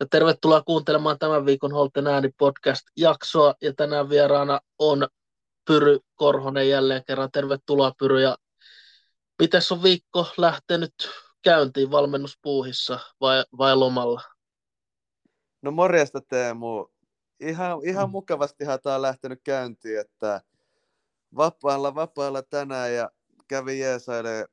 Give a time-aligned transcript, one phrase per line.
[0.00, 3.54] Ja tervetuloa kuuntelemaan tämän viikon Holten ääni podcast-jaksoa.
[3.62, 5.08] Ja tänään vieraana on
[5.64, 7.30] Pyry Korhonen jälleen kerran.
[7.30, 8.22] Tervetuloa Pyry.
[8.22, 8.36] Ja
[9.38, 10.94] miten on viikko lähtenyt
[11.42, 14.22] käyntiin valmennuspuuhissa vai, vai lomalla?
[15.62, 16.86] No morjesta Teemu.
[17.40, 18.12] Ihan, ihan mm.
[18.12, 20.40] mukavastihan tämä on lähtenyt käyntiin, että
[21.36, 23.10] vapaalla, vapaalla tänään ja
[23.48, 24.46] kävi jeesailemaan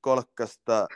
[0.00, 0.86] kolkkasta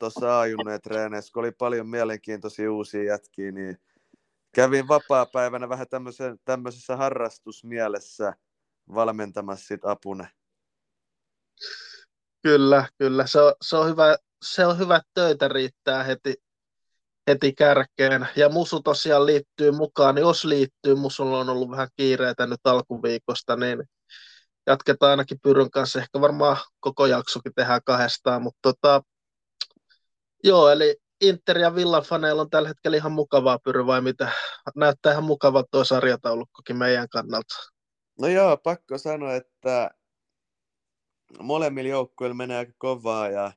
[0.00, 3.78] tuossa ajunneen treeneissä, kun oli paljon mielenkiintoisia uusia jätkiä, niin
[4.54, 5.86] kävin vapaa-päivänä vähän
[6.44, 8.32] tämmöisessä harrastusmielessä
[8.94, 10.28] valmentamassa sit apune.
[12.42, 13.26] Kyllä, kyllä.
[13.26, 16.34] Se on, se on hyvä, se on hyvä, töitä riittää heti,
[17.28, 18.28] heti kärkeen.
[18.36, 23.56] Ja Musu tosiaan liittyy mukaan, niin jos liittyy, Musulla on ollut vähän kiireitä nyt alkuviikosta,
[23.56, 23.84] niin
[24.66, 25.98] jatketaan ainakin Pyryn kanssa.
[25.98, 29.02] Ehkä varmaan koko jaksokin tehdään kahdestaan, mutta tota,
[30.44, 34.32] Joo, eli Inter ja Villan faneilla on tällä hetkellä ihan mukavaa pyry vai mitä?
[34.76, 37.54] Näyttää ihan mukava tuo sarjataulukkokin meidän kannalta.
[38.20, 39.90] No joo, pakko sanoa, että
[41.40, 43.52] molemmilla joukkueilla menee aika kovaa ja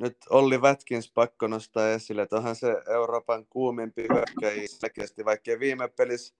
[0.00, 5.88] nyt Olli Vätkins pakko nostaa esille, että onhan se Euroopan kuumimpi hyökkäjä selkeästi, vaikka viime
[5.88, 6.34] pelissä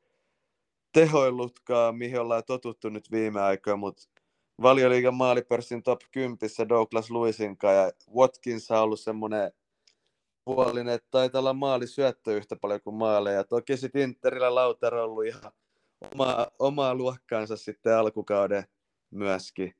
[0.93, 4.03] tehoillutkaan, mihin ollaan totuttu nyt viime aikoina, mutta
[4.63, 6.39] valioliigan maalipörssin top 10
[6.69, 9.53] Douglas Lewisin ja Watkins on ollut semmoinen
[10.45, 13.45] puolinen, että taitaa olla maali syöttö yhtä paljon kuin maaleja.
[13.45, 15.53] Toki sitten Interillä Lautaro on ollut ihan
[16.13, 18.65] oma, omaa luokkaansa sitten alkukauden
[19.11, 19.75] myöskin.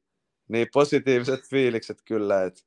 [0.49, 2.61] Niin positiiviset fiilikset kyllä, että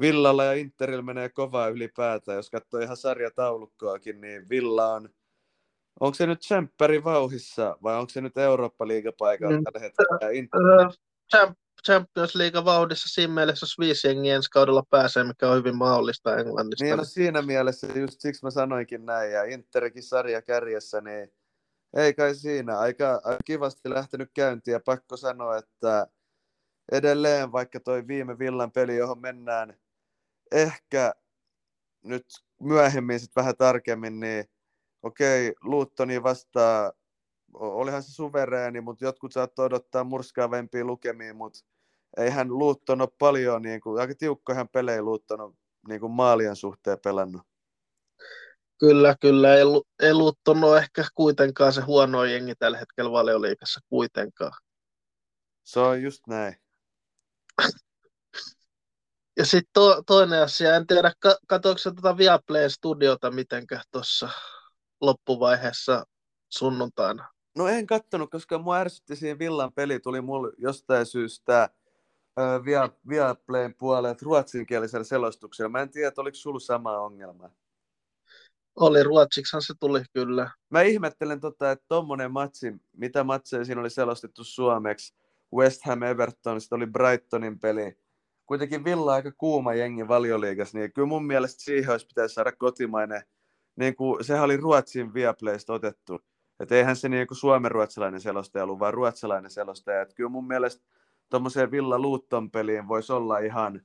[0.00, 2.36] Villalla ja Interillä menee kovaa ylipäätään.
[2.36, 5.08] Jos katsoo ihan sarjataulukkoakin, niin Villa on
[6.00, 9.64] Onko se nyt tsemppäri vauhissa vai onko se nyt Eurooppa-liigapaikalla mm.
[9.64, 10.30] tällä hetkellä?
[10.30, 10.60] Inter...
[11.84, 16.36] Champions League vauhdissa siinä mielessä, jos viisi jengiä ensi kaudella pääsee, mikä on hyvin mahdollista
[16.36, 16.84] Englannista.
[16.84, 21.32] Niin, no siinä mielessä just siksi mä sanoinkin näin, ja Interikin sarja kärjessä, niin
[21.96, 22.78] ei kai siinä.
[22.78, 26.06] Aika, aika kivasti lähtenyt käyntiin, ja pakko sanoa, että
[26.92, 29.76] edelleen vaikka toi viime Villan peli, johon mennään
[30.52, 31.14] ehkä
[32.02, 32.26] nyt
[32.60, 34.44] myöhemmin sitten vähän tarkemmin, niin
[35.06, 36.92] okei, Luuttoni vastaa,
[37.54, 41.58] olihan se suvereeni, mutta jotkut saattoi odottaa murskaavempia lukemia, mutta
[42.16, 45.54] eihän Luutton ole paljon, niin kuin, aika tiukkoihan pelejä Luutton on
[45.88, 47.42] niin kuin maalien suhteen pelannut.
[48.78, 49.54] Kyllä, kyllä.
[49.54, 49.62] Ei,
[50.02, 54.52] ei Luutton ole ehkä kuitenkaan se huono jengi tällä hetkellä valioliikassa kuitenkaan.
[55.64, 56.56] Se on just näin.
[59.38, 61.12] Ja sitten to, toinen asia, en tiedä,
[61.46, 64.28] katsoiko tuota Viaplay Studiota mitenkään tuossa
[65.00, 66.06] loppuvaiheessa
[66.48, 67.28] sunnuntaina?
[67.56, 71.70] No en kattonut, koska mua ärsytti siinä Villan peli, tuli mulle jostain syystä
[72.64, 75.68] via, Viaplayn puolelle ruotsinkielisellä selostuksella.
[75.68, 77.50] Mä en tiedä, että oliko sulla sama ongelma.
[78.76, 80.50] Oli, ruotsiksihan se tuli kyllä.
[80.70, 85.14] Mä ihmettelen, tota, että tommonen matsi, mitä matseja siinä oli selostettu suomeksi,
[85.54, 87.98] West Ham Everton, sitten oli Brightonin peli.
[88.46, 93.22] Kuitenkin Villa aika kuuma jengi valioliigassa, niin kyllä mun mielestä siihen olisi pitäisi saada kotimainen
[93.76, 96.20] niin kuin, sehän oli Ruotsin Viaplaysta otettu.
[96.60, 100.02] Että eihän se niin kuin suomen-ruotsalainen selostaja ollut, vaan ruotsalainen selostaja.
[100.02, 100.84] Että kyllä mun mielestä
[101.30, 103.80] tuommoiseen Villa Luutton peliin voisi olla ihan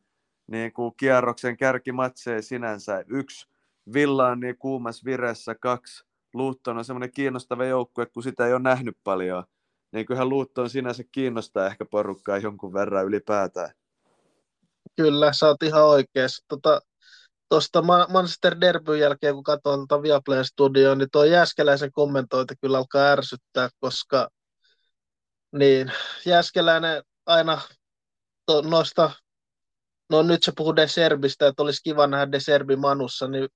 [0.48, 3.04] niin kuin kierroksen kärkimatseja sinänsä.
[3.08, 3.48] Yksi,
[3.94, 8.62] Villa on niin kuumas viressä, kaksi, Luutton on semmoinen kiinnostava joukkue, kun sitä ei ole
[8.62, 9.44] nähnyt paljon.
[9.92, 13.70] Niin kyllähän Luutton sinänsä kiinnostaa ehkä porukkaa jonkun verran ylipäätään.
[14.96, 16.46] Kyllä, sä oot ihan oikeassa.
[16.48, 16.82] Tota,
[17.52, 23.08] tuosta Manchester Derbyn jälkeen, kun katsoin tuota Viaplay Studioa, niin tuo Jääskeläisen kommentointi kyllä alkaa
[23.08, 24.30] ärsyttää, koska
[25.52, 25.92] niin,
[26.26, 27.62] Jääskeläinen aina
[28.46, 29.12] to, noista,
[30.10, 33.48] no nyt se puhuu Deserbistä, että olisi kiva nähdä Deserbi Manussa, niin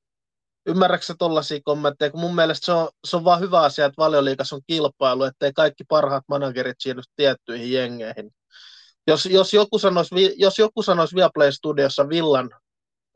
[0.66, 4.56] ymmärrätkö tuollaisia kommentteja, kun mun mielestä se on, se on vaan hyvä asia, että valioliikassa
[4.56, 8.32] on kilpailu, ettei kaikki parhaat managerit siirry tiettyihin jengeihin.
[9.08, 12.50] Jos, jos, joku sanoisi, jos joku sanoisi Viaplay Studiossa Villan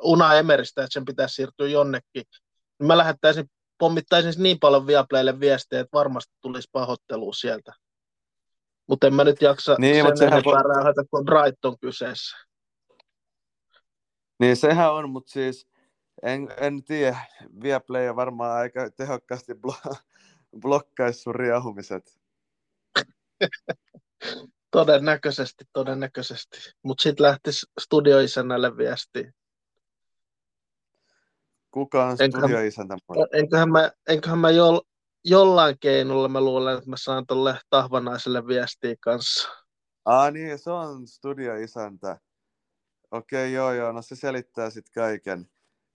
[0.03, 2.23] Una Emeristä, että sen pitäisi siirtyä jonnekin.
[2.83, 7.73] Mä lähettäisin, pommittaisin niin paljon Viaplaylle viestejä, että varmasti tulisi pahoittelu sieltä.
[8.87, 10.73] Mutta en mä nyt jaksa niin, sen enempää vo...
[10.75, 12.37] räyhätä, kun Brighton kyseessä.
[14.39, 15.67] Niin sehän on, mutta siis
[16.23, 17.17] en, en tiedä,
[17.63, 19.95] Viaplay on varmaan aika tehokkaasti blo-
[20.59, 22.19] blokkaisi sun riehumiset.
[24.71, 26.57] todennäköisesti, todennäköisesti.
[26.83, 29.31] Mutta sitten lähtisi studioisännälle viestiä.
[31.71, 32.97] Kuka on studioisäntä?
[33.33, 34.81] Enköhän mä, enköhän mä jo,
[35.25, 39.49] jollain keinolla mä luulen, että mä saan tuolle tahvanaiselle viestiä kanssa.
[40.05, 42.19] Ah niin, se on studioisäntä.
[43.11, 45.49] Okei, okay, joo joo, no se selittää sitten kaiken.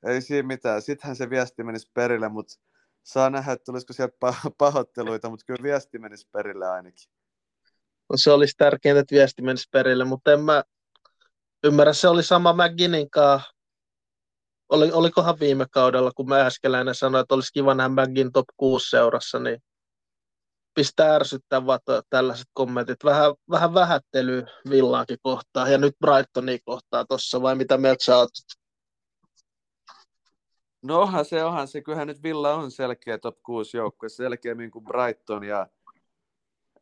[0.07, 0.83] ei siinä mitään.
[0.83, 2.55] Sittenhän se viesti menisi perille, mutta
[3.03, 4.17] saa nähdä, että tulisiko sieltä
[4.59, 7.11] pahoitteluita, mutta kyllä viesti menisi perille ainakin.
[8.11, 10.65] No se olisi tärkeintä, että viesti menisi perille, mutta en mä
[11.65, 13.54] ymmärrä, se oli sama McGinnin kanssa.
[14.69, 18.91] Oli, olikohan viime kaudella, kun mä äskeläinen sanoin, että olisi kiva nähdä McGinn top 6
[18.91, 19.63] seurassa, niin
[20.75, 21.81] pistää ärsyttää vaan
[22.11, 23.05] tällaiset kommentit.
[23.05, 28.31] Vähän, vähän vähättely Villaakin kohtaa ja nyt Brightonia kohtaa tuossa, vai mitä mieltä sä oot?
[30.83, 31.83] No onhan se, onhan se.
[31.83, 35.67] Kyllähän nyt Villa on selkeä top 6 joukkue, selkeämmin kuin Brighton ja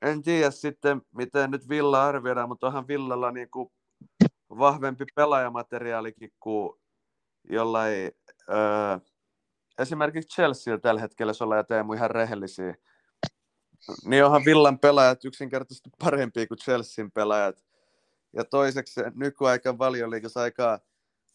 [0.03, 3.73] en tiedä sitten, miten nyt Villa arvioidaan, mutta onhan Villalla niin kuin
[4.59, 6.82] vahvempi pelaajamateriaalikin kuin
[7.51, 8.11] jollain,
[8.51, 8.99] öö,
[9.79, 12.75] esimerkiksi Chelsea tällä hetkellä, jos ollaan Teemu ihan rehellisiä,
[14.05, 17.65] niin onhan Villan pelaajat yksinkertaisesti parempia kuin Chelsean pelaajat.
[18.33, 20.81] Ja toiseksi nykyaikan valioliikassa aika,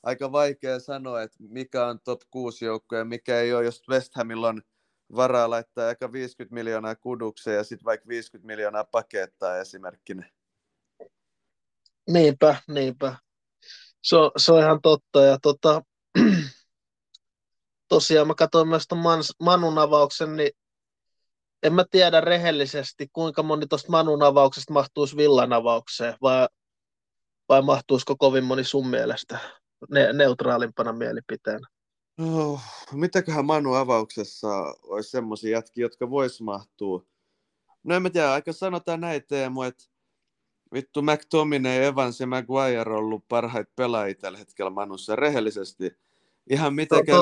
[0.04, 4.16] aika vaikea sanoa, että mikä on top 6 joukko ja mikä ei ole, jos West
[4.16, 4.62] Hamilla on
[5.16, 10.30] varaa laittaa aika 50 miljoonaa kudukseen ja sitten vaikka 50 miljoonaa pakettaa esimerkkinä.
[12.10, 13.16] Niinpä, niinpä.
[14.02, 15.24] Se on, se on ihan totta.
[15.24, 15.82] Ja tota,
[17.88, 19.02] tosiaan mä katsoin myös tuon
[19.40, 20.52] Manun avauksen, niin
[21.64, 26.48] en mä tiedä rehellisesti, kuinka moni tuosta Manun avauksesta mahtuisi Villan avaukseen, vai,
[27.50, 29.40] vai mahtuisiko kovin moni sun mielestä
[29.90, 31.68] ne, neutraalimpana mielipiteenä?
[32.18, 32.62] Oh,
[32.92, 34.48] mitäköhän Manu avauksessa
[34.84, 37.06] olisi semmoisia jätkiä, jotka vois mahtua?
[37.84, 39.84] No en mä tiedä, aika sanotaan näin Teemu, että
[40.74, 45.98] vittu McTominay, Evans ja Maguire on ollut parhaita pelaajia tällä hetkellä Manussa rehellisesti.
[46.50, 47.22] Ihan mitenkään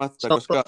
[0.00, 0.62] liittämättä, koska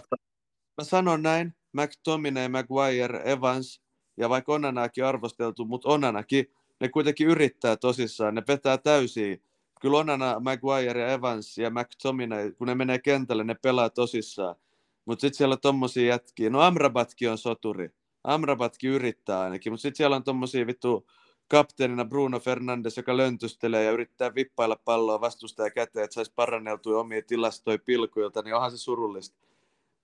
[0.79, 3.82] mä sanon näin, McTominay, Maguire, Evans
[4.17, 6.47] ja vaikka Onanakin arvosteltu, mutta Onanakin,
[6.81, 9.37] ne kuitenkin yrittää tosissaan, ne vetää täysiä.
[9.81, 14.56] Kyllä Onana, Maguire ja Evans ja McTominay, kun ne menee kentälle, ne pelaa tosissaan.
[15.05, 17.91] Mutta sitten siellä on tommosia jätkiä, no Amrabatkin on soturi.
[18.25, 21.06] Amrabatkin yrittää ainakin, mutta sitten siellä on tommosia vittu
[21.50, 27.23] kapteenina Bruno Fernandes, joka löntystelee ja yrittää vippailla palloa vastustaja käteen, että saisi paranneltua omia
[27.23, 29.38] tilastoja pilkuilta, niin onhan se surullista.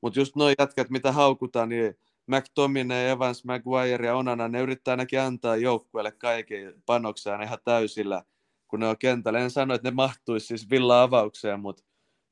[0.00, 5.20] Mutta just noin jätkät, mitä haukutaan, niin McTominay, Evans, Maguire ja Onana, ne yrittää ainakin
[5.20, 8.22] antaa joukkueelle kaiken panokseen ihan täysillä,
[8.69, 9.38] kun ne on kentällä.
[9.38, 11.82] En sano, että ne mahtuisi siis villa-avaukseen, mutta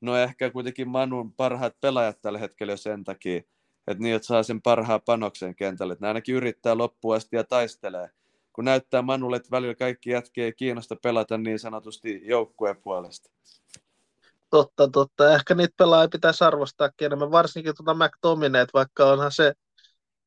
[0.01, 3.37] ne on ehkä kuitenkin Manun parhaat pelaajat tällä hetkellä jo sen takia,
[3.87, 5.97] että niitä saa sen parhaan panoksen kentälle.
[5.99, 8.09] Ne ainakin yrittää loppuun asti ja taistelee.
[8.55, 13.31] Kun näyttää Manulle, että välillä kaikki jätkee kiinnosta pelata niin sanotusti joukkueen puolesta.
[14.49, 15.33] Totta, totta.
[15.35, 19.53] Ehkä niitä pelaajia pitäisi arvostaa enemmän, varsinkin tuota McTominay, vaikka onhan se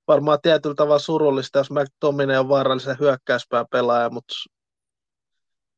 [0.08, 4.34] varmaan tietyllä tavalla surullista, jos McTominay on vaarallisen hyökkäyspään pelaaja, mutta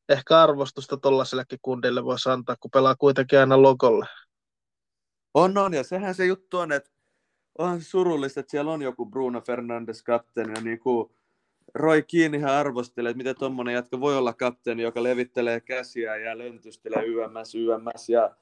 [0.09, 4.05] ehkä arvostusta tuollaisellekin kundille voisi antaa, kun pelaa kuitenkin aina logolle.
[5.33, 6.91] On, on, ja sehän se juttu on, että
[7.57, 11.15] onhan surullista, että siellä on joku Bruno Fernandes kapteeni, ja niin kuin
[11.75, 17.05] Roy Keanehän arvostelee, että miten tuommoinen jatka voi olla kapteeni, joka levittelee käsiä ja löntystelee
[17.05, 18.09] YMS, YMS.
[18.09, 18.35] Ja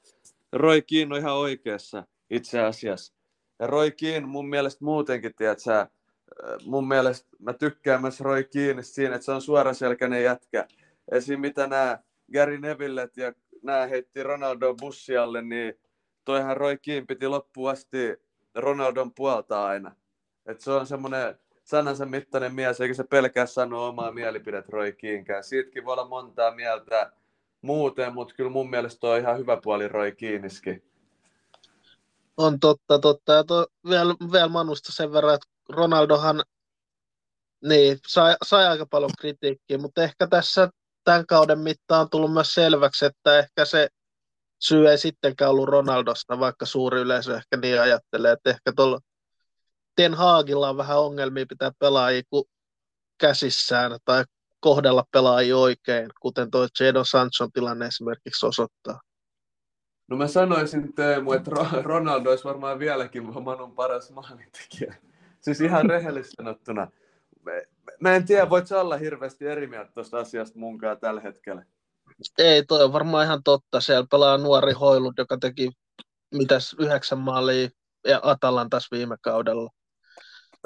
[0.52, 3.14] Roy Keane on ihan oikeassa itse asiassa.
[3.58, 5.86] Ja Roy Keane mun mielestä muutenkin, tiedät sä,
[6.64, 10.66] mun mielestä mä tykkään myös Roy Keane siinä, että se on suoraselkäinen jätkä.
[11.12, 11.40] Esim.
[11.40, 11.98] mitä nämä
[12.32, 13.32] Gary Nevillet ja
[13.62, 15.74] nämä heitti Ronaldo bussialle, niin
[16.24, 18.16] toihan Roy Keane piti loppuun asti
[18.54, 19.94] Ronaldon puolta aina.
[20.46, 21.38] Et se on semmoinen
[21.70, 25.44] sanansa mittainen mies, eikä se pelkää sanoa omaa mielipidet Roy Keankään.
[25.44, 27.12] Siitäkin voi olla montaa mieltä
[27.62, 30.84] muuten, mutta kyllä mun mielestä on ihan hyvä puoli Roy Keaniskin.
[32.36, 33.32] On totta, totta.
[33.32, 36.42] Ja to, vielä, vielä Manusta sen verran, että Ronaldohan
[37.64, 40.68] niin, sai, sai aika paljon kritiikkiä, mutta ehkä tässä
[41.04, 43.88] tämän kauden mittaan on tullut myös selväksi, että ehkä se
[44.62, 49.00] syy ei sittenkään ollut Ronaldosta, vaikka suuri yleisö ehkä niin ajattelee, että ehkä tuolla
[50.00, 52.22] Ten Haagilla on vähän ongelmia pitää pelaajia
[53.18, 54.24] käsissään tai
[54.60, 59.00] kohdella pelaajia oikein, kuten tuo Jadon Sanchon tilanne esimerkiksi osoittaa.
[60.08, 61.50] No mä sanoisin Teemu, että
[61.82, 64.94] Ronaldo olisi varmaan vieläkin Manun paras maalintekijä.
[65.40, 66.88] Siis ihan rehellisesti sanottuna.
[68.00, 71.64] Mä en tiedä, voit olla hirveästi eri mieltä tuosta asiasta munkaan tällä hetkellä.
[72.38, 73.80] Ei, toi on varmaan ihan totta.
[73.80, 75.70] Siellä pelaa nuori Hoilund, joka teki
[76.34, 77.68] mitäs yhdeksän maalia
[78.06, 79.70] ja Atalantas viime kaudella.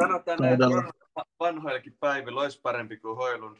[0.02, 3.56] Sanotaan näin, että vanhoillakin päivillä olisi parempi kuin Hoilund.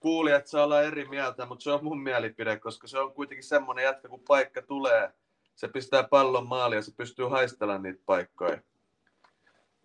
[0.00, 3.44] Kuuli, että saa olla eri mieltä, mutta se on mun mielipide, koska se on kuitenkin
[3.44, 5.12] semmoinen jätkä, kun paikka tulee,
[5.54, 8.58] se pistää pallon maali ja se pystyy haistelemaan niitä paikkoja.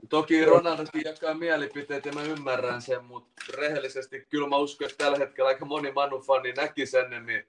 [0.09, 5.17] Toki Ronaldokin jakaa mielipiteet ja mä ymmärrän sen, mutta rehellisesti kyllä mä uskon, että tällä
[5.17, 7.47] hetkellä aika moni Manu-fani näki sen niin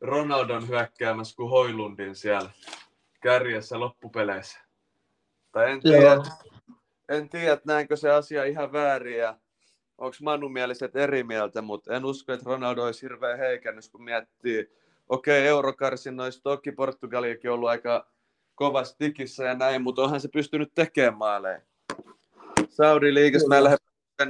[0.00, 2.50] Ronaldon hyökkäämässä kuin Hoilundin siellä.
[3.20, 4.60] kärjessä loppupeleissä.
[5.52, 6.16] Tai en tiedä,
[7.10, 9.36] en tiedä, että näinkö se asia ihan väärin ja
[9.98, 14.70] onko Manu mieliset eri mieltä, mutta en usko, että Ronaldo olisi hirveän heikennys, kun miettii,
[15.08, 18.06] okei, okay, eurokarsinnoissa toki Portugaliakin ollut aika
[18.54, 21.60] kovasti tikissä ja näin, mutta onhan se pystynyt tekemään maaleja.
[22.68, 23.76] Saudi-liigassa mä en lähde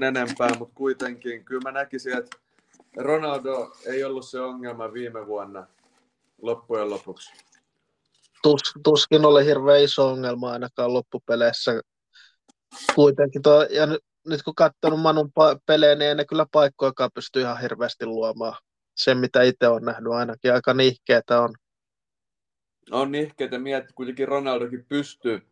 [0.07, 2.37] enempää, mutta kuitenkin kyllä mä näkisin, että
[2.97, 5.67] Ronaldo ei ollut se ongelma viime vuonna
[6.43, 7.33] loppujen lopuksi.
[8.43, 11.81] Tus, tuskin oli hirveän iso ongelma ainakaan loppupeleissä.
[12.95, 15.33] Kuitenkin tuo, ja nyt, nyt kun katsonut Manun
[15.67, 18.57] pelejä, niin ei ne kyllä paikkojakaan pysty ihan hirveästi luomaan.
[18.95, 21.55] Sen, mitä itse on nähnyt ainakin, aika nihkeetä on.
[22.91, 25.43] On nihkeetä miettiä, kuitenkin Ronaldokin pystyy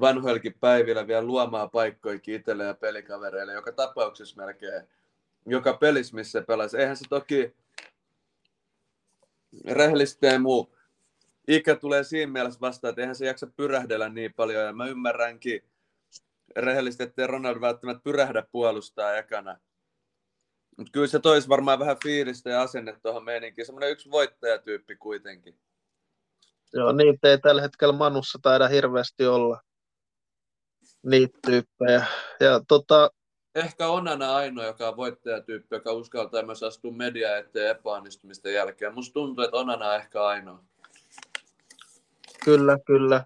[0.00, 4.82] vanhoillakin päivillä vielä luomaan paikkoja itselle ja pelikavereille, joka tapauksessa melkein
[5.46, 6.76] joka pelissä, missä pelasi.
[6.76, 7.54] Eihän se toki
[9.66, 10.74] rehellisesti muu
[11.48, 14.64] ikä tulee siinä mielessä vastaan, että eihän se jaksa pyrähdellä niin paljon.
[14.64, 15.62] Ja mä ymmärränkin
[16.56, 19.58] rehellisesti, että Ronaldo välttämättä pyrähdä puolustaa ekana.
[20.78, 23.66] Mutta kyllä se toisi varmaan vähän fiilistä ja asenne tuohon meininkiin.
[23.66, 25.58] Semmoinen yksi voittajatyyppi kuitenkin.
[26.72, 29.60] Joo, niitä ei tällä hetkellä Manussa taida hirveästi olla.
[31.02, 32.06] Niitä tyyppejä.
[32.40, 33.10] Ja tota,
[33.54, 38.94] ehkä Onana ainoa, joka on voittajatyyppi, joka uskaltaa myös astua media eteen epäonnistumisten jälkeen.
[38.94, 40.64] Musta tuntuu, että Onana on ehkä ainoa.
[42.44, 43.24] Kyllä, kyllä.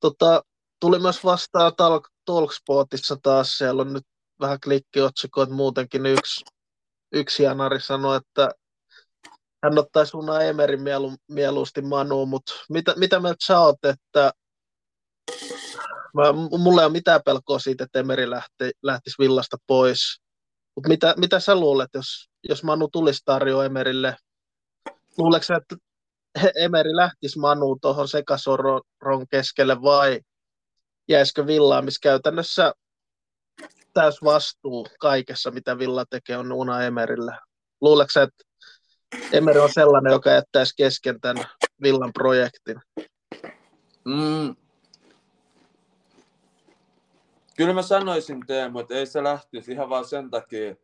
[0.00, 0.44] Tota,
[0.80, 4.06] tuli myös vastaan Talk, Talkspotissa taas, siellä on nyt
[4.40, 6.44] vähän klikkiotsikoita muutenkin yksi,
[7.12, 8.50] yksi janari sanoi, että
[9.64, 14.32] hän ottaisi Una Emerin mielu, mieluusti Manuun, mutta mitä, mitä mieltä sä oot, että
[16.14, 20.20] Mä, mulla ei ole mitään pelkoa siitä, että Emeri lähti, lähtisi villasta pois.
[20.76, 24.16] Mutta mitä, mitä sä luulet, jos, jos Manu tulisi tarjoa Emerille?
[25.18, 25.76] Luuletko sä, että
[26.64, 30.20] Emeri lähtisi Manu tuohon sekasoron keskelle vai
[31.10, 32.74] jäisikö Villaan, missä käytännössä
[33.94, 37.38] täys vastuu kaikessa, mitä Villa tekee, on Una Emerillä?
[37.80, 38.44] Luuletko sä, että
[39.32, 41.44] Emeri on sellainen, joka jättäisi kesken tämän
[41.82, 42.80] Villan projektin?
[44.04, 44.56] Mm,
[47.60, 50.74] Kyllä mä sanoisin Teemu, että ei se lähtisi ihan vaan sen takia,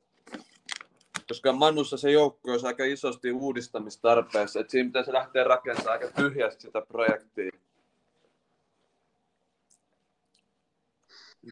[1.28, 6.62] koska Manussa se joukko on aika isosti uudistamistarpeessa, että siinä pitäisi lähteä rakentamaan aika tyhjästi
[6.62, 7.50] sitä projektia.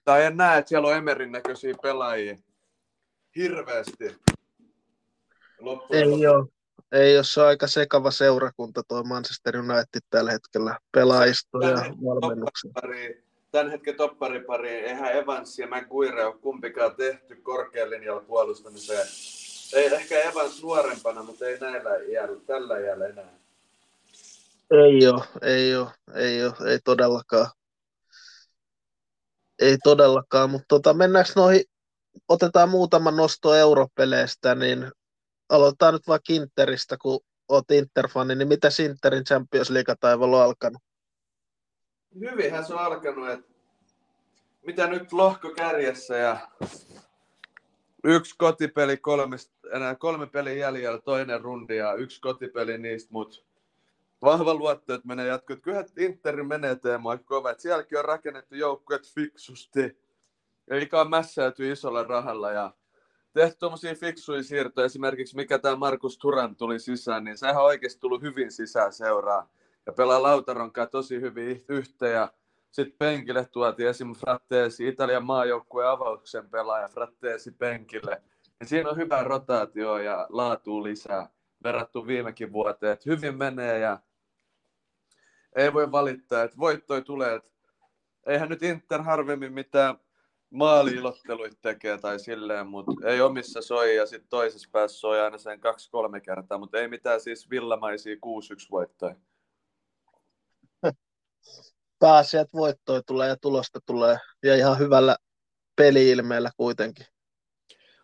[0.04, 2.36] Tai en näe, että siellä on Emerin näköisiä pelaajia
[3.36, 4.16] hirveästi.
[5.58, 6.46] Loppujen ei ole.
[6.92, 12.70] Ei ole se aika sekava seurakunta tuo Manchester United tällä hetkellä pelaajisto ja valmennuksen
[13.54, 19.06] tämän hetken topparipari, eihän Evans ja McGuire ole kumpikaan tehty korkean linjalla puolustamiseen.
[19.74, 23.34] Ei ehkä Evans nuorempana, mutta ei näillä iällä, tällä iällä enää.
[24.70, 27.46] Ei ole, ei ole, ei ole, ei todellakaan.
[29.58, 31.64] Ei todellakaan, mutta tota, mennäänkö noihin,
[32.28, 34.92] otetaan muutama nosto europeleistä, niin
[35.49, 40.82] aloitetaan nyt vaikka Interistä, kun olet Interfani, niin mitä Interin Champions League-taivaalla on alkanut?
[42.20, 43.54] hyvinhän se on alkanut, että
[44.66, 46.49] mitä nyt lohko kärjessä ja
[48.04, 53.37] yksi kotipeli kolmesta, enää kolme peli jäljellä, toinen rundi ja yksi kotipeli niistä, mutta
[54.25, 55.61] vahva luotto, että menee jatkoon.
[55.61, 59.99] Kyllä Inter menee Teemu aika kova, että sielläkin on rakennettu joukkueet fiksusti,
[60.71, 62.75] eikä ole mässäyty isolla rahalla ja
[63.33, 68.00] tehty tuommoisia fiksuja siirtoja, esimerkiksi mikä tämä Markus Turan tuli sisään, niin sehän on oikeasti
[68.00, 69.49] tullut hyvin sisään seuraa
[69.87, 72.12] ja pelaa Lautaron kanssa tosi hyvin yhteen.
[72.14, 72.33] Ja
[72.71, 74.14] sitten penkille tuotiin esim.
[74.14, 78.23] Fratteesi, Italian maajoukkueen avauksen pelaaja Fratteesi penkille.
[78.61, 81.28] Ja siinä on hyvä rotaatio ja laatu lisää
[81.64, 82.93] verrattu viimekin vuoteen.
[82.93, 83.99] Et hyvin menee ja
[85.54, 87.40] ei voi valittaa, että voittoi tulee.
[88.26, 89.99] Eihän nyt Inter harvemmin mitään
[90.50, 95.61] maaliilotteluita tekee tai silleen, mutta ei omissa soi ja sitten toisessa päässä soi aina sen
[95.61, 98.18] kaksi-kolme kertaa, mutta ei mitään siis villamaisia 6-1
[98.70, 99.14] voittoja
[102.00, 105.16] pääasiat voittoja tulee ja tulosta tulee ja ihan hyvällä
[105.76, 107.06] peli-ilmeellä kuitenkin.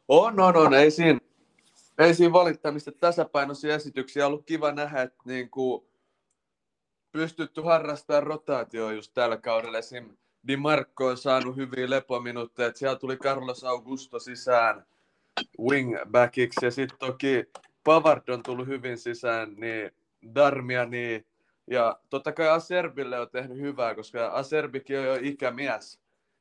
[0.08, 0.74] On, on, on.
[0.74, 1.20] Ei siinä,
[1.98, 4.26] ei siinä valittamista tasapainoisia esityksiä.
[4.26, 5.89] ollut kiva nähdä, että niin kuin
[7.12, 9.78] pystytty harrastamaan rotaatioa just tällä kaudella.
[9.78, 10.16] Esim.
[10.48, 12.72] Di Marco on saanut hyviä lepominuutteja.
[12.74, 14.86] Siellä tuli Carlos Augusto sisään
[15.60, 17.44] wingbackiksi ja sitten toki
[17.84, 19.90] Pavard on tullut hyvin sisään, niin
[20.34, 21.26] Darmia, niin
[21.66, 26.00] ja totta kai Aserbille on tehnyt hyvää, koska Aserbikin on jo ikämies.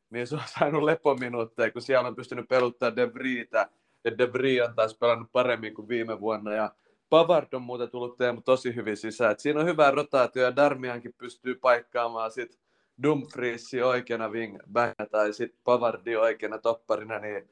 [0.09, 3.69] Niin se on saanut lepominuutteja, kun siellä on pystynyt peluttaa De Vriitä.
[4.03, 6.53] Ja De Vries on taas pelannut paremmin kuin viime vuonna.
[6.53, 6.71] Ja
[7.09, 9.31] Pavard on muuten tullut Teemu tosi hyvin sisään.
[9.31, 12.59] Et siinä on hyvä rotaatio ja Darmiankin pystyy paikkaamaan sit
[13.03, 17.49] Dumfriesi oikeana wingbacka tai sitten Pavardi oikeana topparina, niin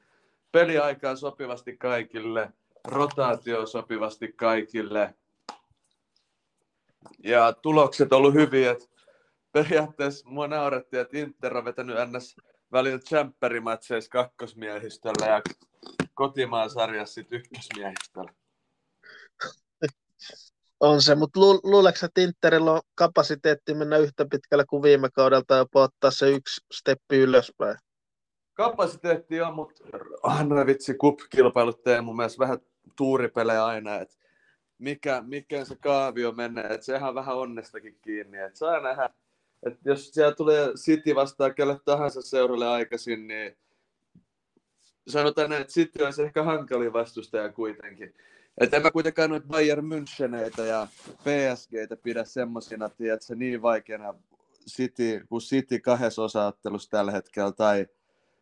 [0.52, 2.52] peliaikaa sopivasti kaikille,
[2.84, 5.14] rotaatio sopivasti kaikille.
[7.24, 8.70] Ja tulokset on ollut hyviä.
[8.70, 8.90] Et
[9.52, 12.36] periaatteessa mua naurettiin, että Inter on vetänyt ns.
[12.72, 15.42] välillä champperimatseissa kakkosmiehistöllä ja
[16.14, 18.32] kotimaan sarjassa sitten ykkösmiehistöllä.
[20.80, 25.54] On se, mutta lu, luuleeko että Interillä on kapasiteetti mennä yhtä pitkälle kuin viime kaudelta
[25.54, 27.76] ja ottaa se yksi steppi ylöspäin?
[28.54, 29.84] Kapasiteetti on, mutta
[30.22, 32.58] anna vitsi, kup-kilpailut tee mun mielestä vähän
[32.96, 34.14] tuuripelejä aina, että
[34.78, 39.10] mikä, mikä se kaavio menee, että sehän on vähän onnestakin kiinni, että saa nähdä,
[39.66, 43.56] että jos siellä tulee City vastaan kelle tahansa seuralle aikaisin, niin
[45.08, 48.14] sanotaan että City olisi ehkä hankalin vastustaja kuitenkin.
[48.60, 54.14] Että en mä kuitenkaan noita Bayern Müncheneitä ja PSGtä pidä semmosina, että se niin vaikeana
[54.68, 57.86] City, kuin City kahdessa osaattelussa tällä hetkellä, tai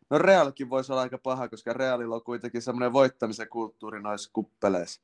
[0.09, 5.01] no Realkin voisi olla aika paha, koska Realilla on kuitenkin semmoinen voittamisen kulttuuri noissa kuppeleissa.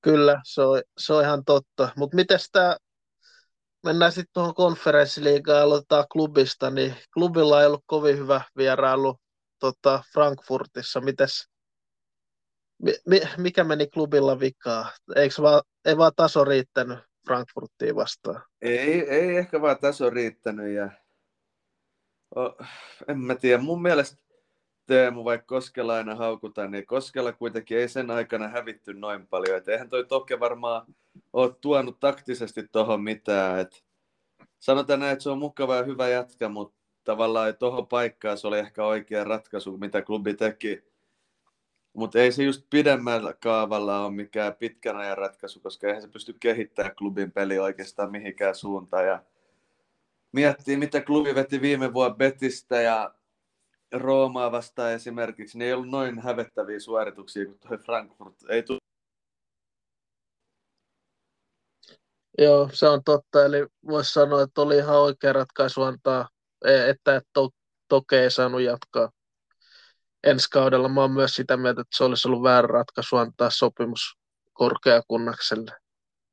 [0.00, 1.88] Kyllä, se on, se on ihan totta.
[1.96, 2.76] Mutta miten tämä,
[3.84, 9.20] mennään sitten tuohon konferenssiliigaan ja aloitetaan klubista, niin klubilla ei ollut kovin hyvä vierailu
[9.58, 11.00] tota, Frankfurtissa.
[11.00, 11.55] Mites, mi,
[13.38, 14.90] mikä meni klubilla vikaa?
[15.16, 18.42] Eikö vaan, ei vaan taso riittänyt Frankfurttiin vastaan?
[18.62, 20.74] Ei, ei ehkä vaan taso riittänyt.
[20.74, 20.90] Ja...
[22.34, 22.56] Oh,
[23.08, 23.62] en mä tiedä.
[23.62, 24.26] Mun mielestä
[24.86, 29.58] Teemu, vaikka Koskela aina haukutaan, niin Koskela kuitenkin ei sen aikana hävitty noin paljon.
[29.58, 30.86] Et eihän toi Toke varmaan
[31.32, 33.60] ole tuonut taktisesti tuohon mitään.
[33.60, 33.84] Et
[34.58, 38.58] sanotaan näin, että se on mukava ja hyvä jätkä, mutta tavallaan tuohon paikkaan se oli
[38.58, 40.84] ehkä oikea ratkaisu, mitä klubi teki
[41.96, 46.36] mutta ei se just pidemmällä kaavalla ole mikään pitkän ajan ratkaisu, koska eihän se pysty
[46.40, 49.06] kehittämään klubin peli oikeastaan mihinkään suuntaan.
[49.06, 49.22] Ja
[50.32, 53.14] miettii, mitä klubi veti viime vuonna Betistä ja
[53.92, 58.34] Roomaa vastaan esimerkiksi, niin ei ollut noin hävettäviä suorituksia kuin tuo Frankfurt.
[58.48, 58.78] Ei tu-
[62.38, 63.44] Joo, se on totta.
[63.44, 66.28] Eli voisi sanoa, että oli ihan oikea ratkaisu antaa,
[66.64, 67.50] e, että et to,
[67.88, 69.10] Toke ei saanut jatkaa
[70.26, 74.18] ensi kaudella mä oon myös sitä mieltä, että se olisi ollut väärä ratkaisu antaa sopimus
[74.52, 75.70] korkeakunnakselle.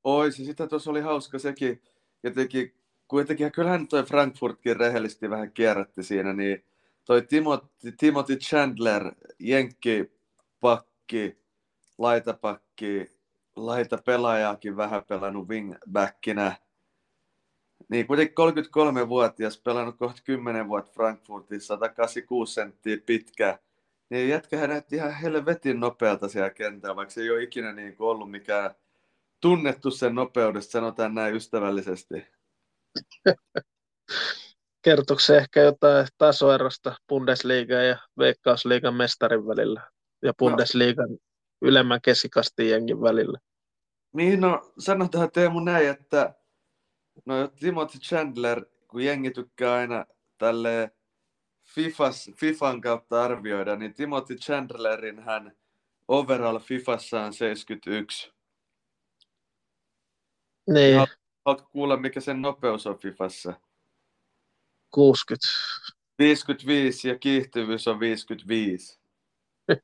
[0.04, 1.82] Oi, se sitä tuossa oli hauska sekin.
[2.24, 2.76] Jotenkin,
[3.08, 6.66] kuitenkin, kyllähän toi Frankfurtkin rehellisesti vähän kierrätti siinä, niin
[7.06, 10.12] toi Timothy, Timothy Chandler, jenkki,
[10.60, 11.38] pakki,
[11.98, 13.12] laitapakki,
[13.56, 16.58] laita pelaajaakin vähän pelannut wingbackinä.
[17.90, 18.36] Niin kuitenkin
[19.06, 23.60] 33-vuotias, pelannut kohta 10 vuotta Frankfurtissa, 186 senttiä pitkä,
[24.10, 28.08] niin jätkähän näytti ihan helvetin nopealta siellä kentällä, vaikka se ei ole ikinä niin kuin
[28.08, 28.76] ollut mikään
[29.42, 32.28] tunnettu sen nopeudesta, sanotaan näin ystävällisesti.
[34.86, 41.18] Kertooko se ehkä jotain tasoerosta Bundesliigan ja Veikkausliigan mestarin välillä ja Bundesliigan no.
[41.62, 43.40] ylemmän keskikastin jengin välillä?
[44.14, 46.34] Niin, no sanotaan Teemu näin, että
[47.26, 50.06] no Timothy Chandler, kun jengi tykkää aina
[50.38, 50.92] tälleen
[51.74, 55.56] Fifas, Fifan kautta arvioida, niin Timothy Chandlerin hän
[56.08, 58.34] overall Fifassa on 71.
[60.70, 61.08] Niin.
[61.46, 63.54] Haluatko kuulla, mikä sen nopeus on Fifassa?
[64.92, 65.48] 60.
[66.20, 69.00] 55 ja kiihtyvyys on 55.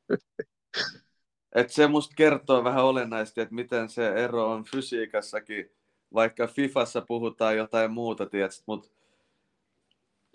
[1.56, 5.72] Et se musta kertoo vähän olennaisesti, että miten se ero on fysiikassakin,
[6.14, 8.28] vaikka Fifassa puhutaan jotain muuta,
[8.66, 8.90] mutta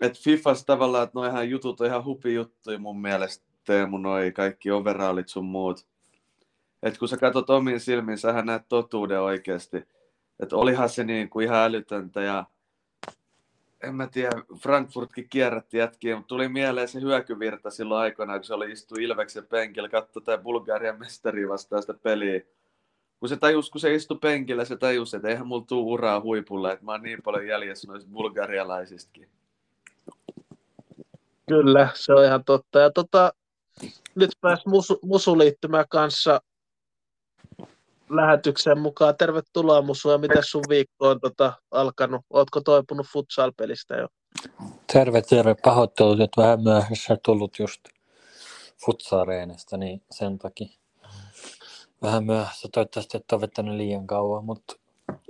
[0.01, 4.71] että Fifas tavallaan, että noihän jutut on ihan hupi juttuja mun mielestä, Teemu, noi kaikki
[4.71, 5.87] overallit sun muut.
[6.83, 9.77] Että kun sä katsot omiin silmiin, sähän näet totuuden oikeasti.
[10.39, 12.45] Että olihan se niin kuin ihan älytöntä ja
[13.83, 18.53] en mä tiedä, Frankfurtkin kierrätti jätkiä, mutta tuli mieleen se hyökyvirta silloin aikoinaan, kun se
[18.53, 22.41] oli istu Ilveksen penkillä, katsoi tämä Bulgarian mestari vastaan sitä peliä.
[23.19, 26.71] Kun se tajus, kun se istui penkillä, se tajus, että eihän mulla tuu uraa huipulla,
[26.71, 29.29] että mä oon niin paljon jäljessä noista bulgarialaisistakin.
[31.47, 32.79] Kyllä, se on ihan totta.
[32.79, 33.31] Ja tota,
[34.15, 34.99] nyt pääs musu,
[35.89, 36.41] kanssa
[38.09, 39.17] lähetykseen mukaan.
[39.17, 42.21] Tervetuloa Musu, ja miten sun viikko on tota, alkanut?
[42.29, 44.07] Ootko toipunut futsal-pelistä jo?
[44.93, 45.55] Terve, terve.
[45.63, 47.81] Pahoittelut, että vähän myöhässä tullut just
[48.85, 50.69] futsareenista, niin sen takia
[52.01, 52.67] vähän myöhässä.
[52.71, 54.75] Toivottavasti et ole liian kauan, mutta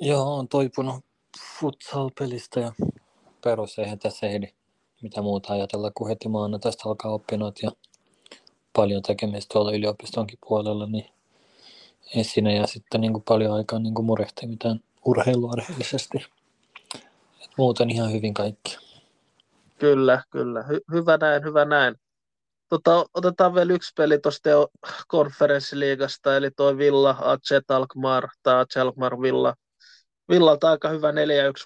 [0.01, 1.05] joo, on toipunut
[1.59, 2.71] futsal-pelistä ja
[3.43, 4.47] perus eihän tässä ehdi
[5.21, 6.29] muuta ajatella, kun heti
[6.61, 7.71] tästä alkaa oppinut ja
[8.75, 11.09] paljon tekemistä tuolla yliopistonkin puolella, niin
[12.15, 16.25] esine ja sitten niin kuin paljon aikaa niin kuin murehtii mitään urheiluarheellisesti.
[17.43, 18.77] Et muuten ihan hyvin kaikki.
[19.79, 20.61] Kyllä, kyllä.
[20.61, 21.95] Hy- hyvä näin, hyvä näin.
[22.69, 24.49] Tota, otetaan vielä yksi peli tuosta
[25.07, 29.55] konferenssiliigasta, eli toi Villa, AC Alkmaar, tai AC Alkmaar Villa.
[30.29, 31.13] Villalta aika hyvä 4-1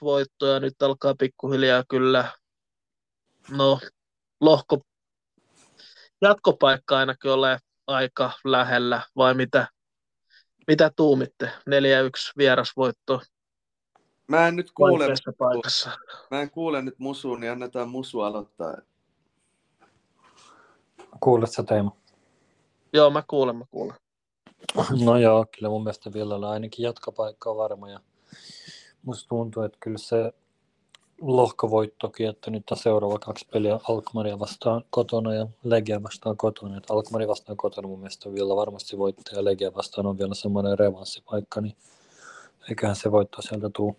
[0.01, 2.31] voitto, ja nyt alkaa pikkuhiljaa kyllä,
[3.51, 3.79] no,
[4.41, 4.81] lohko,
[6.21, 9.67] jatkopaikka ainakin ole aika lähellä, vai mitä,
[10.67, 11.45] mitä tuumitte?
[11.45, 11.51] 4-1
[12.37, 13.21] vierasvoitto
[14.29, 15.05] Mä en nyt kuule,
[15.37, 15.91] paikassa.
[16.31, 18.77] mä en kuule nyt musuun, niin annetaan musu aloittaa.
[21.19, 21.91] Kuulet sä Teemu?
[22.93, 23.95] Joo, mä kuulen, mä kuulen.
[25.05, 27.99] No joo, kyllä mun mielestä Villalla ainakin jatkopaikka on varma ja
[29.03, 30.33] musta tuntuu, että kyllä se
[31.21, 36.77] lohkovoittokin, että nyt on seuraava kaksi peliä Alkmaria vastaan kotona ja Legia vastaan kotona.
[36.77, 40.79] Että Alkmari vastaan kotona mun mielestä Villa varmasti voittaa ja Legia vastaan on vielä semmoinen
[40.79, 41.75] revanssipaikka, niin
[42.69, 43.97] eiköhän se voitto sieltä tuu.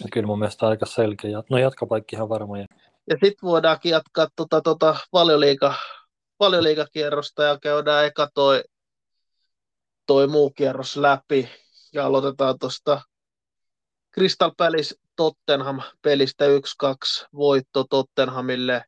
[0.00, 1.42] Ja kyllä mun mielestä aika selkeä.
[1.50, 2.58] No jatkopaikkihan varma.
[2.58, 2.66] Ja
[3.10, 5.74] sitten voidaankin jatkaa tuota, tuota valioliiga,
[6.40, 8.62] valioliigakierrosta ja käydään eka toi,
[10.06, 11.48] toi muu kierros läpi.
[11.92, 13.00] Ja aloitetaan tuosta
[14.14, 18.84] Crystal Palace Tottenham pelistä 1-2 voitto Tottenhamille.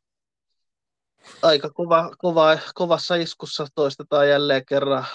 [1.41, 5.05] Aika kova, kova, kovassa iskussa toistetaan jälleen kerran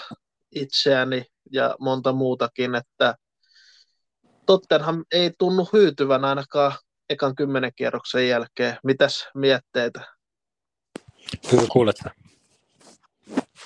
[0.51, 3.15] itseäni ja monta muutakin, että
[4.45, 6.73] Tottenham ei tunnu hyytyvän ainakaan
[7.09, 8.77] ekan kymmenen kierroksen jälkeen.
[8.83, 10.05] Mitäs mietteitä?
[11.51, 11.95] Hyvä kuulet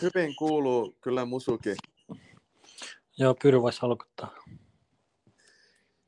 [0.01, 1.75] Hyvin kuuluu kyllä musuki.
[3.17, 4.35] Joo, Pyry voisi aloittaa.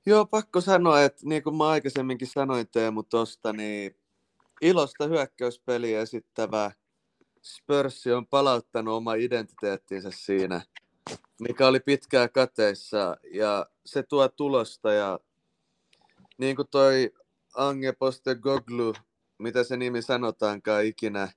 [0.05, 3.95] Joo, pakko sanoa, että niin kuin mä aikaisemminkin sanoin Teemu tuosta, niin
[4.61, 6.71] ilosta hyökkäyspeliä esittävä
[7.41, 10.61] Spurs on palauttanut oma identiteettinsä siinä,
[11.39, 15.19] mikä oli pitkää kateissa ja se tuo tulosta ja
[16.37, 17.13] niin kuin toi
[17.55, 17.93] Ange
[18.41, 18.93] Goglu,
[19.37, 21.29] mitä se nimi sanotaankaan ikinä,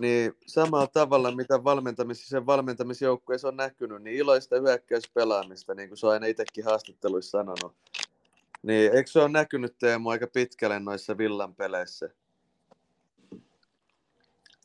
[0.00, 6.06] niin samalla tavalla, mitä valmentamis, sen valmentamisjoukkueessa on näkynyt, niin iloista hyökkäyspelaamista, niin kuin se
[6.06, 7.76] on aina itsekin haastatteluissa sanonut.
[8.62, 12.08] Niin eikö se ole näkynyt Teemu aika pitkälle noissa villan peleissä?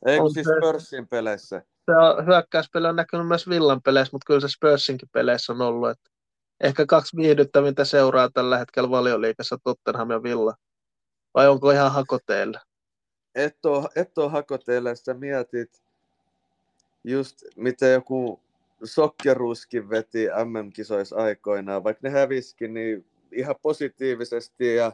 [0.06, 1.62] Ei kun siis Spursin peleissä.
[1.86, 5.90] Se hyökkäyspeli on näkynyt myös villan peleissä, mutta kyllä se Spursinkin peleissä on ollut.
[5.90, 6.10] Että
[6.62, 10.54] ehkä kaksi viihdyttävintä seuraa tällä hetkellä valioliikassa Tottenham ja Villa.
[11.34, 12.60] Vai onko ihan hakoteilla?
[13.36, 15.82] Et ole, et ole hakoteilla, sä mietit
[17.04, 18.40] just miten joku
[18.84, 24.92] sokkeruuskin veti MM-kisoissa aikoinaan, vaikka ne häviskin, niin ihan positiivisesti ja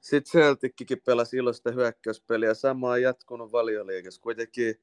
[0.00, 4.20] sitten Celtickin pelasi iloista hyökkäyspeliä, sama on jatkunut valioliikassa.
[4.20, 4.80] Kuitenkin,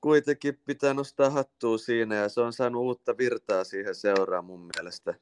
[0.00, 5.14] kuitenkin pitää nostaa hattua siinä ja se on saanut uutta virtaa siihen seuraan mun mielestä.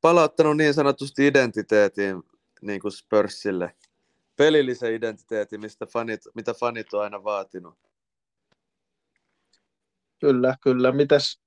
[0.00, 2.22] Palauttanut niin sanotusti identiteetin
[2.62, 3.74] niin kuin Spursille.
[4.36, 7.78] Pelillisen identiteetin, mistä fanit, mitä fanit on aina vaatinut.
[10.20, 10.92] Kyllä, kyllä.
[10.92, 11.40] Mitäs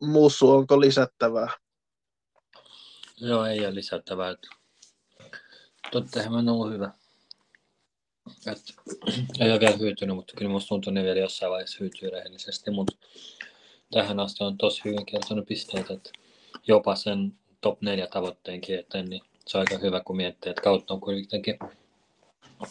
[0.00, 1.48] Musu, onko lisättävää?
[3.16, 4.34] Joo, ei ole lisättävää.
[5.92, 6.90] Tottehan on ollut hyvä.
[8.46, 8.58] Et,
[9.40, 12.70] ei ole vielä hyytynyt, mutta kyllä musta tuntuu, että ne vielä jossain vaiheessa hyytyy rehellisesti,
[12.70, 12.96] mutta
[13.90, 16.10] tähän asti on tosi hyvin kertonut pisteitä, että
[16.66, 20.94] jopa sen top 4 tavoitteenkin eteen, niin se on aika hyvä, kun miettii, että kautta
[20.94, 21.58] on kuitenkin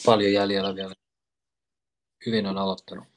[0.05, 0.93] paljon jäljellä vielä.
[2.25, 3.07] Hyvin on aloittanut.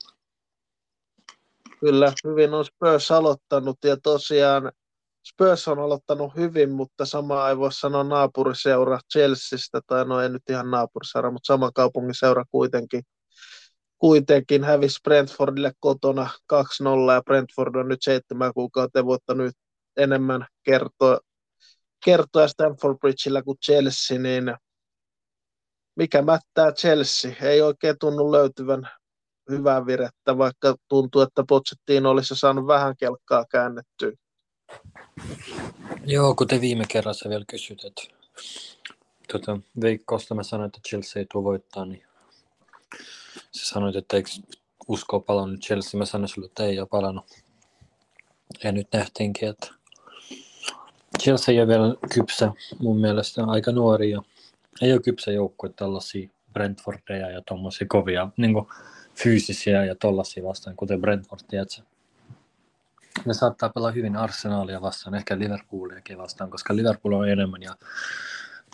[1.80, 4.72] Kyllä, hyvin on Spurs aloittanut ja tosiaan
[5.28, 10.42] Spurs on aloittanut hyvin, mutta sama ei voi sanoa naapuriseura Chelseastä, tai no ei nyt
[10.50, 13.02] ihan naapuriseura, mutta sama kaupungin seura kuitenkin.
[13.98, 16.56] Kuitenkin hävisi Brentfordille kotona 2-0
[17.14, 19.52] ja Brentford on nyt seitsemän kuukautta voittanut
[19.96, 21.18] enemmän kertoa
[22.04, 24.54] kertoa Stanford Bridgeillä kuin Chelsea, niin
[25.96, 27.32] mikä mättää Chelsea?
[27.42, 28.88] Ei oikein tunnu löytyvän
[29.50, 34.12] hyvää virettä, vaikka tuntuu, että Pochettino olisi saanut vähän kelkkaa käännettyä.
[36.04, 38.02] Joo, kuten viime kerrassa vielä kysyt, että
[39.32, 42.04] tuota, Veikkosta mä sanoin, että Chelsea ei tule voittaa, niin
[43.52, 44.30] sä sanoit, että eikö
[44.88, 47.26] usko palannut Chelsea, mä sanoin sulle, että ei ole palannut.
[48.64, 49.74] Ja nyt nähtiinkin, että
[51.22, 54.22] Chelsea ei ole vielä kypsä mun mielestä, aika nuori ja
[54.82, 58.54] ei ole kypsä joukkue tällaisia Brentfordeja ja tuommoisia kovia niin
[59.14, 61.82] fyysisiä ja tollaisia vastaan, kuten Brentford, tiedätkö?
[63.26, 67.76] Ne saattaa pelaa hyvin Arsenalia vastaan, ehkä Liverpooliakin vastaan, koska Liverpool on enemmän ja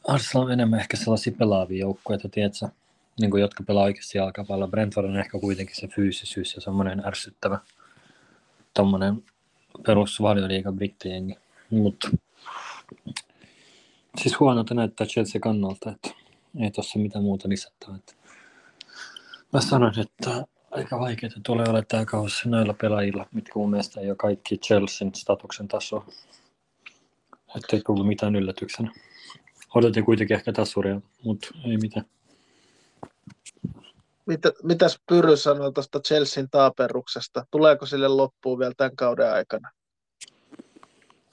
[0.04, 2.68] Arsenal on enemmän ehkä sellaisia pelaavia joukkueita, tiedätkö?
[3.20, 4.68] Niin kuin, jotka pelaa oikeasti jalkapalloa.
[4.68, 7.58] Brentford on ehkä kuitenkin se fyysisyys ja semmoinen ärsyttävä
[8.74, 9.24] tommonen
[9.86, 11.38] perus valioliiga brittijengi.
[11.70, 12.10] Mutta
[14.18, 16.10] siis huonolta näyttää Chelsea kannalta, että
[16.60, 17.98] ei tuossa mitään muuta lisättävää.
[19.52, 24.08] Mä sanoin, että aika vaikeaa tulee olla tämä kausi näillä pelaajilla, mitkä mun mielestä ei
[24.08, 26.04] ole kaikki Chelsean statuksen taso.
[27.56, 28.92] Että ei tullut mitään yllätyksenä.
[29.74, 32.06] Odotin kuitenkin ehkä tasuria, mutta ei mitään.
[34.26, 37.46] Mitä, mitäs Pyry sanoo tuosta Chelsean taaperuksesta?
[37.50, 39.70] Tuleeko sille loppuun vielä tämän kauden aikana?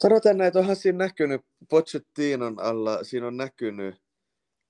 [0.01, 3.95] Sanotaan näin, että onhan siinä näkynyt Pochettinon alla, siinä on näkynyt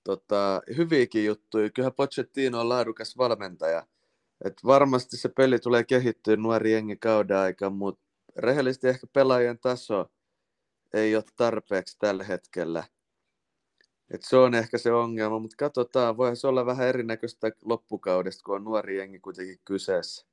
[0.04, 1.70] tota, hyviäkin juttuja.
[1.70, 3.88] Kyllähän Pochettino on laadukas valmentaja.
[4.46, 8.02] Et varmasti se peli tulee kehittyä nuori jengi kauden aikaan, mutta
[8.36, 10.06] rehellisesti ehkä pelaajien taso
[10.94, 12.84] ei ole tarpeeksi tällä hetkellä.
[14.12, 18.56] Et se on ehkä se ongelma, mutta katsotaan, voihan se olla vähän erinäköistä loppukaudesta, kun
[18.56, 20.26] on nuori jengi kuitenkin kyseessä.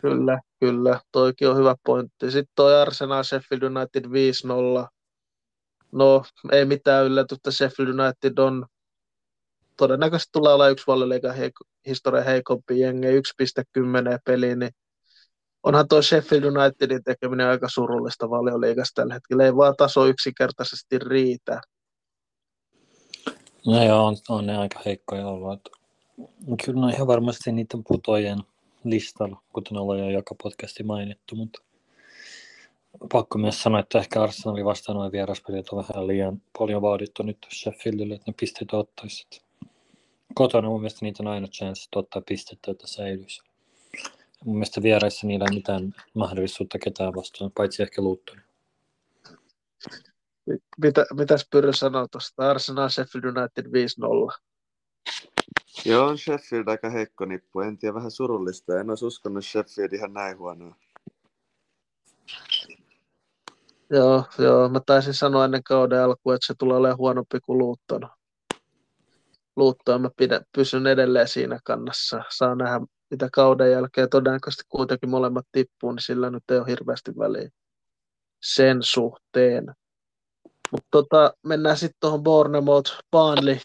[0.00, 1.00] Kyllä, kyllä.
[1.12, 2.30] Toikin on hyvä pointti.
[2.30, 4.04] Sitten toi Arsenal Sheffield United
[4.84, 4.88] 5-0.
[5.92, 7.50] No, ei mitään yllätystä.
[7.50, 8.66] Sheffield United on
[9.76, 11.34] todennäköisesti tulee olla yksi valioliikan
[11.86, 13.14] historian heikompi jengi, 1.10
[14.24, 14.70] peliin, niin
[15.62, 19.44] onhan tuo Sheffield Unitedin tekeminen aika surullista valioliigasta tällä hetkellä.
[19.44, 21.60] Ei vaan taso yksinkertaisesti riitä.
[23.66, 25.68] No joo, on, on ne aika heikkoja ollut.
[26.64, 28.38] Kyllä on ihan varmasti niiden putojen
[28.84, 31.62] listalla, kuten ollaan jo joka podcasti mainittu, mutta
[33.12, 37.46] pakko myös sanoa, että ehkä Arsenalin vastaan nuo vieraspelit on vähän liian paljon vaadittu nyt
[37.54, 39.44] Sheffieldille, että ne pisteitä ottaisivat.
[40.34, 43.42] Kotona mun mielestä niitä on aina chance ottaa pistettä, että säilyisi.
[44.44, 48.40] Mun mielestä vieraissa niillä ei mitään mahdollisuutta ketään vastaan, paitsi ehkä Luutton.
[50.82, 54.40] Mitä, mitäs Pyrrö sanoo tuosta Arsenal Sheffield United 5-0?
[55.84, 57.60] Joo, on Sheffield aika heikko nippu.
[57.60, 58.80] En tiedä, vähän surullista.
[58.80, 60.76] En olisi uskonut Sheffield ihan näin huonoa.
[63.90, 68.08] Joo, joo, mä taisin sanoa ennen kauden alkuun, että se tulee olemaan huonompi kuin Luutton.
[69.56, 72.22] Luutton mä pidän, pysyn edelleen siinä kannassa.
[72.28, 77.12] Saa nähdä, mitä kauden jälkeen todennäköisesti kuitenkin molemmat tippuu, niin sillä nyt ei ole hirveästi
[77.18, 77.48] väliä
[78.42, 79.74] sen suhteen.
[80.72, 83.58] Mutta tota, mennään sitten tuohon Bornemot, Burnley 2-1.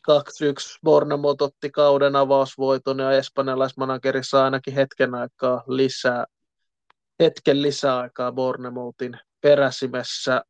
[0.83, 6.25] Bornemot otti kauden avausvoiton ja espanjalaismanageri saa ainakin hetken aikaa lisää,
[7.19, 10.41] hetken lisäaikaa Bornemotin peräsimessä.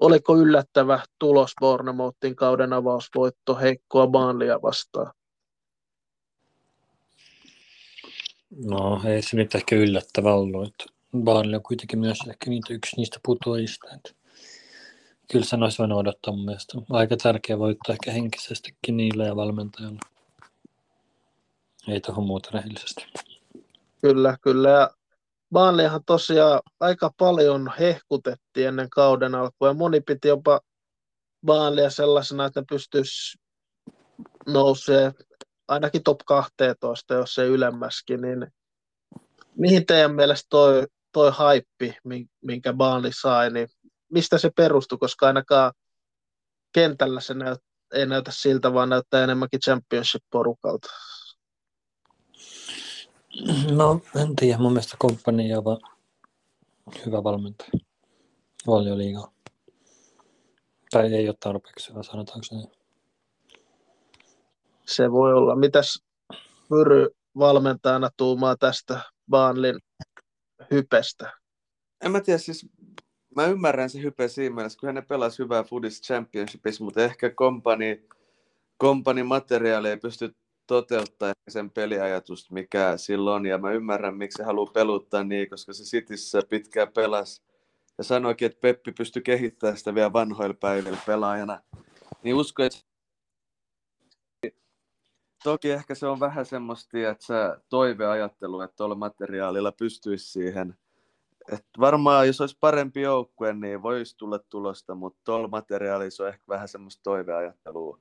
[0.00, 5.12] Oliko yllättävä tulos Bornemotin kauden avausvoitto heikkoa Burnleyä vastaan?
[8.64, 10.68] No ei se nyt ehkä yllättävä ollut.
[10.68, 13.86] Että on kuitenkin myös ehkä niitä yksi niistä putoajista.
[13.94, 14.21] Että
[15.32, 16.78] kyllä sen olisi voinut odottaa mun mielestä.
[16.90, 20.00] Aika tärkeä voittaa ehkä henkisestikin niille ja valmentajalle.
[21.88, 23.06] Ei tuohon muuta rehellisesti.
[24.00, 24.70] Kyllä, kyllä.
[24.70, 24.90] Ja
[25.52, 30.60] Baanlihan tosiaan aika paljon hehkutettiin ennen kauden alkua ja moni piti jopa
[31.46, 33.38] Baanlia sellaisena, että pystyisi
[34.46, 35.12] nousee
[35.68, 38.46] ainakin top 12, jos ei ylemmäskin, niin
[39.56, 41.96] mihin teidän mielestä toi, toi haippi,
[42.42, 43.68] minkä Baanli sai, niin
[44.12, 45.72] mistä se perustui, koska ainakaan
[46.72, 47.58] kentällä se näyt,
[47.94, 50.88] ei näytä siltä, vaan näyttää enemmänkin championship-porukalta.
[53.70, 54.58] No, en tiedä.
[54.58, 55.78] Mun mielestä komppani on
[57.06, 57.70] hyvä valmentaja.
[58.66, 59.32] Valioliigaa.
[60.90, 62.56] Tai ei ole tarpeeksi hyvä, sanotaanko se
[64.86, 65.56] Se voi olla.
[65.56, 66.02] Mitäs
[66.70, 69.80] Myry valmentajana tuumaa tästä Baanlin
[70.70, 71.32] hypestä?
[72.00, 72.66] En mä tiedä, siis
[73.36, 78.06] mä ymmärrän se hype siinä mielessä, kun hän pelasi hyvää Foodis Championshipissa, mutta ehkä kompani,
[78.76, 80.34] kompani materiaali ei pysty
[80.66, 85.84] toteuttaa sen peliajatusta, mikä silloin, ja mä ymmärrän, miksi se haluaa peluttaa niin, koska se
[85.84, 87.42] Cityssä pitkään pelasi,
[87.98, 91.60] ja sanoikin, että Peppi pystyi kehittämään sitä vielä vanhoilla päivillä pelaajana,
[92.22, 92.78] niin usko, että
[95.44, 100.76] toki ehkä se on vähän semmoista, että sä toiveajattelu, että tuolla materiaalilla pystyisi siihen,
[101.52, 106.44] et varmaan jos olisi parempi joukkue, niin voisi tulla tulosta, mutta tuolla materiaalissa on ehkä
[106.48, 107.98] vähän semmoista toiveajattelua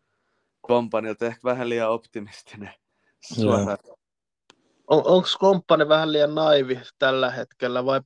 [0.62, 2.74] kompanilta, ehkä vähän liian optimistinen
[3.34, 3.78] suoraan.
[4.88, 8.00] On, Onko komppani vähän liian naivi tällä hetkellä vai,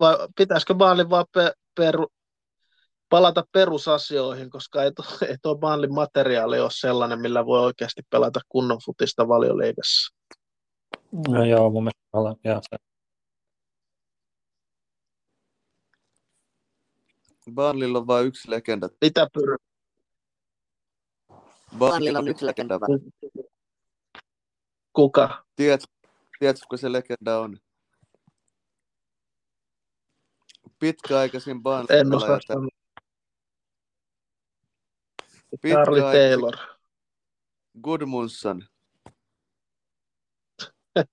[0.00, 2.06] vai pitäisikö Baalin vaan pe, peru,
[3.08, 8.40] palata perusasioihin, koska ei, to, ei tuo Baalin materiaali ole sellainen, millä voi oikeasti pelata
[8.48, 10.16] kunnon futista valioliigassa.
[11.28, 12.91] No joo, mun mielestä joo, se
[17.54, 18.88] Barlilla on vain yksi legenda.
[19.00, 19.58] Mitä pyr...
[21.78, 22.78] Barlilla on yksi legenda.
[24.92, 25.44] Kuka?
[25.56, 25.80] Tiedät,
[26.38, 27.58] tiedätkö, kuka se legenda on?
[30.78, 32.00] Pitkäaikaisin Barlilla.
[32.00, 32.38] En osaa.
[35.68, 36.56] Charlie Taylor.
[37.82, 38.64] Gudmundsson.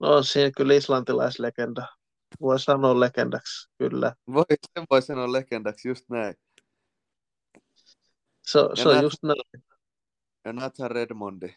[0.00, 1.95] no on siinä kyllä islantilaislegenda.
[2.40, 4.14] Voi sanoa legendaksi, kyllä.
[4.32, 6.34] Voi, sen voi sanoa legendaksi, just näin.
[8.46, 9.64] Se, Ja se on nät- just näin.
[10.44, 11.54] Ja Nathan Redmondi.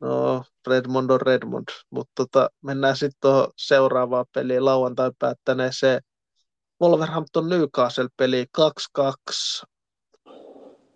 [0.00, 1.68] No, Redmond on Redmond.
[1.90, 6.02] Mutta tota, mennään sitten tuohon seuraavaan peliin lauantai päättäneeseen
[6.82, 8.46] Wolverhampton Newcastle-peli
[9.00, 9.66] 2-2.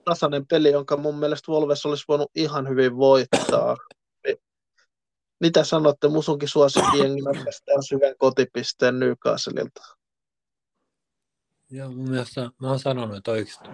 [0.04, 3.76] Tasainen peli, jonka mun mielestä Wolves olisi voinut ihan hyvin voittaa.
[5.40, 9.83] Mitä sanotte musunkin suosikkijenginä tästä on syvän kotipisteen Newcastleilta?
[11.70, 13.68] Joo, mun mielestä mä oon sanonut, että oikeasti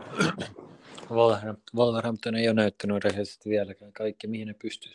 [1.74, 4.92] Wolverhampton, ei ole näyttänyt rehellisesti vieläkään kaikki, mihin ne pystyy.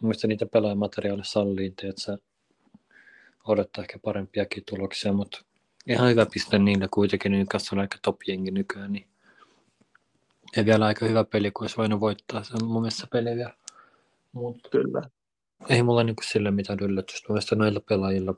[0.00, 2.18] Mun mielestä niitä pelaajamateriaali sallii, että sä
[3.44, 5.44] odottaa ehkä parempiakin tuloksia, mutta
[5.86, 9.08] ihan hyvä piste niille kuitenkin, niin kanssa on aika top-jengi nykyään, niin
[10.56, 12.44] ei vielä aika hyvä peli, kun olisi voinut voittaa.
[12.44, 13.54] Se on mun mielestä peli vielä.
[14.32, 15.02] Mut Kyllä.
[15.68, 17.28] Ei mulla niinku sille mitään yllätystä.
[17.28, 18.34] Mun mielestä noilla pelaajilla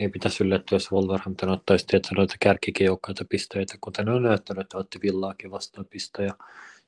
[0.00, 4.98] ei pitäisi yllättyä, jos Wolverhampton ottaisi tietysti noita kärkikijoukkaita pisteitä, kuten on näyttänyt, että otti
[5.02, 6.34] Villaakin vastaan pistoja.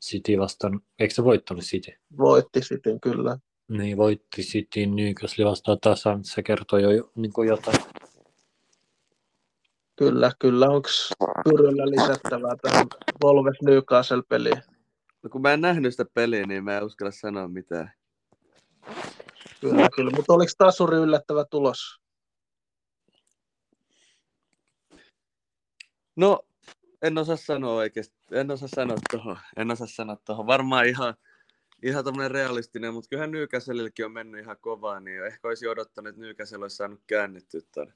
[0.01, 1.92] City vastaan, eikö se voittanut City?
[2.18, 3.38] Voitti sitten kyllä.
[3.68, 6.25] Niin, voitti City Newcastle vastaan tasan.
[6.25, 7.79] Se kertoo jo niin kuin jotain.
[9.96, 10.68] Kyllä, kyllä.
[10.68, 10.88] Onko
[11.44, 12.87] Pyryllä lisättävää tähän
[13.25, 14.62] Wolves Newcastle-peliin?
[15.22, 17.92] No kun mä en nähnyt sitä peliä, niin mä en uskalla sanoa mitään.
[19.61, 20.11] Kyllä, kyllä.
[20.16, 22.01] Mutta oliko tasuri yllättävä tulos?
[26.16, 26.40] No,
[27.03, 28.16] en osaa sanoa oikeasti.
[28.31, 29.38] En osaa sanoa tuohon.
[29.57, 30.46] En osaa sanoa tuohon.
[30.46, 31.14] Varmaan ihan,
[31.83, 36.20] ihan tämmöinen realistinen, mutta kyllähän Newcastleillekin on mennyt ihan kovaa, niin ehkä olisi odottanut, että
[36.20, 37.92] Newcastle olisi saanut käännettyä tuon.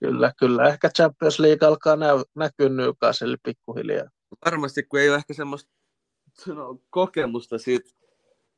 [0.00, 0.68] Kyllä, kyllä.
[0.68, 4.10] Ehkä Champions League alkaa näy, näkyä Newcastle pikkuhiljaa.
[4.44, 5.70] Varmasti, kun ei ole ehkä semmoista
[6.46, 7.90] no, kokemusta siitä,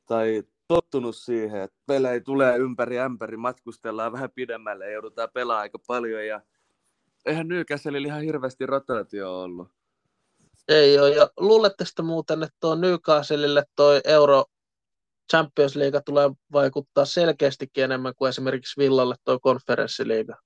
[0.06, 5.78] tai tottunut siihen, että pelejä tulee ympäri ämpäri, matkustellaan vähän pidemmälle ja joudutaan pelaamaan aika
[5.86, 6.26] paljon.
[6.26, 6.40] Ja
[7.26, 9.68] eihän Newcastle ihan hirveästi rotaatio ollut.
[10.68, 11.14] Ei ole.
[11.14, 14.44] Ja luuletteko te muuten, että tuo Newcastlelle toi Euro
[15.30, 20.36] Champions League tulee vaikuttaa selkeästikin enemmän kuin esimerkiksi Villalle tuo konferenssiliiga?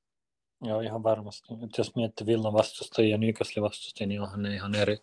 [0.62, 1.54] Joo, ihan varmasti.
[1.64, 4.98] Et jos miettii Villan vastustajia ja Newcastle vastustajia, niin onhan ne ihan eri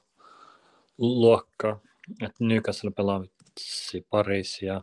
[0.98, 1.80] luokkaa.
[2.22, 3.24] Et Newcastle pelaa
[4.10, 4.82] Pariisia,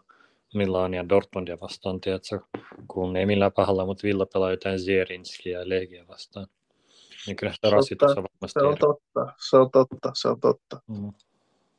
[0.54, 2.40] Milania, Dortmundia vastaan, tiedätkö,
[2.88, 6.46] kun ei millään pahalla, mutta Villa pelaa jotain Zierinskiä ja Legia vastaan.
[7.26, 8.78] Niin kyllä sitä rasitus on varmasti Se on eri.
[8.78, 10.80] totta, se on totta, se on totta.
[10.86, 11.12] Mm.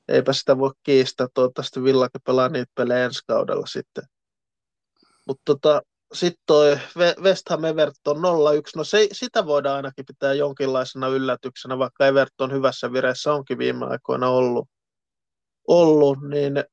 [0.07, 1.27] Eipä sitä voi kiistää.
[1.33, 4.03] Toivottavasti Villakin pelaa niitä pelejä ensi kaudella sitten.
[5.27, 5.81] Mutta tota,
[6.13, 6.77] sitten toi
[7.21, 8.19] West Ham Everton 0-1,
[8.75, 14.29] no se, sitä voidaan ainakin pitää jonkinlaisena yllätyksenä, vaikka Everton hyvässä vireessä onkin viime aikoina
[14.29, 14.69] ollut,
[15.67, 16.63] ollut niin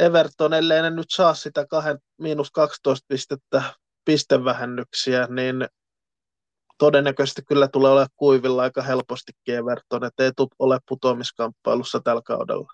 [0.00, 3.62] Everton, ellei ne nyt saa sitä kahden, miinus 12 pistettä
[4.04, 5.68] pistevähennyksiä, niin
[6.78, 12.72] todennäköisesti kyllä tulee olemaan kuivilla aika helpostikin Everton, että ei tule ole putoamiskamppailussa tällä kaudella.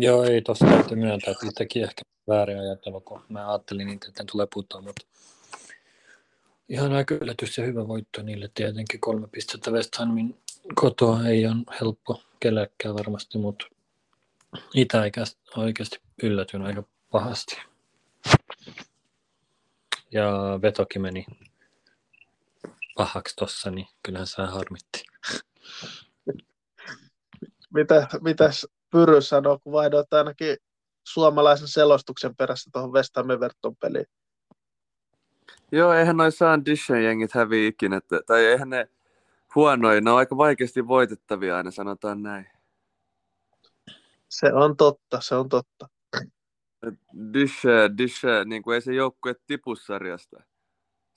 [0.00, 4.26] Joo, ei tossa täytyy myöntää, että itsekin ehkä väärin ajattelu, kun mä ajattelin että ne
[4.30, 5.06] tulee putoa, mutta
[6.68, 9.00] ihan aika yllätys ja hyvä voitto niille tietenkin.
[9.00, 10.38] Kolme pistettä West Hamin
[10.74, 13.66] kotoa ei ole helppo kellekään varmasti, mutta
[14.74, 14.98] itse
[15.56, 17.62] oikeasti yllätyn aika pahasti.
[20.12, 21.26] Ja vetokin meni
[22.96, 25.02] pahaksi tossa, niin kyllähän se harmitti.
[27.74, 30.56] Mitä, mitäs Pyry sanoo, kun vaihdoit ainakin
[31.04, 34.06] suomalaisen selostuksen perässä tuohon West Ham Everton peliin?
[35.72, 38.88] Joo, eihän noin Saan Dishen jengit häviä ikinä, tai eihän ne
[39.54, 42.55] huonoja, ne on aika vaikeasti voitettavia aina, sanotaan näin.
[44.28, 45.88] Se on totta, se on totta.
[47.32, 50.36] Dishe, Dishe, niin kuin ei se joukkue tipu sarjasta.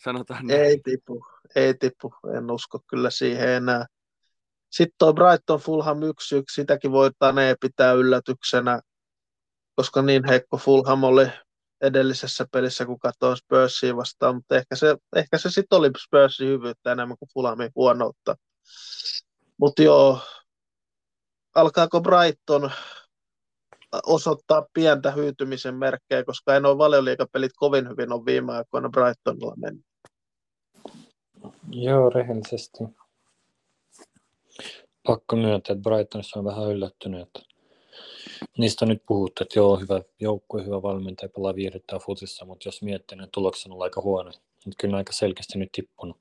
[0.03, 0.61] Sanotaan näin.
[0.61, 1.25] Ei tipu,
[1.55, 3.85] ei tipu, en usko kyllä siihen enää.
[4.69, 6.01] Sitten tuo Brighton Fulham 1-1,
[6.51, 8.81] sitäkin voitaneen pitää yllätyksenä,
[9.75, 11.27] koska niin heikko Fulham oli
[11.81, 16.91] edellisessä pelissä, kun katsoin Spursia vastaan, mutta ehkä se, ehkä se sitten oli Spursin hyvyyttä
[16.91, 18.35] enemmän kuin Fulhamin huonoutta.
[19.57, 20.19] Mutta joo,
[21.55, 22.71] alkaako Brighton
[24.05, 29.85] osoittaa pientä hyytymisen merkkejä, koska ei nuo valioliikapelit kovin hyvin on viime aikoina Brightonilla mennyt.
[31.71, 32.77] Joo, rehellisesti.
[35.07, 37.39] Pakko myöntää, että Brightonissa on vähän yllättynyt, että
[38.57, 42.81] niistä on nyt puhuttu, että joo, hyvä joukkue, hyvä valmentaja, pelaa viihdyttää futissa, mutta jos
[42.81, 44.31] miettii, niin tulokset on aika huono.
[44.65, 46.17] Nyt kyllä aika selkeästi nyt tippunut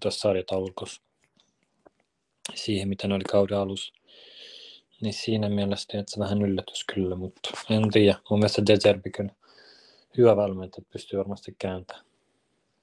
[0.00, 1.02] tuossa sarjataulukossa
[2.54, 3.99] siihen, mitä ne oli kauden alussa.
[5.00, 8.18] Niin siinä mielessä että se vähän yllätys kyllä, mutta en tiedä.
[8.30, 9.32] Mun mielestä Deserbi kyllä
[10.18, 12.04] hyvä valmentaja, pystyy varmasti kääntämään.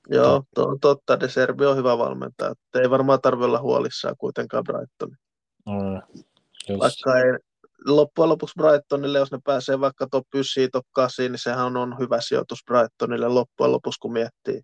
[0.10, 1.20] Joo, to, on totta.
[1.20, 2.54] Deserbi on hyvä valmentaja.
[2.82, 5.18] Ei varmaan tarvitse olla huolissaan kuitenkaan Brighton.
[5.66, 6.22] Mm,
[6.70, 6.80] just.
[6.80, 7.38] Vaikka ei,
[7.86, 12.22] loppujen lopuksi Brightonille, jos ne pääsee vaikka top 9, top 8, niin sehän on hyvä
[12.22, 14.62] sijoitus Brightonille loppujen lopuksi, kun miettii.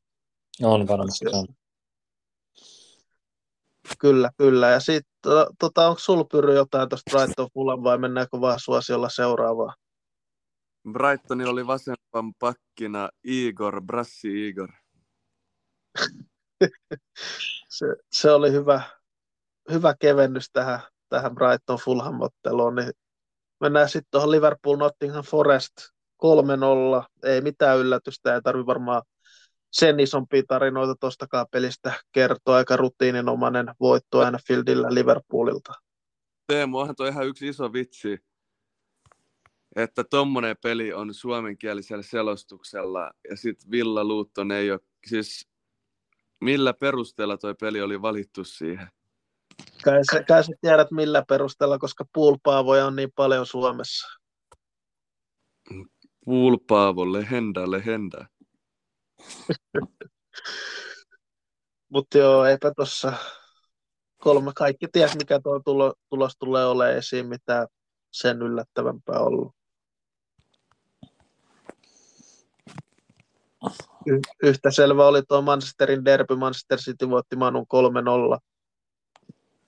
[0.63, 1.25] On varmasti.
[1.33, 1.47] On.
[3.99, 4.69] Kyllä, kyllä.
[4.69, 5.13] Ja sitten
[5.59, 9.73] tota, onko sulla Pyry jotain tuosta Brighton Fulham vai mennäänkö vaan suosiolla seuraavaa?
[10.91, 14.69] Brightonilla oli vasempan pakkina Igor, Brassi Igor.
[17.77, 18.81] se, se, oli hyvä,
[19.71, 20.79] hyvä kevennys tähän,
[21.09, 22.75] tähän Brighton Fulham-otteluun.
[22.75, 22.91] Niin
[23.59, 25.73] mennään sitten tuohon Liverpool Nottingham Forest
[26.23, 26.25] 3-0.
[27.23, 29.01] Ei mitään yllätystä, ei tarvi varmaan
[29.73, 35.73] sen isompia tarinoita tuostakaan pelistä kertoa, aika rutiininomainen voitto Anfieldillä Liverpoolilta.
[36.47, 38.17] Teemu, onhan tuo ihan yksi iso vitsi,
[39.75, 45.47] että tuommoinen peli on suomenkielisellä selostuksella ja sitten Villa Luutton ei ole, siis
[46.41, 48.87] millä perusteella tuo peli oli valittu siihen?
[49.83, 54.19] Kai sä, kai sä tiedät millä perusteella, koska puulpaavoja on niin paljon Suomessa.
[56.25, 58.27] Puulpaavo, lehenda, lehenda.
[61.89, 63.13] Mutta joo, eipä tuossa
[64.17, 67.67] kolme, kaikki ties mikä tuo tulo, tulos tulee olemaan esiin, mitä
[68.11, 69.55] sen yllättävämpää ollut.
[74.05, 78.39] Y- yhtä selvä oli tuo Manchesterin derby, Manchester City voitti Manun 3-0.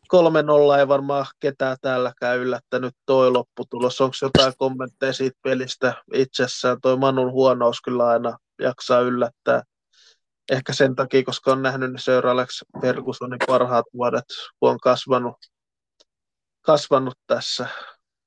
[0.08, 4.02] 3-0 ei varmaan ketään täälläkään yllättänyt toi lopputulos.
[4.02, 6.78] Onko jotain kommentteja siitä pelistä itsessään?
[6.82, 9.64] Toi Manun huonous kyllä aina jaksaa yllättää.
[10.52, 14.26] Ehkä sen takia, koska on nähnyt ne Sir Alex Fergusonin parhaat vuodet,
[14.60, 15.36] kun on kasvanut,
[16.62, 17.68] kasvanut tässä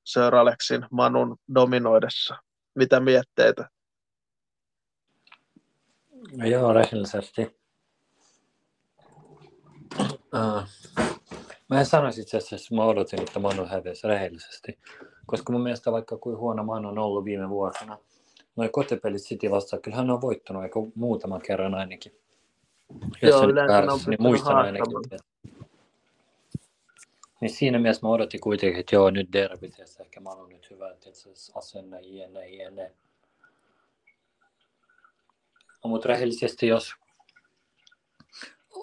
[0.05, 2.37] Sir Alexin Manun dominoidessa.
[2.75, 3.69] Mitä mietteitä?
[6.37, 7.59] No joo, rehellisesti.
[10.33, 10.63] Uh,
[11.69, 14.79] mä en sanoisi itse asiassa, että mä odotin, että Manu hävisi rehellisesti.
[15.25, 17.97] Koska mun mielestä vaikka kuin huono Manu on ollut viime vuosina,
[18.59, 22.11] noin kotipelit City vastaan, kyllä hän on voittanut aika muutaman kerran ainakin.
[23.21, 25.19] Jos Joo, yleensä väärässä, niin muistan ainakin.
[27.41, 29.49] Niin siinä mielessä mä odotin kuitenkin, että joo, nyt ja
[29.99, 32.91] ehkä mä olen nyt hyvä, että se asenne, jne, jne.
[35.83, 36.93] No, mutta rehellisesti, jos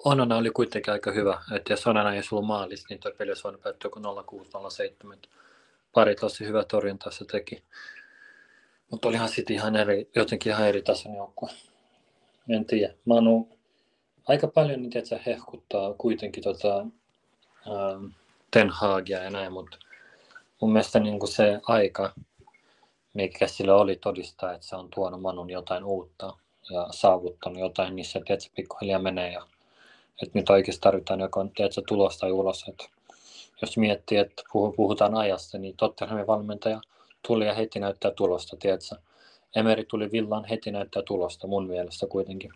[0.05, 3.43] Onana oli kuitenkin aika hyvä, että jos Onana ei ollut maalis, niin tuo peli olisi
[3.43, 5.29] voinut päättyä kuin 0-6-0-7.
[5.93, 7.63] Pari tosi hyvä torjunta se teki.
[8.91, 11.49] Mutta olihan sitten ihan eri, jotenkin ihan eri tason joukkue.
[12.49, 12.93] En tiedä.
[13.05, 13.49] Manu
[14.27, 16.79] aika paljon niin se hehkuttaa kuitenkin tota,
[17.67, 18.05] ähm,
[18.51, 19.77] Ten Hagia ja näin, mutta
[20.61, 22.13] mun mielestä niin se aika,
[23.13, 26.33] mikä sillä oli todistaa, että se on tuonut Manun jotain uutta
[26.69, 29.47] ja saavuttanut jotain, niin se tiedätkö, pikkuhiljaa menee ja
[30.21, 32.65] että nyt oikeasti tarvitaan joko tiedätkö, tulosta tai ulos.
[32.69, 32.85] Että
[33.61, 34.43] jos miettii, että
[34.75, 36.81] puhutaan ajasta, niin Tottenhamin valmentaja
[37.27, 38.95] tuli ja heti näyttää tulosta, tiedätkö?
[39.55, 42.51] Emeri tuli villaan heti näyttää tulosta mun mielestä kuitenkin.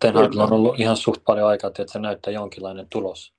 [0.00, 3.32] Ten on ollut ihan suht paljon aikaa, että se näyttää jonkinlainen tulos.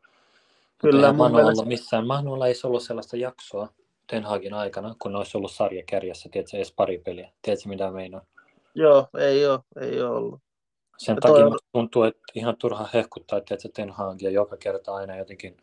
[0.77, 1.65] Kyllä, mun Manuella, mielestä...
[1.65, 3.69] missään Manuella ei ollut sellaista jaksoa
[4.07, 7.31] Ten Hagin aikana, kun olisi ollut sarjakärjessä, tiedätkö, edes pari peliä.
[7.41, 8.25] Tiedätkö, mitä meinaa?
[8.75, 10.39] Joo, ei ole, ei ole ollut.
[10.97, 15.57] Sen ja takia tuntuu, että ihan turha hehkuttaa, että Ten Hagia joka kerta aina jotenkin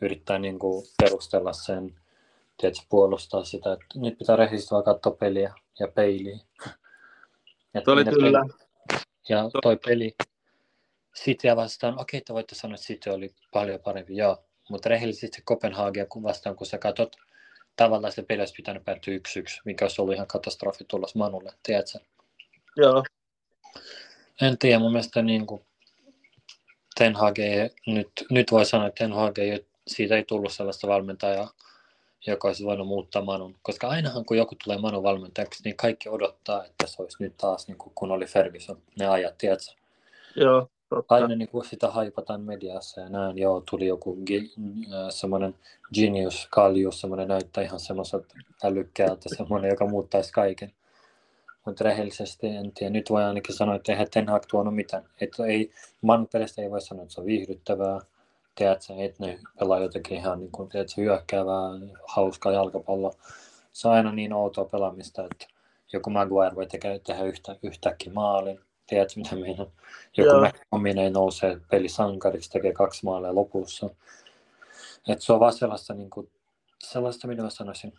[0.00, 1.94] yrittää niin kuin perustella sen,
[2.60, 6.38] tiedätkö, puolustaa sitä, että nyt pitää rehellisesti vaan katsoa peliä ja peiliä.
[7.74, 8.40] Että oli kyllä.
[8.40, 10.16] Peli, ja toi peli
[11.16, 14.44] Cityä vastaan, okei, te voitte sanoa, että City oli paljon parempi, joo.
[14.70, 17.16] Mutta rehellisesti se Copenhagen vastaan, kun sä katsot,
[17.76, 19.20] tavallaan se peli olisi pitänyt päättyä 1-1,
[19.64, 21.98] mikä olisi ollut ihan katastrofi tulos Manulle, tiedätkö?
[22.76, 23.04] Joo.
[24.42, 25.62] En tiedä, mun mielestä niin kuin
[26.98, 31.50] Ten Hage, nyt, nyt voi sanoa, että Ten Hage, siitä ei tullut sellaista valmentajaa,
[32.28, 33.54] joka olisi voinut muuttaa Manun.
[33.62, 37.68] Koska ainahan kun joku tulee Manun valmentajaksi, niin kaikki odottaa, että se olisi nyt taas
[37.68, 39.72] niin kuin kun oli Ferguson, ne ajat, tiedätkö?
[40.36, 41.14] Joo, totta.
[41.14, 44.44] Aina niin kuin sitä haipataan mediassa ja näin, joo, tuli joku äh,
[45.10, 45.54] semmoinen
[45.94, 50.72] genius, Kallius, semmoinen näyttää ihan semmoiselta älykkäältä, semmoinen, joka muuttaisi kaiken.
[51.64, 52.90] Mutta rehellisesti en tiedä.
[52.90, 55.04] Nyt voi ainakin sanoa, että eihän Ten Hag tuonut mitään.
[55.20, 55.70] Että ei,
[56.02, 58.00] Manu ei voi sanoa, että se on viihdyttävää
[58.58, 61.70] tiedätkö, että ne pelaa jotenkin ihan niin kuin, tiedätkö, hyökkäävää,
[62.06, 63.12] hauskaa jalkapalloa.
[63.72, 65.46] Se on aina niin outoa pelaamista, että
[65.92, 68.60] joku Maguire voi tehdä, tehdä yhtä, yhtäkkiä maalin.
[68.86, 69.66] Tiedätkö, mitä minä
[70.16, 73.90] Joku McTominay nousee pelisankariksi, tekee kaksi maalia lopussa.
[75.08, 76.30] Et se on vaan sellaista, niin kuin,
[76.78, 77.92] sellaista, mitä mä sanoisin,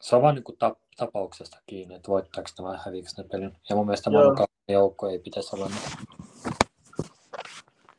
[0.00, 3.56] se on vaan niin kuin tap, tapauksesta kiinni, että voittaako tämä vai häviikö ne pelin.
[3.68, 5.70] Ja mun mielestä Manu joukko ei pitäisi olla.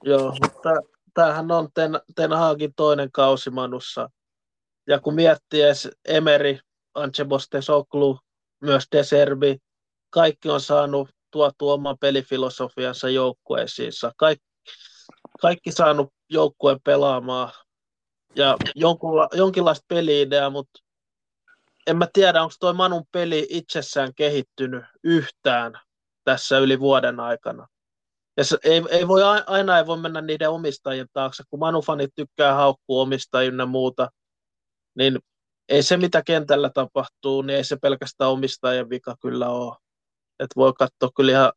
[0.03, 4.09] Joo, mutta tämähän on Ten, Ten Hagin toinen kausi Manussa.
[4.87, 6.59] Ja kun miettii edes Emeri,
[6.93, 8.19] Ancheboste Soklu,
[8.61, 9.57] myös Deserbi,
[10.09, 14.11] kaikki on saanut tuotu oman pelifilosofiansa joukkueisiinsa.
[14.17, 14.45] Kaikki,
[15.41, 17.51] kaikki saanut joukkueen pelaamaan
[18.35, 20.79] ja jonkunla, jonkinlaista peliideaa, mutta
[21.87, 25.73] en mä tiedä, onko toi Manun peli itsessään kehittynyt yhtään
[26.23, 27.67] tässä yli vuoden aikana.
[28.37, 32.53] Ja se, ei, ei voi, aina ei voi mennä niiden omistajien taakse, kun Manu-fanit tykkää
[32.53, 34.09] haukkua omistajia ja muuta,
[34.95, 35.19] niin
[35.69, 39.75] ei se mitä kentällä tapahtuu, niin ei se pelkästään omistajien vika kyllä ole.
[40.39, 41.53] Et voi katsoa kyllä ihan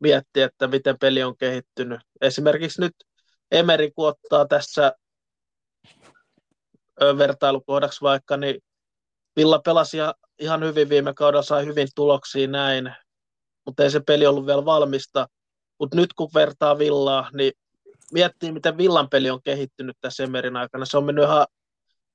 [0.00, 2.00] miettiä, että miten peli on kehittynyt.
[2.20, 2.94] Esimerkiksi nyt
[3.50, 4.92] Emeri, kun ottaa tässä
[7.18, 8.60] vertailukohdaksi vaikka, niin
[9.36, 9.96] Villa pelasi
[10.38, 12.94] ihan hyvin viime kaudella, sai hyvin tuloksia näin,
[13.66, 15.26] mutta ei se peli ollut vielä valmista.
[15.80, 17.52] Mutta nyt kun vertaa Villaa, niin
[18.12, 20.84] miettii, miten Villan peli on kehittynyt tässä Emerin aikana.
[20.84, 21.46] Se on mennyt ihan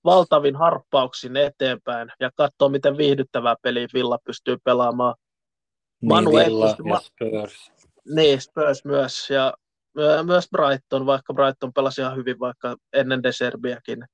[0.04, 5.16] valtavin harppauksin eteenpäin ja katsoo, miten viihdyttävää peliä Villa pystyy pelaamaan.
[6.02, 7.72] Niin, Manu niin, Villa pysty, ja Spurs.
[8.16, 9.54] Niin, Spurs myös ja
[10.26, 14.06] myös Brighton, vaikka Brighton pelasi ihan hyvin vaikka ennen Deserbiäkin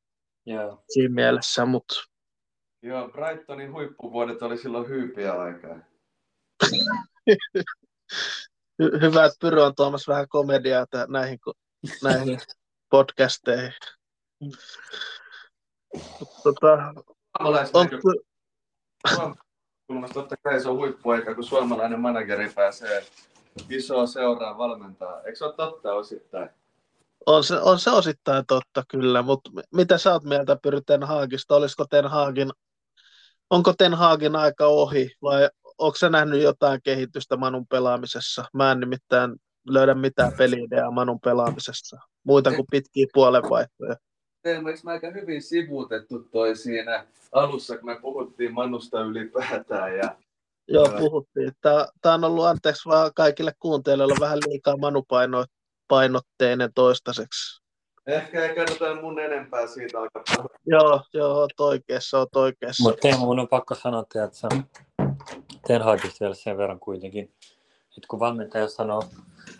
[0.47, 0.77] yeah.
[0.87, 1.95] siinä mielessä, mutta
[2.83, 5.79] Joo, Brightonin huippuvuodet oli silloin hyypiä aikaa.
[8.81, 11.39] Hyvä, että Pyry on tuomassa vähän komediaa näihin,
[12.03, 12.39] näihin
[12.91, 13.73] podcasteihin.
[16.43, 16.93] Tota,
[17.73, 19.35] on...
[19.87, 23.05] Kulmasta totta kai se on huippuaika, kun suomalainen manageri pääsee
[23.69, 25.21] isoa seuraa valmentaa.
[25.21, 26.49] Eikö se ole totta osittain?
[27.25, 31.55] On se, on se osittain totta kyllä, mutta mitä sä oot mieltä Pyry Ten Haagista?
[31.55, 32.51] Olisiko Ten Haagin
[33.51, 35.49] onko Ten Hagin aika ohi vai
[35.81, 38.45] onko se nähnyt jotain kehitystä Manun pelaamisessa?
[38.53, 39.35] Mä en nimittäin
[39.69, 43.95] löydä mitään peliideaa Manun pelaamisessa, muita kuin pitkiä puolenvaihtoja.
[44.41, 50.15] Teemme, eikö mä aika hyvin sivuutettu toi siinä alussa, kun me puhuttiin Manusta ylipäätään ja
[50.67, 51.51] Joo, puhuttiin.
[51.61, 57.61] Tämä on ollut, anteeksi vaan kaikille kuuntelijoille, vähän liikaa manupainotteinen toistaiseksi.
[58.07, 60.23] Ehkä ei kerrota mun enempää siitä alkaa.
[60.65, 62.83] Joo, joo, oot oikeassa, oot oikeassa.
[62.83, 64.47] Mutta Teemu, mun on pakko sanoa, että sä
[65.67, 67.33] Ten Hagista vielä sen verran kuitenkin,
[67.97, 69.03] että kun valmentaja sanoo,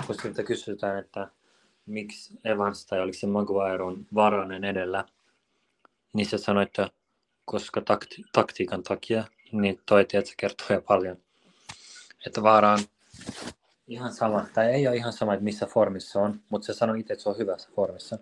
[0.08, 1.28] kun siltä kysytään, että
[1.86, 5.06] miksi Evans tai oliko se Maguire on varainen edellä,
[6.14, 6.90] niin se sanoi, että
[7.46, 11.18] koska takti- taktiikan takia, niin toi se kertoo jo paljon.
[12.26, 12.80] Että Vaara on
[13.88, 17.14] ihan sama, tai ei ole ihan sama, että missä formissa on, mutta se sanoi itse,
[17.14, 18.20] että se on hyvässä formissa.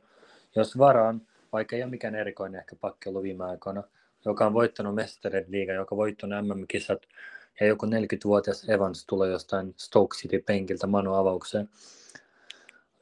[0.56, 1.22] Jos varaan,
[1.54, 3.84] vaikka ei ole mikään erikoinen ehkä pakki ollut viime aikoina,
[4.26, 7.02] joka on voittanut Mestared liiga, joka on voittanut MM-kisat,
[7.60, 11.70] ja joku 40-vuotias Evans tulee jostain Stoke City penkiltä Manu avaukseen,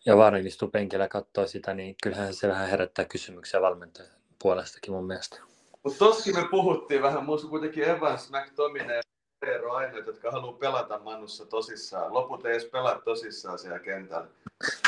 [0.05, 4.11] ja Vaaran istuu penkillä ja katsoo sitä, niin kyllähän se vähän herättää kysymyksiä valmentajan
[4.43, 5.39] puolestakin mun mielestä.
[5.83, 9.01] Mutta toskin me puhuttiin vähän, muista kuitenkin Evans, McTominay
[9.47, 12.13] Eero aineet, jotka haluaa pelata Manussa tosissaan.
[12.13, 14.27] Loput ei edes pelaa tosissaan siellä kentällä.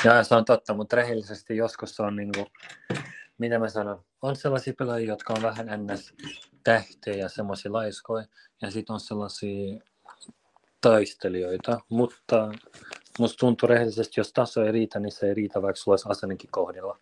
[0.06, 2.48] Joo, se on totta, mutta rehellisesti joskus on niin kuin,
[3.40, 6.14] mitä mä sanon, on sellaisia pelaajia, jotka on vähän ns.
[6.64, 8.26] tähtejä ja semmoisia laiskoja,
[8.62, 9.82] ja sitten on sellaisia
[10.82, 12.52] taistelijoita, mutta
[13.20, 16.50] musta tuntuu rehellisesti, jos taso ei riitä, niin se ei riitä, vaikka sulla olisi asennenkin
[16.52, 17.00] kohdilla.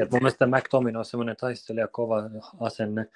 [0.00, 2.22] Et mun mielestä McTomin on semmoinen taistelija, kova
[2.60, 3.08] asenne,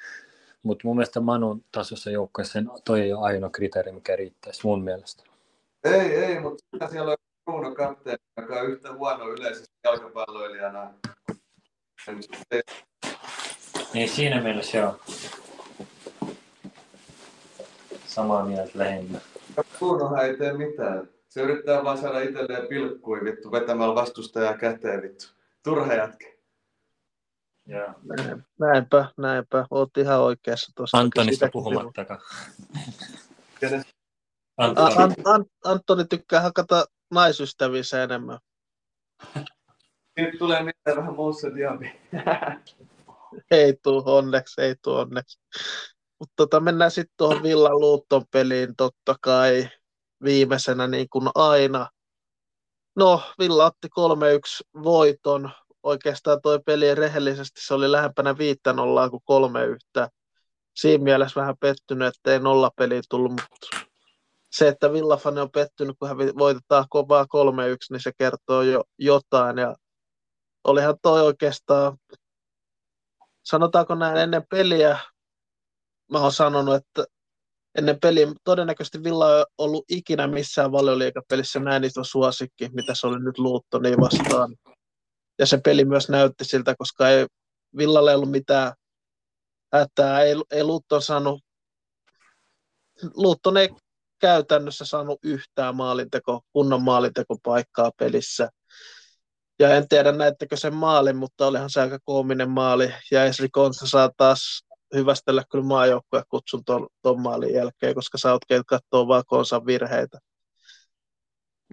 [0.62, 5.22] mutta mun mielestä Manun tasossa joukkueessa toi ei ole ainoa kriteeri, mikä riittäisi mun mielestä.
[5.84, 10.94] Ei, ei, mutta siellä on Bruno Kapteeni, joka on yhtä huono yleisesti jalkapalloilijana.
[13.94, 15.00] Niin siinä mielessä joo.
[18.06, 19.20] Samaa mieltä lähinnä.
[19.78, 21.08] Brunohan ei tee mitään.
[21.28, 25.26] Se yrittää vaan saada itselleen pilkkui vittu vetämällä vastustajaa käteen vittu.
[25.62, 26.26] Turha jätkä.
[27.70, 27.94] Yeah.
[28.58, 29.66] Näinpä, näinpä.
[29.70, 30.98] Oot ihan oikeassa tuossa.
[30.98, 32.20] Antonista puhumattakaan.
[34.56, 34.94] Antoni.
[34.96, 38.38] An, an, Antoni tykkää hakata naisystävissä enemmän.
[40.16, 42.00] Nyt tulee mitään vähän muussa diabi.
[43.50, 45.38] ei tuu onneksi, ei tuu onneksi.
[46.18, 49.68] Mutta tota, mennään sitten tuohon Villan Luutton peliin totta kai
[50.24, 51.88] viimeisenä niin kuin aina.
[52.96, 55.50] No, Villa otti 3-1 voiton
[55.82, 60.08] oikeastaan toi peli rehellisesti, se oli lähempänä viittä nollaa kuin kolme yhtä.
[60.76, 63.86] Siinä mielessä vähän pettynyt, että ei nollapeli tullut, mutta
[64.52, 67.26] se, että Villafane on pettynyt, kun hän voitetaan kovaa 3-1,
[67.90, 69.58] niin se kertoo jo jotain.
[69.58, 69.76] Ja
[70.64, 71.96] olihan toi oikeastaan,
[73.44, 74.98] sanotaanko näin ennen peliä,
[76.10, 77.04] mä oon sanonut, että
[77.78, 83.20] ennen peliä todennäköisesti Villa ei ollut ikinä missään valioliikapelissä näin iso suosikki, mitä se oli
[83.20, 84.56] nyt Luuttoniin vastaan.
[85.38, 87.26] Ja se peli myös näytti siltä, koska ei
[87.76, 88.72] Villalle ei ollut mitään
[89.72, 91.40] hätää, ei, ei Luutton saanut
[93.14, 93.68] Luutton ei
[94.18, 98.48] käytännössä saanut yhtään maalinteko, kunnon maalintekopaikkaa pelissä.
[99.58, 102.94] Ja en tiedä näettekö sen maalin, mutta olihan se aika koominen maali.
[103.10, 108.32] Ja Esri Konsa saa taas hyvästellä kyllä maajoukkoja kutsun tuon, ton maalin jälkeen, koska sä
[108.32, 110.18] oot katsoa vaan Konsan virheitä.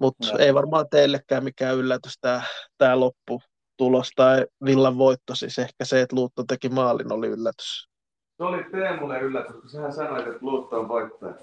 [0.02, 2.14] Mutta ei varmaan teillekään mikään yllätys
[2.78, 7.90] tämä lopputulos tai Villan voitto, siis ehkä se, että Luutto teki maalin oli yllätys.
[8.38, 11.34] Se oli Teemulle yllätys, kun sähän sanoit, että Luutto on voittaja.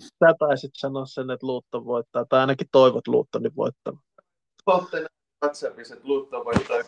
[0.00, 4.00] Sä taisit sanoa sen, että Luutton voittaa, tai ainakin toivot Luuttonin voittavan.
[4.68, 5.06] Poltten
[5.44, 6.08] WhatsAppissa, että
[6.44, 6.78] voittaa,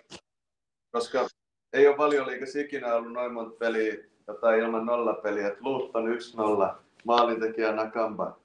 [0.93, 1.29] koska
[1.73, 3.95] ei ole paljon liikas ikinä ollut noin monta peliä
[4.41, 6.75] tai ilman nollapeliä, että Luutton 1-0,
[7.05, 8.41] maalintekijä Nakamba.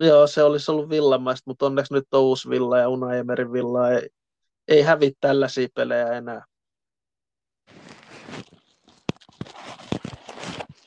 [0.00, 2.86] Joo, se olisi ollut villamaista, mutta onneksi nyt on uusi villa ja
[3.18, 4.10] Emerin villa ei,
[4.68, 6.44] ei hävi tällaisia pelejä enää.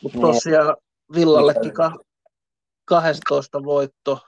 [0.03, 0.21] Mutta niin.
[0.21, 0.75] tosiaan
[1.15, 1.99] Villallekin ka-
[2.85, 4.19] 12 voitto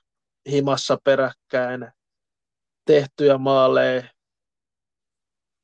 [0.50, 1.95] himassa peräkkäin
[2.86, 4.04] tehtyjä maaleja.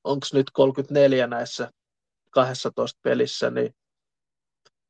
[0.03, 1.71] Onko nyt 34 näissä
[2.29, 3.75] 12 pelissä, niin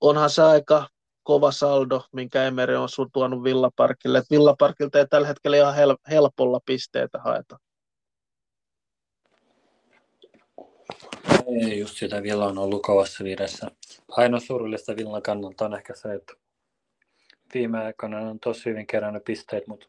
[0.02, 0.88] onhan se aika
[1.24, 4.18] kova saldo, minkä Emeri on sun tuonut Villaparkille.
[4.18, 7.58] Et Villaparkilta ei tällä hetkellä ihan hel- helpolla pisteitä haeta.
[11.46, 13.72] Ei just sitä Villa on ollut kovassa viressä.
[14.12, 16.34] Ainoa surullista Villan kannalta on ehkä se, että
[17.54, 19.88] viime aikoina on tosi hyvin kerännyt pisteet, mutta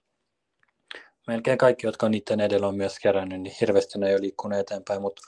[1.27, 4.59] melkein kaikki, jotka on niiden edellä on myös kerännyt, niin hirveästi ne ei ole liikkunut
[4.59, 5.23] eteenpäin, mutta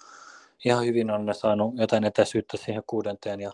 [0.64, 3.52] ihan hyvin on ne saanut jotain etäisyyttä siihen kuudenteen ja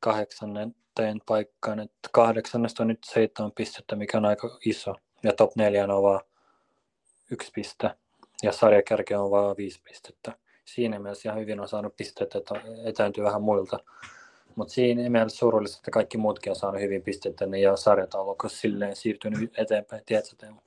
[0.00, 1.80] kahdeksannenteen paikkaan.
[1.80, 6.20] että kahdeksannesta on nyt seitsemän pistettä, mikä on aika iso, ja top neljä on vaan
[7.30, 7.90] yksi piste,
[8.42, 10.32] ja sarjakärke on vaan viisi pistettä.
[10.64, 13.78] Siinä mielessä ihan hyvin on saanut pisteet, että etääntyy vähän muilta.
[14.56, 18.96] Mutta siinä mielessä surullista, että kaikki muutkin on saanut hyvin pisteitä niin ja sarjataulukko silleen
[18.96, 20.60] siirtynyt eteenpäin, tiedätkö Teemu?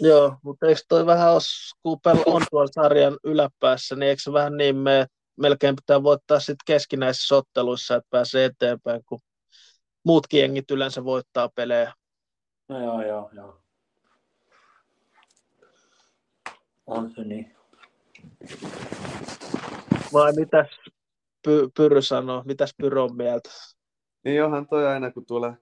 [0.00, 1.40] Joo, mutta eikö toi vähän ole,
[1.82, 6.56] kun on tuolla sarjan yläpäässä, niin eikö se vähän niin me melkein pitää voittaa sitten
[6.66, 9.18] keskinäisissä otteluissa, että pääsee eteenpäin, kun
[10.04, 11.92] muutkin jengit yleensä voittaa pelejä.
[12.68, 13.62] No joo, joo, joo.
[16.86, 17.56] On se niin.
[20.12, 20.68] Vai mitäs
[21.44, 22.42] Py, Pyry sanoo?
[22.46, 23.50] Mitäs Pyry on mieltä?
[24.24, 25.54] Niin johan toi aina, kun tuolla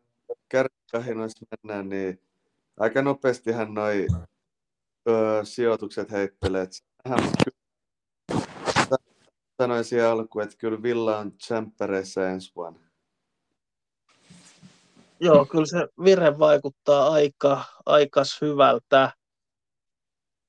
[0.49, 2.23] kärkikahinoissa mennään, niin
[2.81, 4.07] aika nopeastihan noi
[5.09, 6.67] ö, sijoitukset heittelee.
[9.83, 12.91] Siihen alkuun, että kyllä Villa on tsemppäreissä ensi vuonna.
[15.21, 19.13] Joo, kyllä se vire vaikuttaa aika, aikas hyvältä.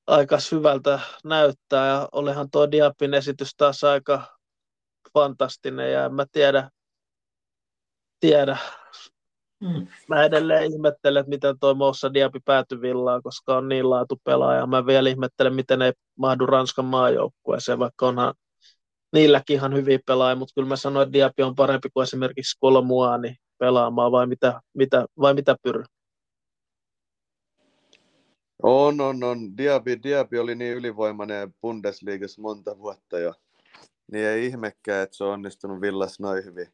[0.06, 4.38] Aikas hyvältä näyttää ja olihan tuo Diapin esitys taas aika
[5.14, 6.70] fantastinen ja en mä tiedä,
[8.20, 8.56] tiedä.
[9.62, 9.86] Mm.
[10.08, 14.66] Mä edelleen ihmettelen, että miten toi Moussa Diapi päätyi villaan, koska on niin laatu pelaaja.
[14.66, 18.34] Mä vielä ihmettelen, miten ei mahdu Ranskan maajoukkueeseen, vaikka onhan
[19.12, 23.36] niilläkin ihan hyviä pelaajia, mutta kyllä mä sanoin, että Diapi on parempi kuin esimerkiksi Kolmuani
[23.58, 25.84] pelaamaan, vai mitä, mitä, vai mitä pyry?
[28.62, 29.56] On, on, on.
[29.56, 33.34] Diaby, Diaby oli niin ylivoimainen Bundesliigassa monta vuotta jo.
[34.12, 36.66] Niin ei ihmekään, että se on onnistunut Villas noin hyvin.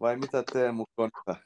[0.00, 1.36] Vai mitä Teemu Konka?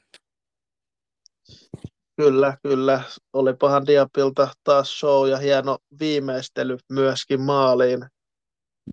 [2.17, 3.01] Kyllä, kyllä.
[3.33, 8.05] Olipahan Diapilta taas show ja hieno viimeistely myöskin maaliin.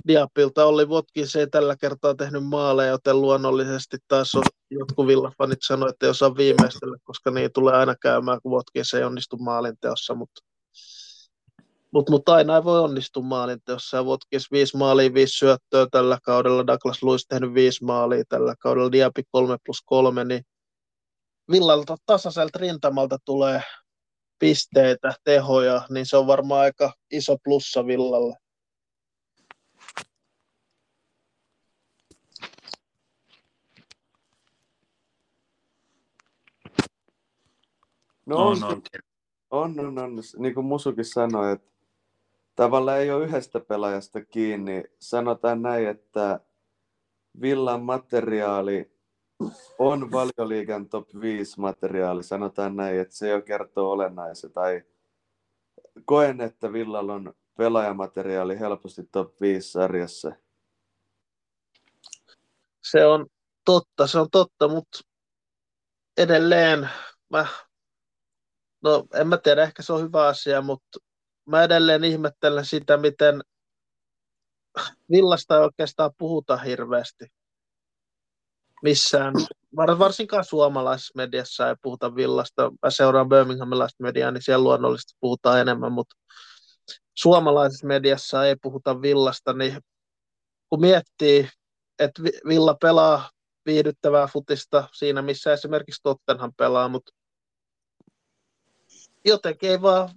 [0.07, 5.59] Diapilta oli Votkin se ei tällä kertaa tehnyt maaleja, joten luonnollisesti taas on, jotkut villafanit
[5.63, 9.37] sanoivat, että ei osaa viimeistellä, koska niin tulee aina käymään, kun Votkin se ei onnistu
[9.37, 10.52] maalinteossa, mutta
[11.93, 13.97] mutta mut aina ei voi onnistua maalinteossa.
[13.97, 16.67] Ja Votkis viisi maalia, viisi syöttöä tällä kaudella.
[16.67, 18.93] Douglas Lewis tehnyt viisi maalia tällä kaudella.
[18.93, 20.43] Diapi 3 plus 3, niin
[21.51, 23.63] Villalta tasaiselta rintamalta tulee
[24.39, 28.37] pisteitä, tehoja, niin se on varmaan aika iso plussa Villalle.
[38.27, 38.83] No on, on, on.
[39.51, 40.13] on, on, on.
[40.39, 41.72] Niin kuin Musukin sanoi, että
[42.55, 44.85] tavallaan ei ole yhdestä pelaajasta kiinni.
[44.99, 46.41] Sanotaan näin, että
[47.41, 48.93] Villan materiaali
[49.79, 52.23] on valioliigan top 5 materiaali.
[52.23, 54.53] Sanotaan näin, että se jo kertoo olennaisen.
[54.53, 54.83] Tai
[56.05, 60.33] koen, että Villalla on pelaajamateriaali helposti top 5 sarjassa.
[62.83, 63.27] Se on
[63.65, 64.99] totta, se on totta, mutta
[66.17, 66.91] edelleen
[67.31, 67.47] mä,
[68.83, 70.99] no en mä tiedä, ehkä se on hyvä asia, mutta
[71.47, 73.43] mä edelleen ihmettelen sitä, miten
[75.11, 77.27] Villasta ei oikeastaan puhuta hirveästi
[78.83, 79.35] missään,
[79.77, 82.73] varsinkaan suomalaisessa mediassa ei puhuta Villasta.
[82.83, 86.17] Mä seuraan Birminghamilaista mediaa, niin siellä luonnollisesti puhutaan enemmän, mutta
[87.15, 89.81] suomalaisessa mediassa ei puhuta Villasta, niin
[90.71, 91.49] kun miettii,
[91.99, 93.31] että Villa pelaa
[93.67, 97.13] viihdyttävää futista siinä, missä esimerkiksi Tottenham pelaa, mutta
[99.25, 100.09] jotenkin ei vaan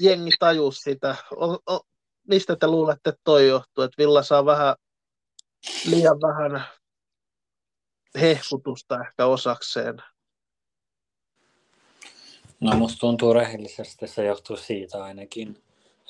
[0.00, 1.16] jengi taju sitä.
[1.36, 1.80] O, o,
[2.28, 4.74] mistä te luulette, että toi johtuu, että Villa saa vähän
[5.86, 6.64] liian vähän
[8.20, 9.96] hehkutusta ehkä osakseen?
[12.60, 15.62] No musta tuntuu rehellisesti, se johtuu siitä ainakin.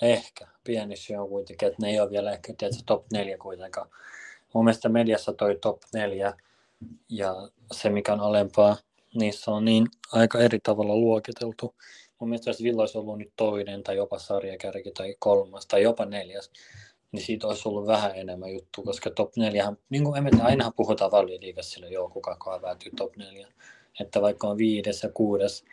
[0.02, 0.46] Ehkä.
[0.64, 3.90] Pieni syy on kuitenkin, että ne ei ole vielä ehkä tietysti top 4 kuitenkaan.
[4.52, 6.34] Mun mielestä mediassa toi top 4
[7.08, 7.34] ja
[7.72, 8.76] se mikä on alempaa,
[9.14, 11.74] niissä on niin aika eri tavalla luokiteltu.
[12.18, 16.04] Mun mielestä jos Villa olisi ollut nyt toinen tai jopa sarjakärki tai kolmas tai jopa
[16.04, 16.50] neljäs,
[17.12, 21.10] niin siitä olisi ollut vähän enemmän juttu, koska top 4, niin kuin emme, ainahan puhutaan
[21.10, 23.48] valioliigassa sille, joo, kuka päätyy top 4.
[24.00, 25.64] Että vaikka on viides ja kuudes,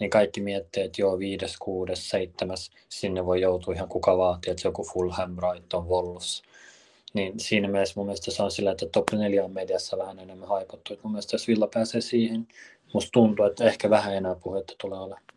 [0.00, 4.68] niin kaikki miettii, että joo, viides, kuudes, seitsemäs, sinne voi joutua ihan kuka vaatii, että
[4.68, 6.42] joku Fulham, Brighton, Wolves.
[7.14, 10.48] Niin siinä mielessä mun mielestä se on sillä, että top 4 on mediassa vähän enemmän
[10.48, 10.98] haipottu.
[11.02, 12.48] Mun mielestä jos Villa pääsee siihen,
[12.94, 15.29] musta tuntuu, että ehkä vähän enää puhetta tulee olemaan.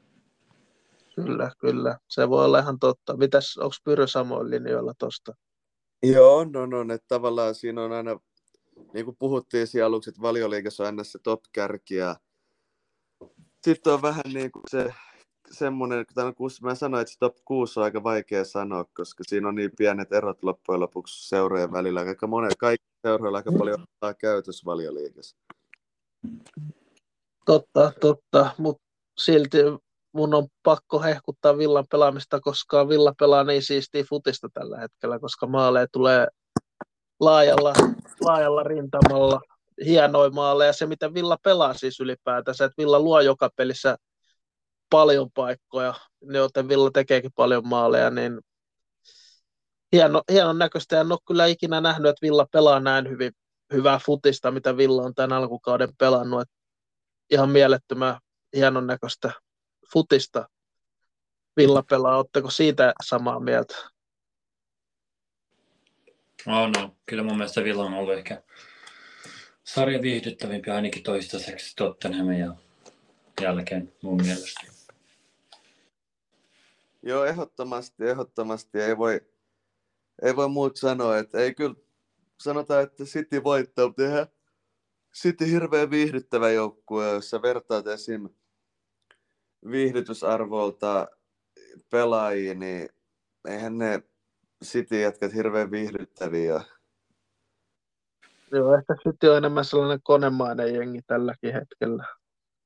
[1.16, 1.98] Kyllä, kyllä.
[2.10, 3.18] Se voi olla ihan totta.
[3.18, 5.34] Mitäs, onko Pyry samoin linjoilla tuosta?
[6.04, 8.20] Joo, no, no, että tavallaan siinä on aina,
[8.94, 12.16] niin kuin puhuttiin siinä aluksi, että valioliikassa on aina se top-kärki ja
[13.64, 14.94] sitten on vähän niin kuin se
[15.52, 16.06] semmoinen,
[16.38, 19.72] kun mä sanoin, että se top 6 on aika vaikea sanoa, koska siinä on niin
[19.78, 22.00] pienet erot loppujen lopuksi seurojen välillä.
[22.00, 25.38] Aika monet, kaikki seuroilla aika paljon ottaa käytös valioliikassa.
[27.46, 28.84] Totta, totta, mutta
[29.18, 29.58] silti
[30.14, 35.48] mun on pakko hehkuttaa Villan pelaamista, koska Villa pelaa niin siistiä futista tällä hetkellä, koska
[35.48, 36.28] maaleja tulee
[37.20, 37.74] laajalla,
[38.22, 39.42] laajalla rintamalla
[39.86, 40.68] hienoja maaleja.
[40.68, 43.98] Ja se, miten Villa pelaa siis ylipäätänsä, että Villa luo joka pelissä
[44.90, 48.42] paljon paikkoja, joten Villa tekeekin paljon maaleja, niin
[49.92, 51.02] hieno, hienon näköistä.
[51.02, 53.32] En ole kyllä ikinä nähnyt, että Villa pelaa näin hyvin,
[53.74, 56.42] hyvää futista, mitä Villa on tämän alkukauden pelannut.
[56.42, 56.56] Että
[57.32, 58.18] ihan mielettömän
[58.56, 59.32] hienon näköistä
[59.94, 60.50] futista
[61.58, 62.18] Villa pelaa.
[62.18, 63.76] Oletteko siitä samaa mieltä?
[66.46, 68.44] No, no, kyllä mun mielestä Villa on ollut ehkä
[69.64, 72.56] sarja viihdyttävimpi ainakin toistaiseksi Tottenhamin ja
[73.42, 74.62] jälkeen mun mielestä.
[77.02, 78.82] Joo, ehdottomasti, ehdottomasti.
[78.82, 79.22] Ei voi,
[80.22, 81.76] ei voi muut sanoa, että ei kyllä
[82.40, 84.28] sanotaan, että City voittaa, mutta eihän
[85.16, 88.30] City hirveän viihdyttävä joukkue, jos sä vertaat esim
[89.72, 91.08] viihdytysarvolta
[91.90, 92.90] pelaajia, niin
[93.48, 94.04] eihän ne
[94.64, 96.62] City jätkät hirveän viihdyttäviä
[98.52, 102.06] Joo, ehkä City on enemmän sellainen konemainen jengi tälläkin hetkellä.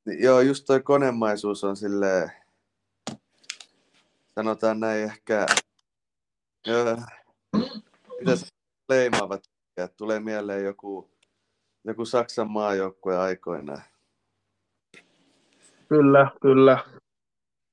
[0.05, 2.31] Joo, just toi konemaisuus on sille
[4.35, 5.45] sanotaan näin ehkä,
[6.67, 6.97] joo,
[8.19, 8.31] mitä
[8.89, 9.43] leimaavat,
[9.97, 11.11] tulee mieleen joku,
[11.83, 13.83] joku Saksan maajoukkue aikoinaan.
[15.89, 16.83] Kyllä, kyllä.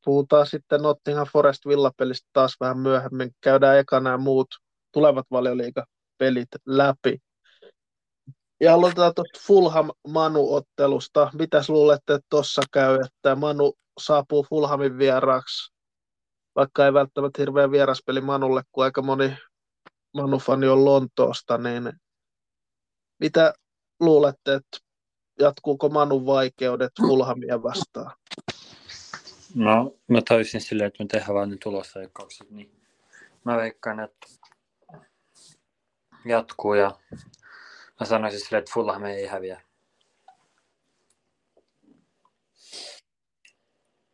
[0.04, 3.30] Puhutaan sitten Nottingham Forest Villapelistä taas vähän myöhemmin.
[3.40, 4.48] Käydään ekana nämä muut
[4.92, 7.18] tulevat valioliigapelit läpi.
[8.60, 11.30] Ja aloitetaan tuosta Fulham Manu-ottelusta.
[11.34, 15.74] Mitäs luulette, että tuossa käy, että Manu saapuu Fulhamin vieraaksi,
[16.56, 19.36] vaikka ei välttämättä hirveän vieraspeli Manulle, kun aika moni
[20.16, 21.92] Manu-fani on Lontoosta, niin
[23.20, 23.54] mitä
[24.00, 24.78] luulette, että
[25.38, 28.16] jatkuuko Manun vaikeudet Fulhamia vastaan?
[29.54, 32.70] No, mä taisin silleen, että me tehdään vain ne tulosveikkaukset, niin
[33.44, 34.26] mä veikkaan, että
[36.24, 36.98] jatkuu ja
[38.00, 39.60] mä sanoisin silleen, että Fulham ei häviä.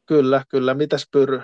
[0.07, 0.75] Kyllä, kyllä.
[0.75, 1.43] Mitäs Pyry?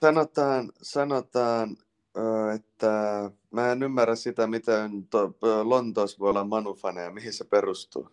[0.00, 1.76] Sanotaan, sanotaan
[2.54, 8.10] että mä en ymmärrä sitä, miten to, Lontoossa voi olla manufaneja, mihin se perustuu.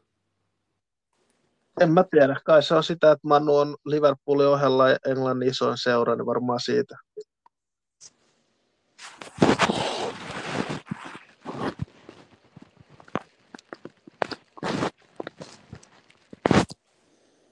[1.82, 6.16] En mä tiedä, kai se on sitä, että Manu on Liverpoolin ohella Englannin isoin seura,
[6.16, 6.98] niin varmaan siitä.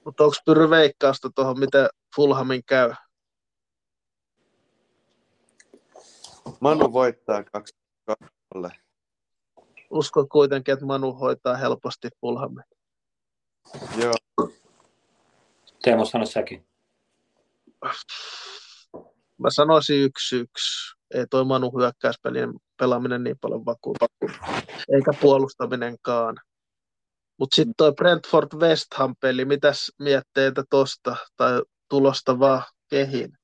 [0.04, 2.92] Mutta onko Pyry veikkausta tuohon, miten Fulhamin käy?
[6.60, 7.74] Manu voittaa 2
[9.90, 12.64] Uskon kuitenkin, että Manu hoitaa helposti Fulhamin.
[14.02, 14.14] Joo.
[15.82, 16.66] Teemu sano säkin.
[19.38, 20.96] Mä sanoisin yksi yksi.
[21.14, 24.06] Ei toi Manu hyökkäyspelien pelaaminen niin paljon vakuuta.
[24.88, 26.36] Eikä puolustaminenkaan.
[27.38, 33.38] Mutta sitten toi Brentford West Ham peli, mitäs mietteitä tosta tai tulosta vaan kehin?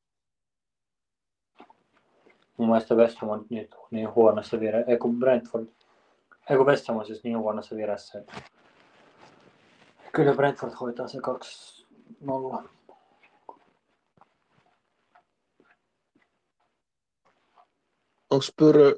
[2.60, 5.66] Mun mielestä West Ham on nyt niin huonossa vireessä, ei kun Brentford,
[6.50, 8.32] ei kun West Ham on siis niin huonossa vireessä, että
[10.12, 12.68] kyllä Brentford hoitaa se 2-0.
[18.30, 18.94] Onko Pyry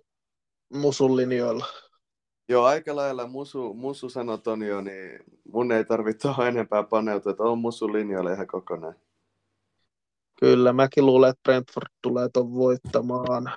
[0.69, 1.67] Musun linjoilla?
[2.49, 5.19] Joo, aika lailla Musu, Musu sanoi ton jo, niin
[5.53, 8.95] mun ei tarvitse enempää paneutua, että on Musu linjoilla ihan kokonaan.
[10.43, 13.57] Kyllä, mäkin luulen, että Brentford tulee tuon voittamaan.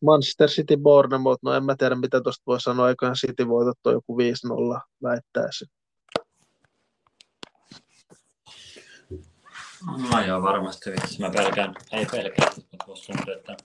[0.00, 4.18] Manchester City Bournemouth, no en mä tiedä mitä tuosta voi sanoa, eiköhän City voitot joku
[4.18, 5.64] 5-0 väittäisi.
[10.10, 11.20] No joo, varmasti vitsi.
[11.20, 13.56] Mä pelkään, ei pelkää, mutta musta tuntuu, että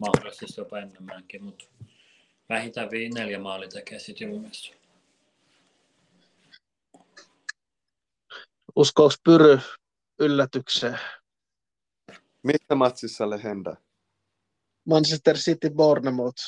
[0.00, 1.64] mahdollisesti jopa enemmänkin, mutta
[2.48, 4.76] vähintään vi- neljä maali tekee City mun mielestä.
[8.76, 9.58] Uskooko Pyry
[10.20, 10.98] yllätykseen?
[12.42, 13.76] Missä matsissa Lehenda?
[14.88, 16.42] Manchester City Bournemouth.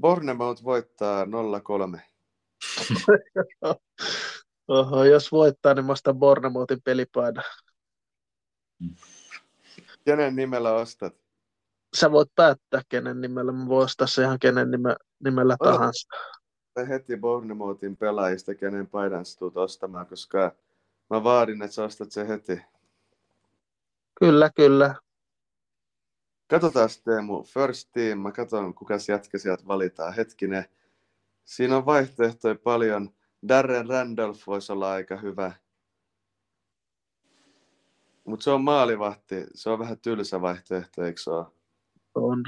[0.00, 1.28] Bournemouth voittaa 0-3.
[4.68, 6.78] Oho, jos voittaa, niin mä ostan Bournemouthin.
[10.04, 11.14] Kenen nimellä ostat?
[11.96, 13.52] Sä voit päättää, kenen nimellä.
[13.52, 15.72] Mä voin ostaa se ihan kenen nime, nimellä Ota.
[15.72, 16.08] tahansa.
[16.88, 20.52] Heti Bournemouthin pelaajista, kenen paidan sä tulet ostamaan, koska
[21.10, 22.60] mä vaadin, että sä ostat sen heti.
[24.20, 24.94] Kyllä, kyllä.
[26.50, 30.14] Katsotaan Teemu, first team, mä katson kuka jätkä sieltä valitaan.
[30.14, 30.64] Hetkinen,
[31.44, 33.14] siinä on vaihtoehtoja paljon.
[33.48, 35.52] Darren Randolph voisi olla aika hyvä.
[38.24, 41.46] Mutta se on maalivahti, se on vähän tylsä vaihtoehto, eikö se ole?
[42.14, 42.44] On.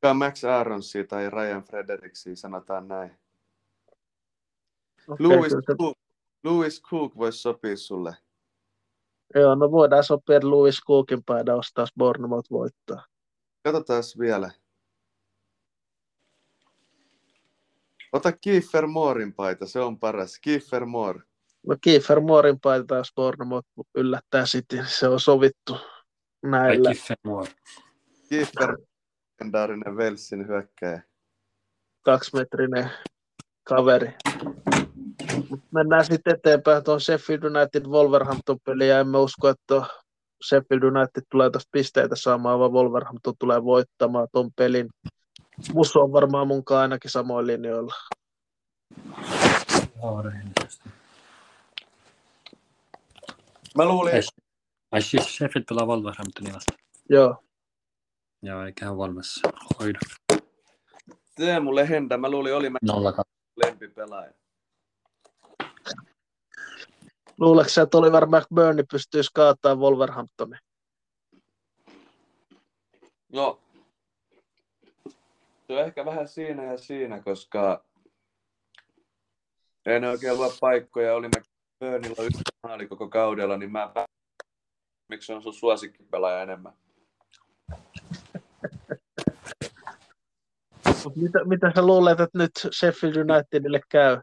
[0.00, 3.27] Kuka Max Aronsia tai Ryan Frederiksia, sanotaan näin.
[5.18, 5.98] Louis, se- Cook,
[6.44, 8.16] Louis Cook voisi sopia sulle.
[9.34, 13.06] Joo, no voidaan sopia, että Louis Cookin paida ostaa, jos Bournemouth voittaa.
[13.64, 14.50] Katsotaan vielä.
[18.12, 20.38] Ota Kiefer Moorin paita, se on paras.
[20.40, 21.20] Kiefer Moore.
[21.66, 25.76] No Kiefer Moorin paita, jos Bournemouth yllättää City, niin se on sovittu
[26.42, 26.88] näillä.
[26.88, 27.50] Kaikki Fenmore.
[28.28, 28.76] Kiefer,
[29.40, 31.02] legendaarinen Velsin hyökkäjä.
[32.02, 32.90] kaksimetrinen
[33.64, 34.14] kaveri.
[35.50, 39.82] Mut Mennään sitten eteenpäin tuon Sheffield United Wolverhampton peliin ja emme usko, että
[40.44, 44.88] Sheffield United tulee tuosta pisteitä saamaan, vaan Wolverhampton tulee voittamaan tuon pelin.
[45.74, 47.94] Musu on varmaan munkaan ainakin samoin linjoilla.
[50.02, 50.88] Joo, rehellisesti.
[53.76, 54.22] Mä luulin, Ei.
[54.92, 56.74] Ai siis Sheffield pelaa Wolverhamptonia vasta.
[57.10, 57.42] Joo,
[58.42, 59.42] Joo, eiköhän Wolves
[59.80, 59.98] hoida.
[61.34, 63.24] Teemu Lehenda, mä luulin oli mä 0
[63.56, 64.32] lempipelaaja.
[67.38, 70.58] Luuleeko että oli varmaan Burnley pystyisi kaataa Wolverhamptonin?
[73.32, 73.60] No,
[75.66, 77.84] se on ehkä vähän siinä ja siinä, koska
[79.86, 81.14] ei ne oikein luo paikkoja.
[81.14, 81.42] Oli mä
[81.80, 83.92] Burnilla yksi maali koko kaudella, niin mä
[85.08, 86.72] miksi on sun suosikkipelaaja enemmän.
[91.16, 94.20] Mitä, mitä sä luulet, että nyt Sheffield Unitedille käy?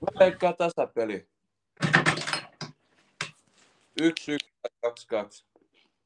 [0.00, 1.28] Mä leikkaan tasapeli.
[4.00, 5.44] Yksi, yksi, kaksi, kaksi.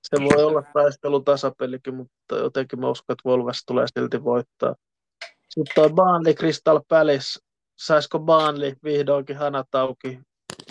[0.02, 4.74] Se voi olla taistelu tasapelikin, mutta jotenkin mä uskon, että Wolves tulee silti voittaa.
[5.48, 7.40] Sitten toi Burnley Crystal Palace.
[7.76, 10.20] Saisiko Burnley vihdoinkin hanat auki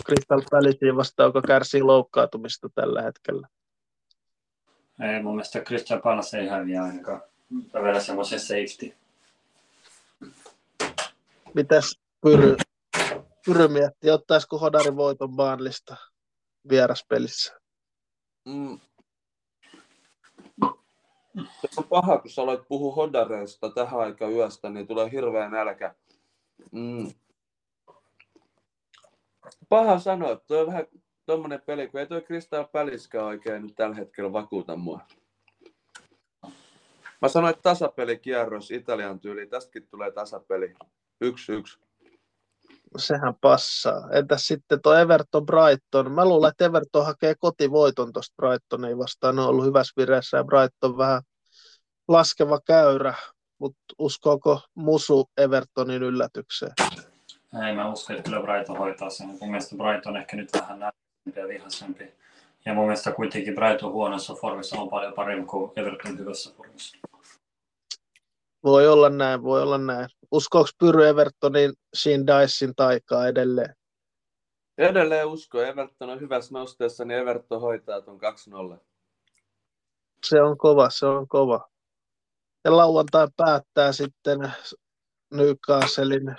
[0.06, 3.48] Crystal Palaceen vastaan, joka kärsii loukkaantumista tällä hetkellä?
[5.00, 7.22] Ei, mun mielestä Christian Palace ei häviä ainakaan.
[7.74, 8.94] Mä vielä semmoisen safety.
[11.54, 12.56] Mitäs Pyry,
[13.46, 15.96] Pyry miettii, ottaisiko Hodari voiton Burnleysta
[16.68, 17.60] vieraspelissä?
[18.44, 18.80] Mm.
[21.40, 25.94] Se on paha, kun sä aloit puhua hodareista tähän aikaan yöstä, niin tulee hirveä nälkä.
[26.72, 27.14] Mm.
[29.68, 30.86] Paha sanoa, tuo on vähän
[31.26, 35.00] tommonen peli, kun ei tuo Crystal Palace oikein nyt tällä hetkellä vakuuta mua.
[37.22, 39.46] Mä sanoin, että tasapelikierros Italian tyyli.
[39.46, 40.74] Tästäkin tulee tasapeli.
[41.20, 41.78] Yksi yksi.
[42.98, 44.10] Sehän passaa.
[44.10, 46.12] Entäs sitten tuo Everton Brighton?
[46.12, 49.36] Mä luulen, että Everton hakee kotivoiton tuosta Brightonia vastaan.
[49.36, 51.22] Ne on ollut hyvässä vireessä ja Brighton vähän
[52.08, 53.14] laskeva käyrä.
[53.58, 56.72] Mutta uskoako Musu Evertonin yllätykseen?
[57.66, 59.26] Ei, mä uskon, että kyllä Brighton hoitaa sen.
[59.26, 62.14] Mun mielestä Brighton on ehkä nyt vähän näyttämpi ja vihaisempi.
[62.64, 66.96] Ja mun mielestä kuitenkin Brighton huonossa formissa on paljon parempi kuin Everton hyvässä formissa.
[68.64, 70.08] Voi olla näin, voi olla näin.
[70.30, 73.74] Uskoako Pyry Evertonin Sheen Dicein taikaa edelleen?
[74.78, 75.62] Edelleen usko.
[75.62, 78.20] Everton on hyvässä nosteessa, niin Everton hoitaa tuon
[78.76, 78.84] 2-0.
[80.26, 81.68] Se on kova, se on kova.
[82.64, 84.52] Ja lauantai päättää sitten
[85.34, 86.36] Newcastlein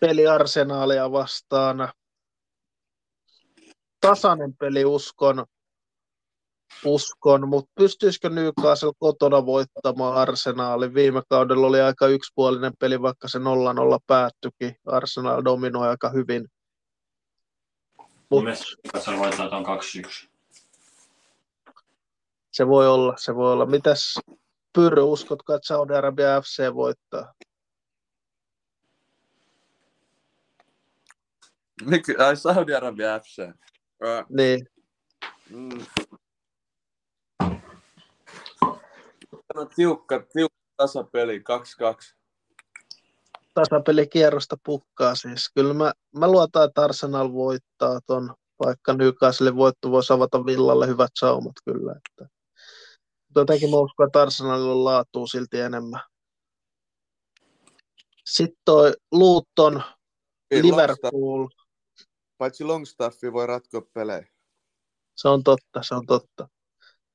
[0.00, 1.92] peli Arsenaalia vastaan.
[4.00, 5.46] Tasainen peli uskon,
[6.84, 10.94] uskon, mutta pystyisikö Newcastle kotona voittamaan Arsenaalin?
[10.94, 13.42] Viime kaudella oli aika yksipuolinen peli, vaikka se 0-0
[14.06, 14.76] päättyikin.
[14.86, 16.48] Arsenal dominoi aika hyvin.
[18.30, 19.64] Mun mielestä Newcastle voittaa tuon
[20.26, 20.28] 2-1.
[22.52, 23.66] Se voi olla, se voi olla.
[23.66, 24.18] Mitäs
[24.72, 27.34] Pyry, uskotko, että Saudi-Arabia FC voittaa?
[31.84, 32.26] Mikä?
[32.26, 33.38] Ai Saudi-Arabia FC.
[33.38, 34.66] Äh, Niin,
[35.50, 35.86] mm.
[39.58, 41.42] On tiukka, tiukka tasapeli, 2-2.
[43.54, 45.50] tasapelikierrosta pukkaa siis.
[45.54, 48.34] Kyllä mä, mä luotan, että Arsenal voittaa ton,
[48.64, 51.92] vaikka Newcastle voitto voisi avata Villalle hyvät saumat kyllä.
[51.92, 52.34] Että.
[53.36, 56.00] Jotenkin mä uskon, että Arsenalilla on laatua silti enemmän.
[58.24, 59.82] Sitten toi Luton,
[60.50, 61.46] Ei, Liverpool.
[61.46, 61.68] Longstaff-
[62.38, 64.26] Paitsi Longstaffi voi ratkoa pelejä.
[65.16, 66.48] Se on totta, se on totta.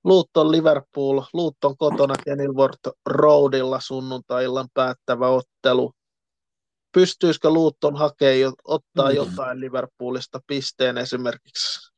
[0.03, 5.93] Luton Liverpool, Luton kotona Kenilworth Roadilla sunnuntai-illan päättävä ottelu.
[6.91, 9.15] Pystyisikö Luton hakemaan, jo- ottaa Mm.
[9.15, 11.91] jotain Liverpoolista pisteen esimerkiksi?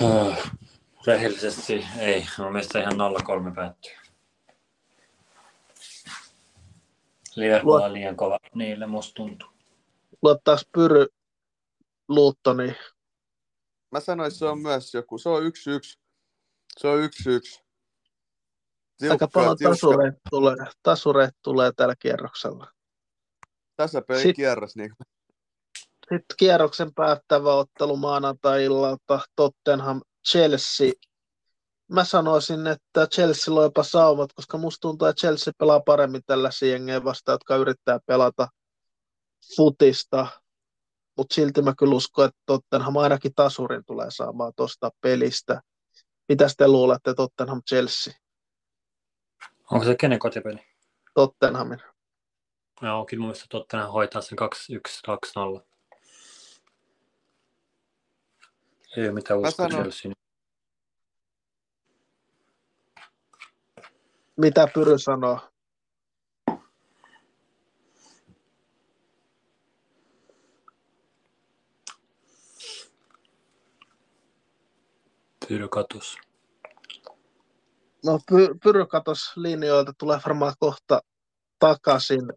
[1.06, 2.26] Rehellisesti ei.
[2.38, 2.92] Mun mielestä ihan
[3.50, 3.92] 0-3 päättyy.
[7.36, 9.48] Liverpool on liian kova niille, musta tuntuu.
[10.22, 11.06] Luottaisi Pyry
[12.08, 12.76] Lutoniin.
[13.92, 15.46] Mä sanoin, että se on myös joku, se on 1-1.
[16.78, 17.66] Se on 1-1.
[19.10, 22.66] Aika paljon tasureita tulee, tasureita tulee tällä kierroksella.
[23.76, 24.76] Tasapeli Sit- kierros.
[24.76, 24.92] Niin.
[26.10, 30.92] Sitten kierroksen päättävä ottelu maanantai-illalta Tottenham Chelsea.
[31.88, 36.70] Mä sanoisin, että Chelsea on jopa saumat, koska musta tuntuu, että Chelsea pelaa paremmin tällaisia
[36.70, 38.48] jengejä vastaan, jotka yrittää pelata
[39.56, 40.26] futista.
[41.16, 45.60] Mutta silti mä kyllä uskon, että Tottenham ainakin tasurin tulee saamaan tuosta pelistä.
[46.28, 48.14] Mitä te luulette Tottenham Chelsea?
[49.70, 50.66] Onko se kenen kotipeli?
[51.14, 51.82] Tottenhamin.
[52.82, 54.38] Joo, kyllä mun mielestä Tottenham hoitaa sen
[55.58, 55.66] 2-1-2-0.
[58.96, 60.12] Ei ole mitään uskoa Chelsea.
[64.36, 65.40] Mitä Pyry sanoo?
[75.48, 76.18] Pyry katus.
[78.04, 81.00] No Py- Pyry katos linjoilta, tulee varmaan kohta
[81.58, 82.32] takaisin,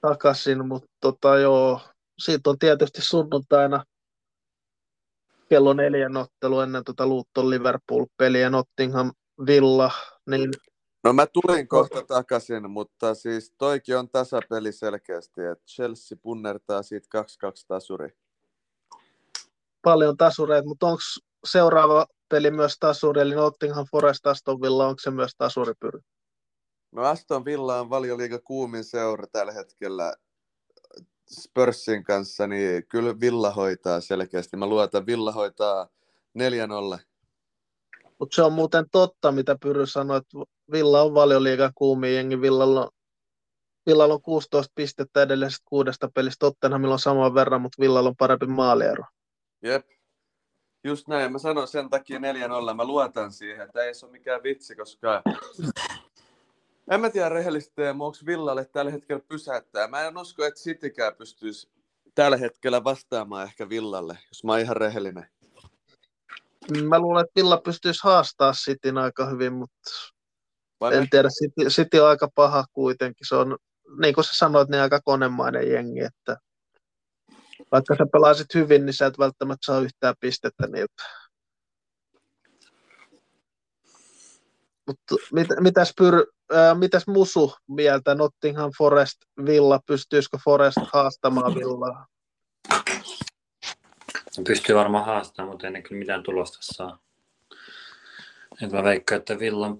[0.00, 1.80] takaisin mutta tota, joo,
[2.18, 3.84] siitä on tietysti sunnuntaina
[5.48, 9.12] kello neljän ottelu ennen tuota Luton Liverpool-peliä Nottingham
[9.46, 9.90] Villa,
[10.30, 10.50] niin
[11.04, 17.08] No mä tulin kohta takaisin, mutta siis toikin on tasapeli selkeästi, että Chelsea punnertaa siitä
[17.20, 17.24] 2-2
[17.68, 18.16] tasuri.
[19.82, 21.00] paljon tasureita, mutta onko
[21.44, 26.00] seuraava peli myös tasuri, eli Nottingham Forest Aston Villa, onko se myös tasuripyry?
[26.92, 30.14] No Aston Villa on valioliiga kuumin seura tällä hetkellä
[31.30, 34.56] Spursin kanssa, niin kyllä Villa hoitaa selkeästi.
[34.56, 35.88] Mä luotan, Villa hoitaa
[36.96, 36.98] 4-0.
[38.18, 40.38] Mutta se on muuten totta, mitä Pyry sanoi, että
[40.72, 42.40] Villa on valioliigan kuumin jengi.
[42.40, 42.90] Villalla on,
[43.86, 46.36] Villalla on 16 pistettä edellisestä kuudesta pelistä.
[46.38, 49.04] Tottenhamilla on saman verran, mutta Villalla on parempi maaliero.
[49.62, 49.86] Jep.
[50.84, 51.32] Just näin.
[51.32, 52.74] Mä sanon sen takia 4-0.
[52.74, 55.22] Mä luotan siihen, että ei se ole mikään vitsi, koska
[56.90, 59.88] en mä tiedä rehellisesti, onko Villalle tällä hetkellä pysäyttää.
[59.88, 61.68] Mä en usko, että Citykään pystyisi
[62.14, 65.26] tällä hetkellä vastaamaan ehkä Villalle, jos mä oon ihan rehellinen.
[66.88, 69.90] Mä luulen, että Villa pystyisi haastaa Cityn aika hyvin, mutta
[70.80, 73.26] Vai en me- tiedä, City, City on aika paha kuitenkin.
[73.28, 73.58] Se on,
[74.00, 76.36] niin kuin sä sanoit, niin aika konemainen jengi, että
[77.72, 81.02] vaikka sä pelaisit hyvin, niin sä et välttämättä saa yhtään pistettä niiltä.
[84.86, 86.14] Mutta mit, mitäs, pyr,
[86.54, 92.06] äh, mitäs Musu mieltä Nottingham Forest Villa, pystyisikö Forest haastamaan Villaa?
[94.46, 96.98] Pystyy varmaan haastamaan, mutta ei kyllä mitään tulosta saa.
[98.62, 99.78] Et mä veikkaan, että Villan,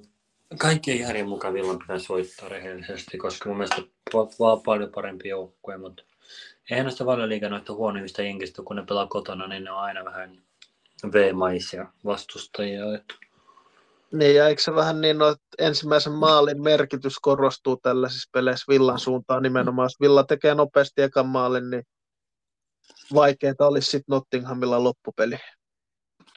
[0.59, 3.82] kaikkien järjen mukaan Villan pitäisi voittaa rehellisesti, koska mun mielestä
[4.12, 6.03] ovat vaan paljon parempi joukkue, mutta
[6.70, 10.42] eihän noista valioliigan noista huonoimmista jenkistä, kun ne pelaa kotona, niin ne on aina vähän
[11.12, 12.94] V-maisia vastustajia.
[12.94, 13.04] Et
[14.12, 18.98] Niin, ja eikö se vähän niin ole, että ensimmäisen maalin merkitys korostuu tällaisissa peleissä Villan
[18.98, 19.86] suuntaan nimenomaan.
[19.86, 21.82] Jos Villa tekee nopeasti ekan maalin, niin
[23.14, 25.36] vaikeaa olisi sitten Nottinghamilla loppupeli.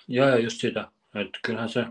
[0.08, 0.92] Joo, joo, just sitä.
[1.16, 1.86] Että kyllähän se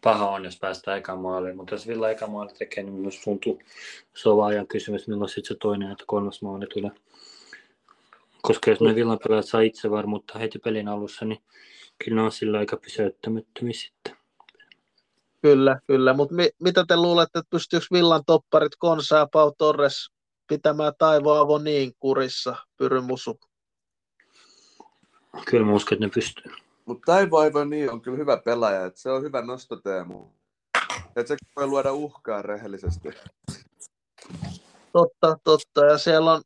[0.00, 3.62] paha on, jos päästään eka maaliin, mutta jos Villa eka maali tekee, niin myös tuntuu,
[4.16, 6.90] se on ajan kysymys, milloin sitten se toinen että kolmas maali tulee.
[8.42, 11.42] Koska jos ne Villan pelaajat saa itsevarmuutta heti pelin alussa, niin
[12.04, 14.16] kyllä ne on sillä aika pysäyttämättömiä sitten.
[15.42, 16.12] Kyllä, kyllä.
[16.12, 20.10] Mutta mi- mitä te luulette, että pystyykö Villan topparit Konsa ja Pau Torres
[20.46, 23.40] pitämään Taivo Avoniin kurissa, Pyrymusu?
[25.46, 26.69] Kyllä mä uskon, että ne pystyy.
[26.90, 30.28] Mutta Taivo aivan niin on kyllä hyvä pelaaja, että se on hyvä nostoteemu.
[31.16, 33.08] Että se voi luoda uhkaa rehellisesti.
[34.92, 35.84] Totta, totta.
[35.84, 36.42] Ja siellä on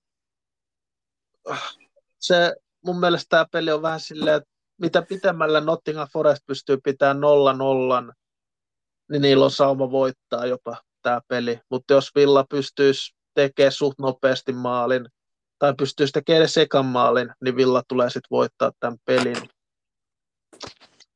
[2.20, 7.20] se, mun mielestä tämä peli on vähän silleen, että mitä pitemmällä Nottingham Forest pystyy pitämään
[7.20, 8.12] nolla nollan,
[9.10, 11.60] niin niillä on sauma voittaa jopa tämä peli.
[11.70, 15.08] Mutta jos Villa pystyisi tekemään suht nopeasti maalin,
[15.58, 19.53] tai pystyisi tekemään edes ekan maalin, niin Villa tulee sitten voittaa tämän pelin.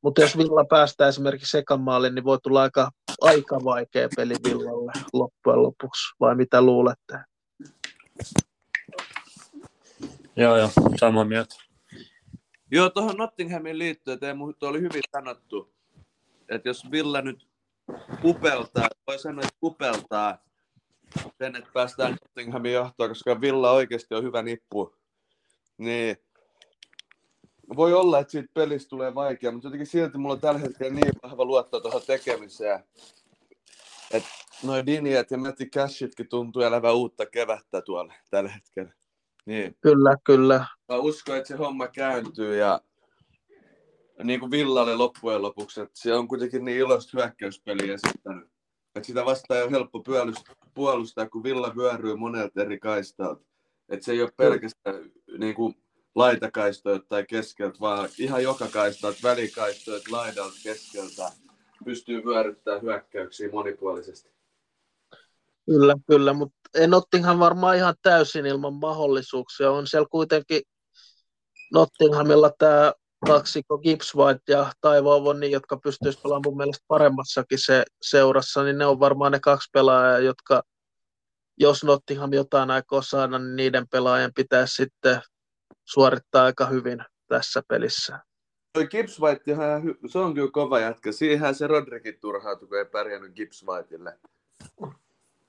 [0.01, 4.91] Mutta jos Villa päästää esimerkiksi ekan maalin, niin voi tulla aika, aika vaikea peli Villalle
[5.13, 6.15] loppujen lopuksi.
[6.19, 7.17] Vai mitä luulette?
[10.35, 10.69] Joo, joo,
[10.99, 11.55] samaa mieltä.
[12.71, 15.73] Joo, tuohon Nottinghamin liittyen Teemu, tuo oli hyvin sanottu,
[16.49, 17.47] että jos Villa nyt
[18.21, 20.37] kupeltaa, voi sanoa, että kupeltaa
[21.37, 24.95] sen, että päästään Nottinghamin johtoon, koska Villa oikeasti on hyvä nippu,
[25.77, 26.17] niin
[27.75, 31.13] voi olla, että siitä pelistä tulee vaikea, mutta jotenkin silti mulla on tällä hetkellä niin
[31.23, 32.79] vahva luotto tuohon tekemiseen,
[34.11, 34.29] että
[34.63, 38.93] noin Diniet ja Matti Cashitkin tuntuu elävän uutta kevättä tuolla tällä hetkellä.
[39.45, 40.65] Niin Kyllä, kyllä.
[40.87, 42.81] mä uskon, että se homma kääntyy ja
[44.23, 48.49] niin kuin Villalle loppujen lopuksi, että se on kuitenkin niin iloista hyökkäyspeliä esittänyt.
[48.95, 50.03] Että sitä vastaan ole helppo
[50.73, 53.41] puolustaa kun Villa vyöryy monelta eri kaistalta.
[53.89, 55.75] Että se ei ole pelkästään niin kuin
[56.15, 61.31] laitakaistoilta tai keskeltä, vaan ihan joka kaistalta, välikaistoilta, laidalta, keskeltä
[61.85, 64.29] pystyy vyöryttämään hyökkäyksiä monipuolisesti.
[65.65, 69.71] Kyllä, kyllä, mutta ei Nottingham varmaan ihan täysin ilman mahdollisuuksia.
[69.71, 70.61] On siellä kuitenkin
[71.73, 72.93] Nottinghamilla tämä
[73.27, 78.77] kaksikko Gibbs White ja Taivo Avoni, jotka pystyisivät pelaamaan mun mielestä paremmassakin se seurassa, niin
[78.77, 80.63] ne on varmaan ne kaksi pelaajaa, jotka
[81.57, 85.21] jos Nottingham jotain aikoo saada, niin niiden pelaajien pitäisi sitten
[85.89, 88.19] suorittaa aika hyvin tässä pelissä.
[88.73, 89.43] Toi Gibbs White,
[90.07, 91.11] se on kyllä kova jätkä.
[91.11, 94.19] Siihen se Rodrikin turhautui, kun ei pärjännyt Gibbs Whiteille.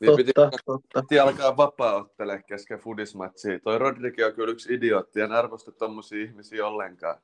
[0.01, 1.03] Niin piti, Totta, totta.
[1.03, 3.61] piti alkaa vapaa-ottele kesken fudismatsia.
[3.61, 7.17] Toi Rodrigi on kyllä yksi idiootti, en arvosta tommosia ihmisiä ollenkaan.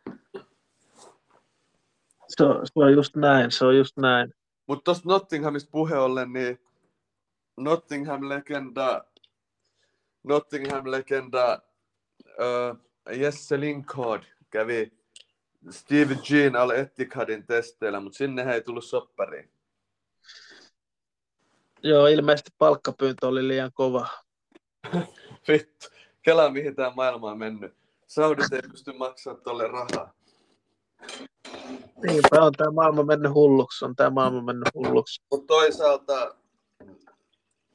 [2.28, 4.34] Se on, se on just näin, se on just näin.
[4.66, 6.60] Mutta tuosta Nottinghamista puhe ollen, niin
[7.56, 9.04] Nottingham-legenda,
[10.22, 11.62] Nottingham-legenda
[12.20, 14.92] uh, Jesse Lingard kävi
[15.70, 19.50] Steve Jean al Etihadin testeillä, mutta sinne ei tullut soppariin.
[21.82, 24.08] Joo, ilmeisesti palkkapyyntö oli liian kova.
[25.48, 25.88] Vittu,
[26.22, 27.74] kelaa mihin tämä maailma on mennyt.
[28.06, 30.14] Saudit ei pysty maksamaan tolle rahaa.
[32.06, 35.22] Niinpä on tämä maailma mennyt hulluksi, on tämä maailma mennyt hulluksi.
[35.30, 36.36] Mutta toisaalta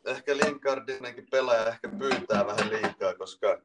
[0.06, 3.62] ehkä Lingardinenkin pelaaja ehkä pyytää vähän liikaa, koska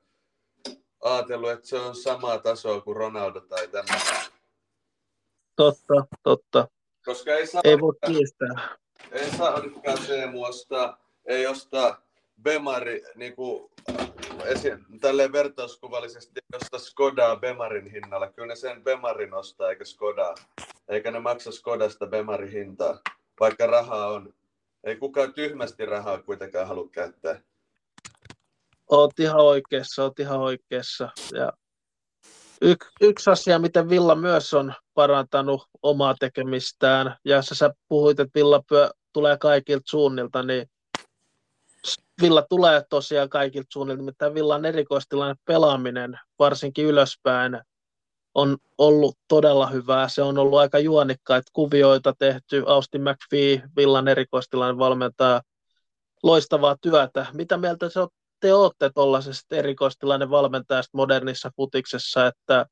[1.04, 3.98] ajatellut, että se on samaa tasoa kuin Ronaldo tai tämä.
[5.56, 6.68] Totta, totta.
[7.04, 8.76] Koska ei saa, Ei voi kiistää.
[9.12, 12.00] ei Sauditkaan Teemu ostaa, ei ostaa
[12.42, 13.70] Bemari, niin kuin
[14.44, 18.30] esi- tälleen vertauskuvallisesti ei osta Skodaa Bemarin hinnalla.
[18.32, 20.34] Kyllä ne sen Bemarin ostaa, eikä Skodaa.
[20.88, 23.00] Eikä ne maksa Skodasta Bemarin hintaa,
[23.40, 24.34] vaikka rahaa on.
[24.84, 27.40] Ei kukaan tyhmästi rahaa kuitenkaan halua käyttää.
[28.90, 31.08] Oot ihan oikeassa, oot ihan oikeassa.
[31.32, 31.52] Ja
[32.62, 38.38] Y- yksi asia, miten Villa myös on parantanut omaa tekemistään, ja sä, sä puhuit, että
[38.38, 40.70] Villa pyö, tulee kaikilta suunnilta, niin
[42.22, 47.60] Villa tulee tosiaan kaikilta suunnilta, mutta Villan erikoistilanne pelaaminen, varsinkin ylöspäin,
[48.34, 50.08] on ollut todella hyvää.
[50.08, 52.64] Se on ollut aika juonikkaita kuvioita tehty.
[52.66, 55.42] Austin McPhee, Villan erikoistilanne valmentaa
[56.22, 57.26] loistavaa työtä.
[57.32, 58.00] Mitä mieltä se
[58.40, 62.66] te olette tuollaisesta erikoistilanne valmentajasta modernissa futiksessa, että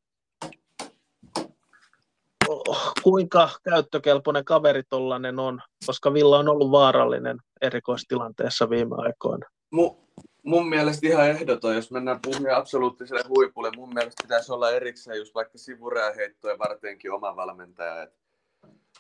[3.03, 9.47] kuinka käyttökelpoinen kaveri tollainen on, koska Villa on ollut vaarallinen erikoistilanteessa viime aikoina.
[9.71, 9.97] Mu,
[10.43, 15.35] mun mielestä ihan ehdoton, jos mennään puhumaan absoluuttiselle huipulle, mun mielestä pitäisi olla erikseen just
[15.35, 18.03] vaikka sivurääheittoja vartenkin oma valmentaja.
[18.03, 18.15] Et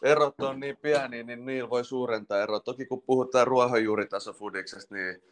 [0.02, 2.60] erot on niin pieni, niin niillä voi suurentaa eroa.
[2.60, 5.22] Toki kun puhutaan ruohonjuuritaso fudiksesta, niin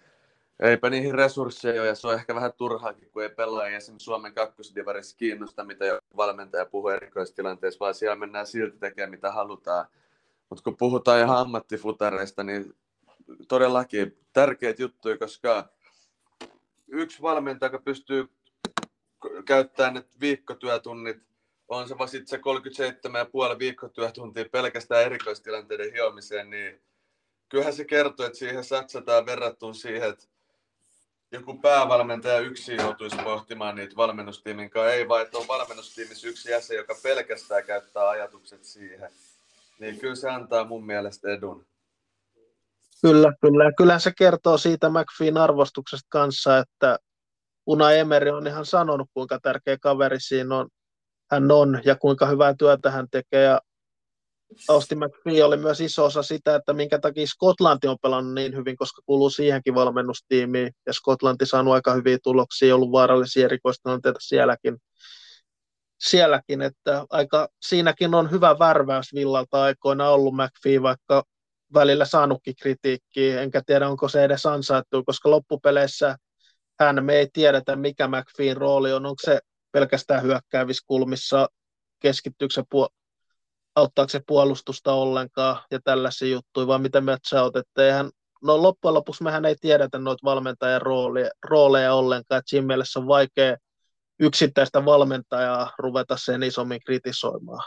[0.63, 4.35] eipä niihin resursseja ole, ja se on ehkä vähän turhaakin, kun ei pelaajia esimerkiksi Suomen
[4.35, 9.87] kakkosdivarissa kiinnosta, mitä jo valmentaja puhuu erikoistilanteessa, vaan siellä mennään silti tekemään, mitä halutaan.
[10.51, 12.75] Mutta kun puhutaan ihan ammattifutareista, niin
[13.49, 15.69] todellakin tärkeitä juttuja, koska
[16.89, 18.29] yksi valmentaja, joka pystyy
[19.47, 21.23] käyttämään ne viikkotyötunnit,
[21.69, 22.37] on se sitten se
[23.53, 26.83] 37,5 viikkotyötuntia pelkästään erikoistilanteiden hiomiseen, niin
[27.49, 30.25] kyllähän se kertoo, että siihen satsataan verrattuna siihen, että
[31.33, 34.93] joku päävalmentaja yksin joutuisi pohtimaan niitä valmennustiimin kanssa.
[34.93, 39.11] Ei vaan, että on valmennustiimissä yksi jäsen, joka pelkästään käyttää ajatukset siihen.
[39.81, 41.67] Niin kyllä se antaa mun mielestä edun.
[43.03, 43.73] Kyllä, kyllä.
[43.77, 46.99] Kyllähän se kertoo siitä McPheen arvostuksesta kanssa, että
[47.67, 50.69] Una Emeri on ihan sanonut, kuinka tärkeä kaveri siinä on,
[51.31, 53.43] hän on ja kuinka hyvää työtä hän tekee.
[53.43, 53.61] Ja
[54.69, 58.77] Austin McPhee oli myös iso osa sitä, että minkä takia Skotlanti on pelannut niin hyvin,
[58.77, 64.79] koska kuuluu siihenkin valmennustiimiin, ja Skotlanti saanut aika hyviä tuloksia, ollut vaarallisia erikoistilanteita sielläkin.
[66.01, 71.23] sielläkin, että aika, siinäkin on hyvä värväys Villalta aikoina ollut McPhee, vaikka
[71.75, 76.17] välillä saanutkin kritiikkiä, enkä tiedä onko se edes ansaittu, koska loppupeleissä
[76.81, 79.41] hän me ei tiedetä, mikä McPheen rooli on, onko se
[79.73, 81.49] pelkästään hyökkäävissä kulmissa,
[82.01, 82.63] keskittyykö se
[83.75, 88.11] auttaako se puolustusta ollenkaan ja tällaisia juttuja, vaan mitä me sä oot, että eihän,
[88.43, 93.09] no loppujen lopuksi mehän ei tiedetä noita valmentajan rooleja, rooleja ollenkaan, että siinä mielessä on
[93.09, 93.57] vaikea
[94.21, 97.65] yksittäistä valmentajaa ruveta sen isommin kritisoimaan.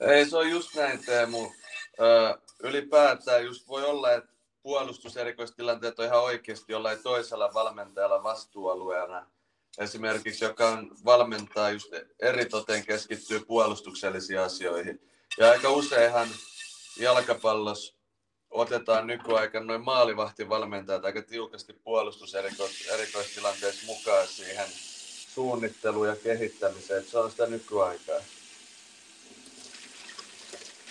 [0.00, 1.52] Ei, se on just näin Teemu.
[2.00, 4.30] Ö, ylipäätään just voi olla, että
[4.62, 9.26] puolustuserikoistilanteet on ihan oikeasti jollain toisella valmentajalla vastuualueena.
[9.78, 11.92] Esimerkiksi, joka on valmentaa just
[12.22, 15.10] eritoten keskittyy puolustuksellisiin asioihin.
[15.38, 16.28] Ja aika useinhan
[17.00, 17.94] jalkapallossa
[18.50, 24.66] otetaan nykyaikana noin maalivahtivalmentajat aika tiukasti puolustuserikoistilanteessa mukaan siihen
[25.34, 27.04] suunnitteluun ja kehittämiseen.
[27.04, 28.20] Se on sitä nykyaikaa.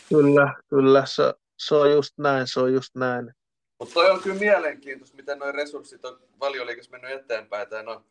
[0.10, 1.06] Kyllä, kyllä.
[1.06, 3.34] Se, se on just näin, se on just näin.
[3.80, 7.70] Mutta toi on kyllä mielenkiintoista, miten nuo resurssit on valioliikassa mennyt eteenpäin.
[7.70, 8.06] Tai no,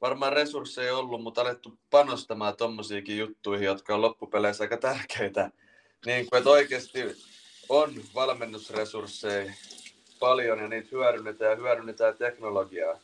[0.00, 5.50] varmaan resursseja ollut, mutta alettu panostamaan tommosiakin juttuihin, jotka on loppupeleissä aika tärkeitä
[6.06, 7.16] niin kuin, että oikeasti
[7.68, 9.52] on valmennusresursseja
[10.20, 12.98] paljon ja niitä hyödynnetään ja hyödynnetään teknologiaa.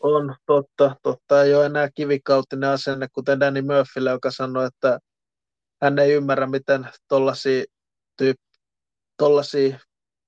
[0.00, 1.42] On, totta, totta.
[1.42, 4.98] Ei ole enää kivikautinen asenne, kuten Danny Murphylle, joka sanoi, että
[5.82, 7.64] hän ei ymmärrä, miten tollaisia,
[8.16, 8.36] tyyp,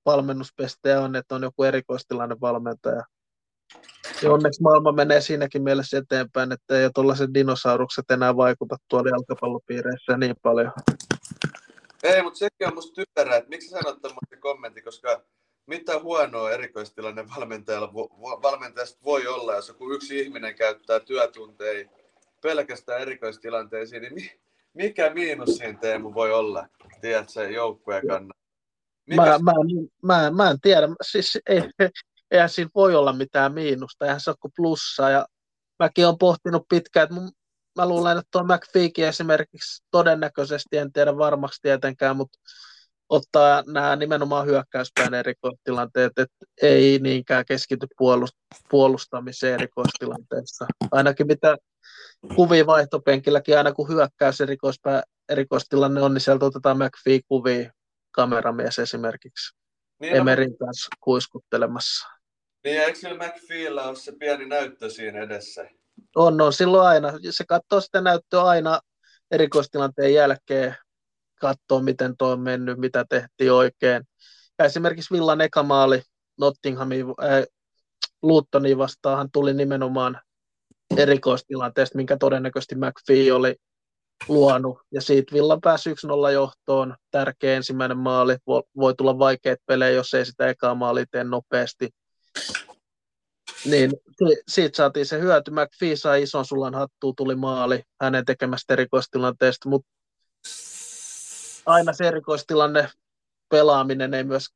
[0.05, 3.03] valmennuspestejä on, että on joku erikoistilanne valmentaja.
[4.25, 10.17] Ja onneksi maailma menee siinäkin mielessä eteenpäin, että ei tuollaiset dinosaurukset enää vaikuta tuolla jalkapallopiireissä
[10.17, 10.71] niin paljon.
[12.03, 15.21] Ei, mutta sekin on musta typerää, että miksi sanot tämmöisen kommentti, koska
[15.65, 17.93] mitä huonoa erikoistilanne valmentajalla,
[18.41, 21.89] valmentajasta voi olla, jos joku yksi ihminen käyttää työtunteja
[22.41, 24.31] pelkästään erikoistilanteisiin, niin
[24.73, 26.67] mikä miinus siinä Teemu voi olla,
[27.01, 28.39] tiedätkö, joukkueen kannalta?
[29.05, 29.21] Mikä...
[29.21, 29.51] Mä, mä,
[30.03, 31.61] mä, mä, en tiedä, siis ei,
[32.31, 35.09] eihän siinä voi olla mitään miinusta, eihän se ole kuin plussa.
[35.09, 35.25] Ja
[35.79, 37.31] mäkin olen pohtinut pitkään, että mun,
[37.77, 42.39] mä luulen, että tuo McPheekin esimerkiksi todennäköisesti, en tiedä varmaksi tietenkään, mutta
[43.09, 50.65] ottaa nämä nimenomaan hyökkäyspäin erikoistilanteet, että ei niinkään keskity puolust- puolustamiseen erikoistilanteessa.
[50.91, 51.57] Ainakin mitä
[52.35, 57.71] kuvia vaihtopenkilläkin, aina kun hyökkäys erikoispä, erikoistilanne on, niin sieltä otetaan McPhee kuvia
[58.11, 59.55] kameramies esimerkiksi.
[59.99, 62.14] Niin, Emerin kanssa kuiskuttelemassa.
[62.65, 65.69] Niin, eikö sillä McPheellä ole se pieni näyttö siinä edessä?
[66.15, 67.11] On, on silloin aina.
[67.29, 68.79] Se katsoo sitä näyttöä aina
[69.31, 70.75] erikoistilanteen jälkeen,
[71.41, 74.03] katsoo miten tuo on mennyt, mitä tehtiin oikein.
[74.59, 76.01] Ja esimerkiksi Villan eka maali
[76.39, 77.43] Nottinghamin, äh,
[78.21, 80.21] Luuttoniin vastaan tuli nimenomaan
[80.97, 83.55] erikoistilanteesta, minkä todennäköisesti McPhee oli
[84.27, 84.77] luonut.
[84.91, 86.95] Ja siitä Villa pääsi 1-0 johtoon.
[87.11, 88.37] Tärkeä ensimmäinen maali.
[88.77, 91.89] Voi tulla vaikeat pelejä, jos ei sitä ekaa maali tee nopeasti.
[93.65, 93.91] Niin
[94.47, 95.51] siitä saatiin se hyöty.
[95.51, 99.89] McPhee sai ison sulan hattuun, tuli maali hänen tekemästä erikoistilanteesta, mutta
[101.65, 102.89] aina se erikoistilanne
[103.49, 104.47] pelaaminen ei myös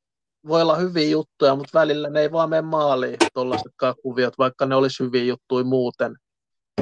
[0.47, 3.71] voi olla hyviä juttuja, mutta välillä ne ei vaan mene maaliin tuollaiset
[4.03, 6.15] kuviot, vaikka ne olisi hyviä juttuja muuten.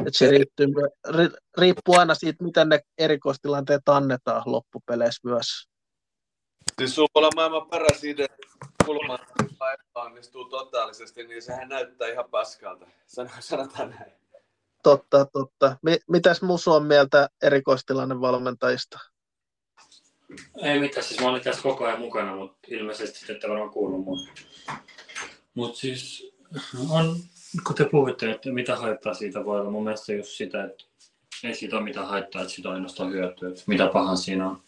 [0.05, 0.65] Et se riippuu,
[1.57, 5.47] riippuu aina siitä, miten ne erikoistilanteet annetaan loppupeleissä myös.
[6.79, 8.27] Siis sulla on maailman paras idea,
[8.85, 9.19] kulman
[9.73, 12.87] epäonnistuu totaalisesti, niin sehän näyttää ihan paskalta.
[13.39, 14.11] Sanotaan näin.
[14.83, 15.77] Totta, totta.
[16.07, 18.99] Mitäs Musu on mieltä erikoistilanne valmentajista?
[20.61, 24.17] Ei mitään, siis mä olin tässä koko ajan mukana, mutta ilmeisesti ette varmaan kuullut mua.
[25.53, 26.33] Mutta siis
[26.89, 27.15] on,
[27.67, 30.83] kun te puhuitte, että mitä haittaa siitä voi olla, mun mielestä just sitä, että
[31.43, 34.61] ei siitä ole mitään haittaa, että siitä on ainoastaan hyötyä, että mitä paha siinä on.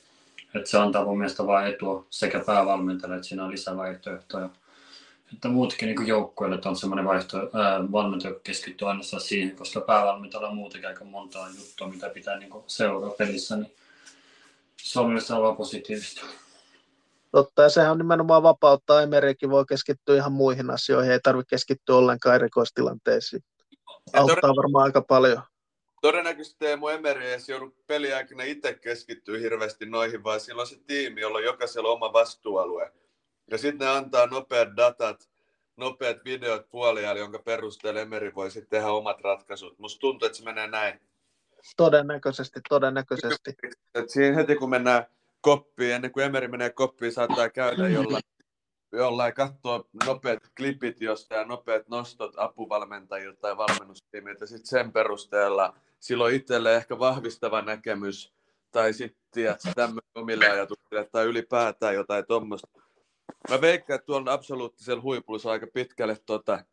[0.56, 4.50] Että se antaa mun mielestä vain etua sekä päävalmentajalle, että siinä on lisää vaihtoehtoja.
[5.34, 10.50] Että muutkin niin joukkueille on semmoinen vaihto, ää, valmentaja, joka keskittyy ainoastaan siihen, koska päävalmentajalla
[10.50, 13.76] on muutenkin aika montaa juttua, mitä pitää niin seuraa pelissä, niin
[14.82, 16.26] se on mielestäni aivan positiivista.
[17.32, 19.02] Totta, ja sehän on nimenomaan vapauttaa.
[19.02, 23.44] Emerikin voi keskittyä ihan muihin asioihin, ei tarvitse keskittyä ollenkaan erikoistilanteisiin.
[24.14, 25.42] Auttaa varmaan aika paljon.
[26.02, 30.80] Todennäköisesti Teemu Emeri ei edes joudu peliaikana itse keskittyä hirveästi noihin, vaan sillä on se
[30.88, 32.92] tiimi, jolla on jokaisella oma vastuualue.
[33.52, 35.30] Ja sitten ne antaa nopeat datat,
[35.78, 39.80] nopeat videot puoliajalla, jonka perusteella Emeri voi sitten tehdä omat ratkaisut.
[39.80, 41.00] Musta tuntuu, että se menee näin.
[41.78, 43.54] Todennäköisesti, todennäköisesti.
[43.96, 45.06] Et siinä heti kun mennään
[45.42, 48.24] koppiin, ennen kuin Emeri menee koppiin, saattaa käydä jollain,
[48.92, 54.46] jollain katsoa nopeat klipit jostain ja nopeat nostot apuvalmentajilta tai valmennustiimiltä.
[54.46, 58.34] Sitten sen perusteella silloin itselle ehkä vahvistava näkemys
[58.72, 62.68] tai sitten tämmöinen omille ajatuksille tai ylipäätään jotain tuommoista.
[63.50, 66.64] Mä veikkaan, että tuolla absoluuttisella huipulla aika pitkälle tota,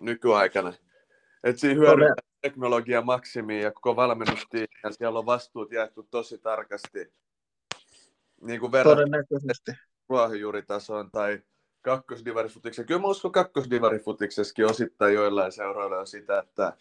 [0.00, 0.72] nykyaikana.
[1.44, 7.12] Että siinä hyödyntää teknologia maksimiin ja koko valmennustiimi, ja siellä on vastuut jaettu tosi tarkasti.
[8.40, 9.72] Niin kuin Todennäköisesti.
[10.08, 11.42] ruohonjuuritasoon tai
[11.82, 12.86] kakkosdivarifutikseen.
[12.86, 16.72] Kyllä mä uskon kakkosdivarifutiksessakin osittain joillain seuroilla on sitä, että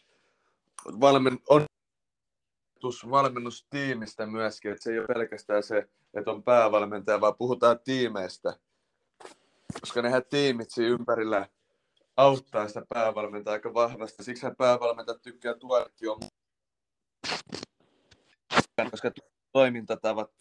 [1.00, 1.66] valmen, on
[3.10, 8.58] valmennustiimistä myöskin, että se ei ole pelkästään se, että on päävalmentaja, vaan puhutaan tiimeistä.
[9.80, 11.48] Koska nehän tiimit siinä ympärillä
[12.18, 14.24] auttaa sitä päävalmentajaa aika vahvasti.
[14.24, 16.20] Siksi päävalmentaja tykkää tuodakin on
[18.92, 19.12] koska
[19.52, 20.32] toimintatavat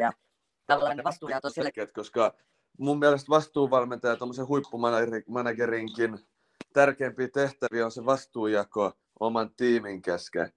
[0.00, 0.12] ja
[0.66, 1.70] tavallaan ne vastuujat on sille...
[1.94, 2.34] koska
[2.78, 6.18] mun mielestä vastuuvalmentaja tuommoisen huippumanagerinkin
[6.72, 10.52] tärkeimpiä tehtäviä on se vastuujako oman tiimin kesken.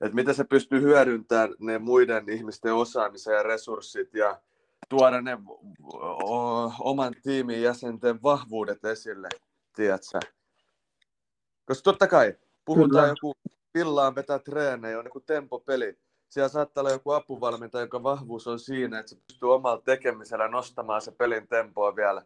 [0.00, 4.40] Että miten se pystyy hyödyntämään ne muiden ihmisten osaamisen ja resurssit ja
[4.88, 5.38] tuoda ne
[6.80, 9.28] oman tiimin jäsenten vahvuudet esille,
[9.76, 10.20] tiedätkö?
[11.64, 12.34] Koska totta kai,
[12.64, 13.08] puhutaan Kyllä.
[13.08, 13.34] joku
[13.72, 15.98] pillaan vetää treenejä, on joku tempopeli.
[16.28, 21.02] Siellä saattaa olla joku apuvalmentaja, jonka vahvuus on siinä, että se pystyy omalla tekemisellä nostamaan
[21.02, 22.22] se pelin tempoa vielä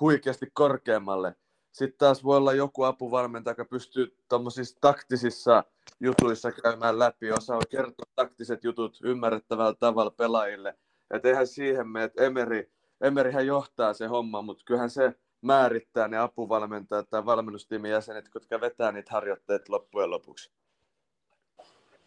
[0.00, 1.34] huikeasti korkeammalle.
[1.72, 5.64] Sitten taas voi olla joku apuvalmentaja, joka pystyy tuommoisissa taktisissa
[6.00, 10.74] jutuissa käymään läpi, osaa kertoa taktiset jutut ymmärrettävällä tavalla pelaajille–
[11.10, 12.70] että eihän siihen mene, että Emeri,
[13.00, 18.92] Emerihän johtaa se homma, mutta kyllähän se määrittää ne apuvalmentajat tai valmennustiimin jäsenet, jotka vetää
[18.92, 20.52] niitä harjoitteita loppujen lopuksi.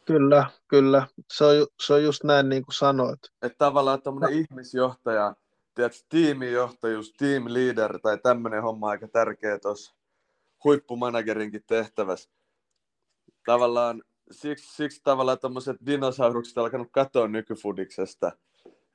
[0.06, 1.08] Kyllä, kyllä.
[1.32, 3.20] Se on, se on just näin niin kuin sanoit.
[3.42, 4.40] Että tavallaan tämmöinen no.
[4.40, 5.36] ihmisjohtaja,
[5.76, 9.96] tiedätkö, tiimijohtajuus, team leader tai tämmöinen homma aika tärkeä tuossa
[10.64, 12.30] huippumanagerinkin tehtävässä.
[13.46, 18.32] Tavallaan siksi, siksi tavallaan tämmöiset dinosaurukset alkanut katoa nykyfudiksesta–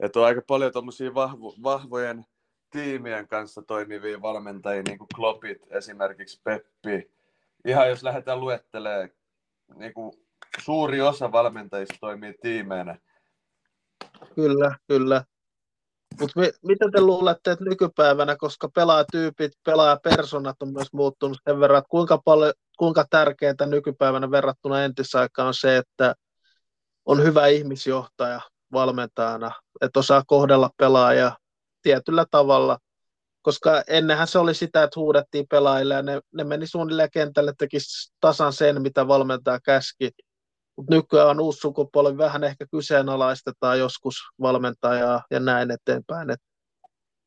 [0.00, 2.24] että on aika paljon tuommoisia vahvo, vahvojen
[2.70, 7.10] tiimien kanssa toimivia valmentajia, niin kuin Kloppit, esimerkiksi Peppi.
[7.64, 9.10] Ihan jos lähdetään luettelemaan,
[9.74, 10.12] niin kuin
[10.64, 12.98] suuri osa valmentajista toimii tiimeenä.
[14.34, 15.24] Kyllä, kyllä.
[16.20, 21.78] Mutta mi- mitä te luulette, että nykypäivänä, koska pelaajatyypit, pelaajapersonat on myös muuttunut sen verran,
[21.78, 26.14] että kuinka, paljon, kuinka tärkeää nykypäivänä verrattuna entisaikaan on se, että
[27.06, 28.40] on hyvä ihmisjohtaja,
[28.72, 29.50] valmentajana,
[29.80, 31.32] että osaa kohdella pelaajia
[31.82, 32.78] tietyllä tavalla,
[33.42, 37.78] koska ennenhän se oli sitä, että huudettiin pelaajille ja ne, ne meni suunnilleen kentälle, teki
[38.20, 40.10] tasan sen, mitä valmentaja käski.
[40.76, 46.30] Mutta nykyään on uusi sukupolvi, vähän ehkä kyseenalaistetaan joskus valmentajaa ja näin eteenpäin.
[46.30, 46.40] Et...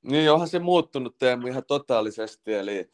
[0.02, 2.90] Niin, onhan se muuttunut Teemu ihan totaalisesti, eli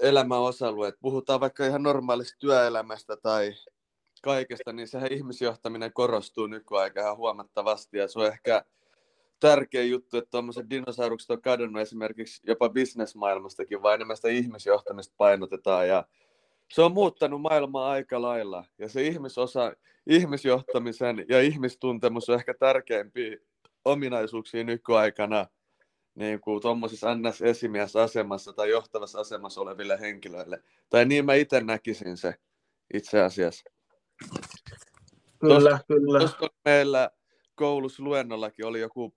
[0.00, 0.94] elämän osa-alueet.
[1.00, 3.54] Puhutaan vaikka ihan normaalista työelämästä tai
[4.24, 8.64] kaikesta, niin sehän ihmisjohtaminen korostuu nykyaikaan huomattavasti ja se on ehkä
[9.40, 15.88] tärkeä juttu, että tuommoiset dinosaurukset on kadonnut esimerkiksi jopa bisnesmaailmastakin, vaan enemmän sitä ihmisjohtamista painotetaan
[15.88, 16.04] ja
[16.72, 19.72] se on muuttanut maailmaa aika lailla ja se ihmisosa,
[20.06, 23.36] ihmisjohtamisen ja ihmistuntemus on ehkä tärkeimpiä
[23.84, 25.46] ominaisuuksia nykyaikana
[26.14, 30.62] niin kuin tuommoisessa NS-esimiesasemassa tai johtavassa asemassa oleville henkilöille.
[30.90, 32.34] Tai niin mä itse näkisin se
[32.94, 33.73] itse asiassa.
[35.38, 36.18] Kyllä, Tuossa- kyllä.
[36.18, 37.10] Tuossa meillä
[37.54, 39.14] koulussa luennollakin oli joku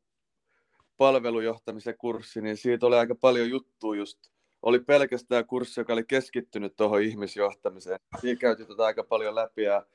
[0.97, 4.19] palvelujohtamisen kurssi, niin siitä oli aika paljon juttua just.
[4.61, 7.99] Oli pelkästään kurssi, joka oli keskittynyt tuohon ihmisjohtamiseen.
[8.21, 9.85] Siinä käytiin tätä aika paljon läpi ja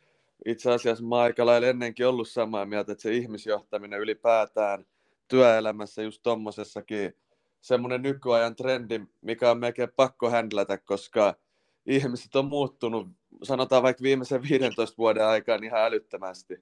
[0.46, 4.86] itse asiassa mä aika lailla ennenkin ollut samaa mieltä, että se ihmisjohtaminen ylipäätään
[5.28, 7.16] työelämässä just tommosessakin
[7.60, 11.34] semmoinen nykyajan trendi, mikä on melkein pakko händlätä, koska
[11.86, 13.08] ihmiset on muuttunut,
[13.42, 16.54] sanotaan vaikka viimeisen 15 vuoden aikaan ihan älyttömästi.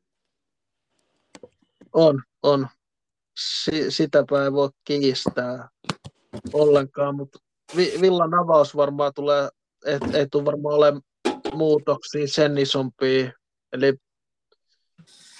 [1.93, 2.69] On, on.
[3.39, 5.69] Si- sitäpä ei voi kiistää
[6.53, 7.39] ollenkaan, mutta
[7.77, 9.49] vi- Villan avaus varmaan tulee,
[9.87, 10.93] et, ei tule varmaan ole
[11.55, 13.33] muutoksia sen isompia.
[13.73, 13.95] Eli,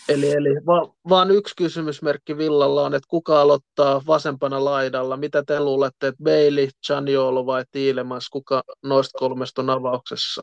[0.09, 5.17] eli, eli va- vaan yksi kysymysmerkki Villalla on, että kuka aloittaa vasempana laidalla?
[5.17, 10.43] Mitä te luulette, että Bailey, Chaniolo vai Tiilemans, kuka noista kolmesta on avauksessa?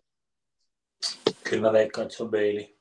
[1.50, 2.78] Kyllä mä veikkaan, että se on Bailey.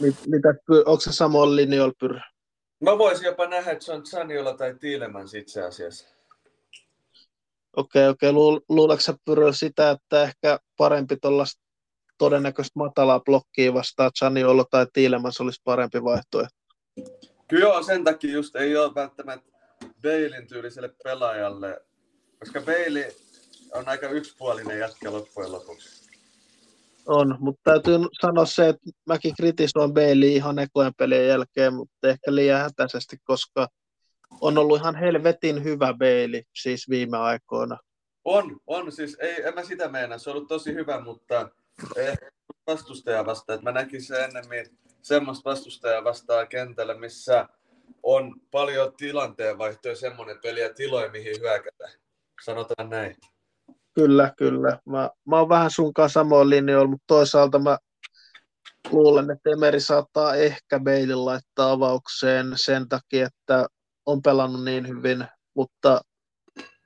[0.00, 0.48] Mit, mitä,
[0.86, 2.16] onko se samoin linjoilla pyr?
[2.80, 6.08] Mä voisin jopa nähdä, että se on Saniola tai Tiilemans itse asiassa.
[7.76, 8.32] Okei, okei.
[8.32, 11.62] Luul, luuletko sä Pyrö sitä, että ehkä parempi tuollaista
[12.18, 16.56] todennäköistä matalaa blokkia vastaan Chaniolo tai Tiilemans olisi parempi vaihtoehto?
[17.48, 19.50] Kyllä joo, sen takia just ei ole välttämättä
[20.02, 21.82] Bailin tyyliselle pelaajalle,
[22.38, 23.12] koska Bailey
[23.74, 26.10] on aika yksipuolinen jätkä loppujen lopuksi.
[27.06, 32.34] On, mutta täytyy sanoa se, että mäkin kritisoin Bailey ihan ekojen pelien jälkeen, mutta ehkä
[32.34, 33.68] liian hätäisesti, koska
[34.40, 37.78] on ollut ihan helvetin hyvä Bailey siis viime aikoina.
[38.24, 41.48] On, on siis, ei, en mä sitä meinaa, se on ollut tosi hyvä, mutta
[41.96, 42.14] ei
[42.66, 43.58] vastustaja vastaan.
[43.58, 47.48] Et mä näkisin ennemmin semmoista vastustajaa vastaan kentällä, missä
[48.02, 51.88] on paljon tilanteenvaihtoja, semmoinen peli ja tiloja, mihin hyökätä.
[52.44, 53.16] Sanotaan näin.
[53.94, 54.78] Kyllä, kyllä.
[54.86, 57.78] Mä, mä oon vähän sun kanssa samoin linjoilla, mutta toisaalta mä
[58.90, 63.66] luulen, että Emeri saattaa ehkä Beilin laittaa avaukseen sen takia, että
[64.06, 66.00] on pelannut niin hyvin, mutta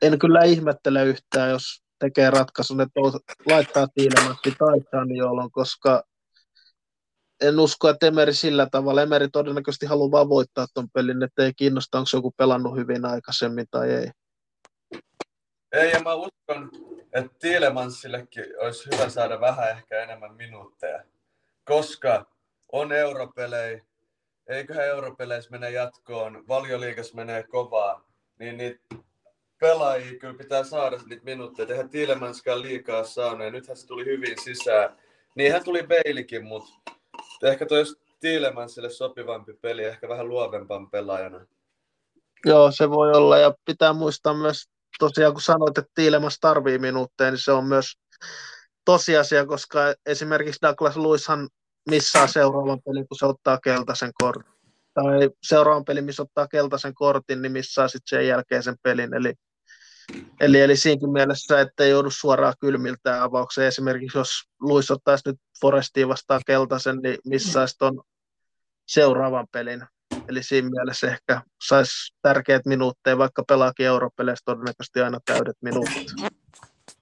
[0.03, 3.01] en kyllä ihmettele yhtään, jos tekee ratkaisun, että
[3.47, 6.03] laittaa Tiilemassi tai Saniolon, koska
[7.41, 11.53] en usko, että Emeri sillä tavalla, Emeri todennäköisesti haluaa vaan voittaa ton pelin, että ei
[11.57, 14.11] kiinnosta, onko joku pelannut hyvin aikaisemmin tai ei.
[15.75, 16.71] Ei, ja mä uskon,
[17.13, 21.05] että Tielemansillekin olisi hyvä saada vähän ehkä enemmän minuutteja,
[21.65, 22.27] koska
[22.73, 23.85] on europelejä,
[24.49, 28.05] eiköhän europeleissä mene jatkoon, valioliigas menee kovaa,
[28.39, 28.81] niin niitä
[29.61, 31.69] pelaajia kyllä pitää saada niitä minuutteja.
[31.69, 34.97] Eihän Tielemanskaan liikaa saanut, ja nythän se tuli hyvin sisään.
[35.35, 36.73] Niinhän tuli Beilikin, mutta
[37.43, 41.47] ehkä toi olisi Tielemansille sopivampi peli, ehkä vähän luovempan pelaajana.
[42.47, 44.69] Joo, se voi olla, ja pitää muistaa myös
[44.99, 47.93] tosiaan kun sanoit, että Tiilemas tarvii minuutteja, niin se on myös
[48.85, 51.49] tosiasia, koska esimerkiksi Douglas Luishan
[51.91, 54.55] missaa seuraavan pelin, kun se ottaa keltaisen kortin.
[54.95, 59.15] Tai seuraavan pelin, missä ottaa keltaisen kortin, niin missaa sitten sen jälkeen sen pelin.
[59.15, 59.35] Eli,
[60.41, 63.69] eli, eli siinäkin mielessä, että ei joudu suoraan kylmiltään avaukseen.
[63.69, 64.31] Esimerkiksi jos
[64.61, 68.03] Luis ottaisi nyt Forestiin vastaan keltaisen, niin missaisi ton
[68.87, 69.85] seuraavan pelin.
[70.29, 76.13] Eli siinä mielessä ehkä saisi tärkeät minuutteja, vaikka pelaakin europeleissä todennäköisesti aina täydet minuutit.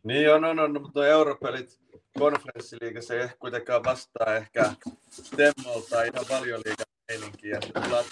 [0.03, 1.81] Niin on, on, on, mutta europelit
[2.19, 4.73] konferenssiliigassa ei ehkä kuitenkaan vastaa ehkä
[5.37, 7.61] Temmolta ihan paljon liikaa meininkiä.
[7.75, 8.05] Paljon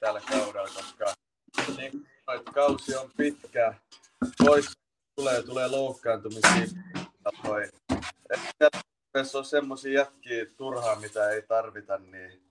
[0.00, 1.04] tällä kaudella, koska
[1.76, 3.74] niin, että kausi on pitkä,
[4.38, 4.66] pois
[5.16, 6.66] tulee, tulee loukkaantumisia.
[9.14, 12.45] Jos on semmoisia jätkiä turhaan, mitä ei tarvita, niin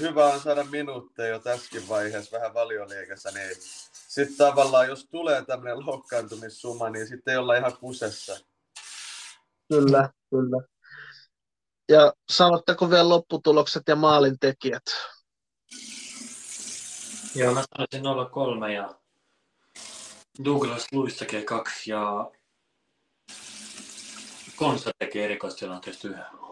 [0.00, 3.56] hyvä on saada minuutteja jo tässäkin vaiheessa vähän valioliikassa, niin
[4.08, 8.40] sitten tavallaan jos tulee tämmöinen loukkaantumissuma, niin sitten ei olla ihan kusessa.
[9.68, 10.62] Kyllä, kyllä.
[11.88, 14.82] Ja sanotteko vielä lopputulokset ja maalintekijät?
[17.34, 18.94] Joo, mä sanoisin 03 ja
[20.44, 22.30] Douglas Luis tekee kaksi ja
[24.56, 26.47] Konsa tekee erikoistilanteesta yhden.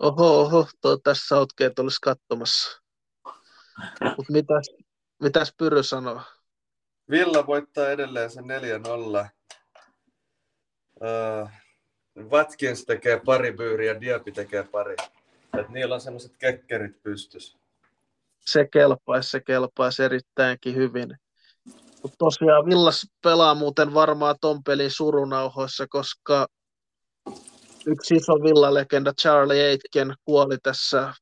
[0.00, 2.80] Oho, oho, tuo tässä Southgate olisi katsomassa.
[4.16, 4.70] Mutta mitäs,
[5.22, 6.20] mitäs Pyry sanoo?
[7.10, 9.28] Villa voittaa edelleen sen 4-0.
[11.00, 11.50] Uh,
[12.30, 14.96] Watkins tekee pari byyriä, Diaby tekee pari.
[15.58, 17.58] Et niillä on semmoiset kekkerit pystys.
[18.40, 21.18] Se kelpaisi, se kelpaisi erittäinkin hyvin.
[22.02, 26.46] Mutta tosiaan Villas pelaa muuten varmaan ton pelin surunauhoissa, koska
[27.86, 31.14] yksi iso villalegenda Charlie Aitken kuoli tässä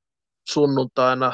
[0.49, 1.33] sunnuntaina.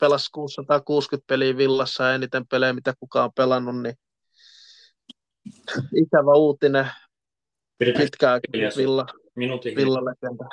[0.00, 3.94] Pelasi 660 peliä Villassa ja eniten pelejä, mitä kukaan on pelannut, niin
[5.96, 6.90] ikävä uutinen.
[7.78, 8.40] Pitkään
[8.76, 9.06] Villa,
[9.36, 10.44] Minuutin villalegenda.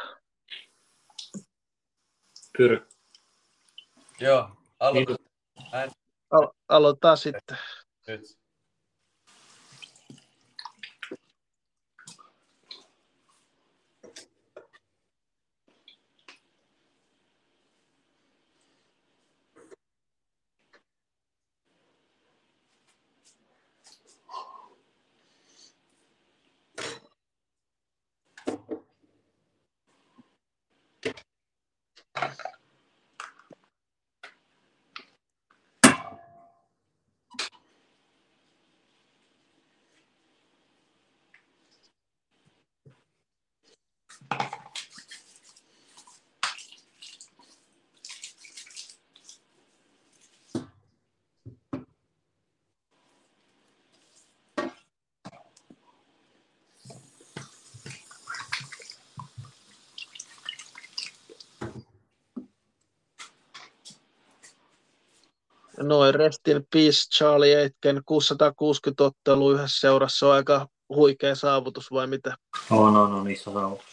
[2.58, 2.88] Pyry.
[4.20, 4.50] Joo,
[4.80, 5.26] aloita Minut-
[6.32, 7.58] Al- aloitetaan sitten.
[8.08, 8.22] nyt.
[65.86, 72.08] Noin rest in peace Charlie Aitken 660 ottelua yhdessä seurassa on aika huikea saavutus vai
[72.08, 72.36] mitä?
[72.72, 73.86] On, on, on iso saavutus.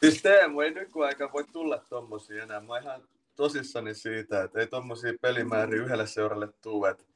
[0.00, 2.60] Siis Teemu, ei nykyaika voi tulla tommosia enää.
[2.60, 3.02] Mä oon ihan
[3.36, 6.84] tosissani siitä, että ei tommosia pelimääriä yhdelle seuralle tuu.
[6.84, 7.06] Et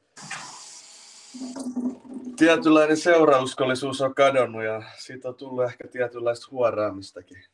[2.37, 7.45] tietynlainen seurauskollisuus on kadonnut ja siitä on tullut ehkä tietynlaista huoraamistakin.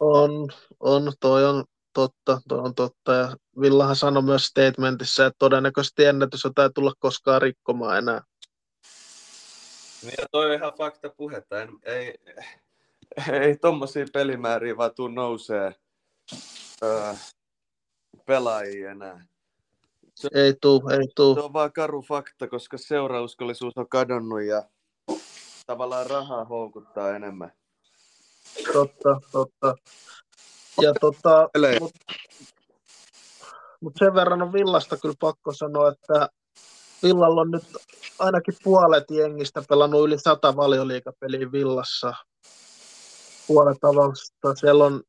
[0.00, 0.48] On,
[0.80, 1.64] on, toi on
[1.96, 3.12] totta, toi on totta.
[3.12, 8.22] Ja Villahan sanoi myös statementissa, että todennäköisesti ennätys ei tulla koskaan rikkomaan enää.
[10.02, 11.62] Niin ja toi on ihan fakta puhetta.
[11.62, 12.14] En, ei,
[13.42, 15.74] ei tommosia pelimääriä vaan tuu nousee
[16.82, 17.14] öö,
[18.26, 19.26] pelaajia enää.
[20.34, 21.44] Ei tuu, ei Se tuu.
[21.44, 24.62] on vaan karu fakta, koska seurauskollisuus on kadonnut ja
[25.66, 27.52] tavallaan rahaa houkuttaa enemmän.
[28.72, 29.74] Totta, totta.
[30.80, 31.80] Ja tota, Pelejä.
[31.80, 31.92] mut,
[33.80, 36.28] mut sen verran on Villasta kyllä pakko sanoa, että
[37.02, 37.64] Villalla on nyt
[38.18, 42.14] ainakin puolet jengistä pelannut yli sata valioliikapeliä Villassa.
[43.46, 44.54] Puolet avausta.
[44.54, 45.02] Siellä on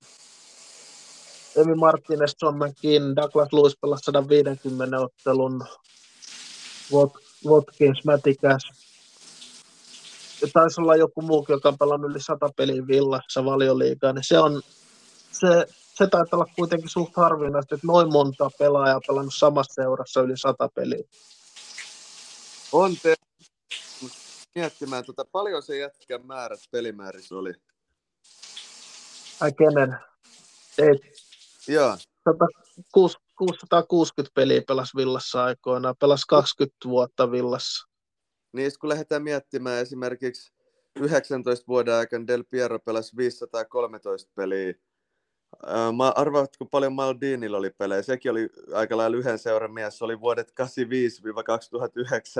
[1.55, 5.65] Emi Martinez, McKinn, Douglas Lewis pelasi 150 ottelun,
[6.93, 8.63] Wat- Watkins, Mätikäs.
[10.41, 14.39] Ja taisi olla joku muukin, joka on pelannut yli sata peliä Villassa valioliigaa, niin se
[14.39, 14.61] on,
[15.39, 20.37] se, se taitaa olla kuitenkin suht harvinaista, että noin monta pelaajaa pelannut samassa seurassa yli
[20.37, 21.03] sata peliä.
[22.71, 23.15] On te
[24.55, 27.53] miettimään, tota, paljon se jätkän määrät pelimäärissä oli.
[29.39, 29.97] Ai kenen?
[30.77, 30.99] Ei,
[31.67, 37.87] Joo, 106 660 peliä pelasi Villassa aikoinaan, pelasi 20 vuotta Villassa.
[38.53, 40.53] niin kun lähdetään miettimään esimerkiksi
[40.99, 44.73] 19 vuoden aikana Del Piero pelasi 513 peliä.
[45.65, 48.01] Ää, Mä arvaatko paljon Maldinilla oli pelejä?
[48.01, 49.97] Sekin oli aika lailla yhden seuran mies.
[49.97, 50.53] Se oli vuodet 85-2009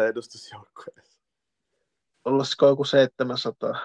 [0.10, 1.20] edustusjoukkueessa.
[2.26, 3.76] Olisiko joku 700?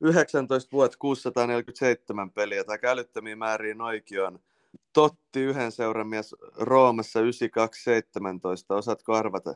[0.00, 4.38] 19 vuotta 647 peliä, tai älyttömiä määriä noikin on.
[4.92, 9.54] Totti yhden seuran mies Roomassa 9217, osaatko arvata?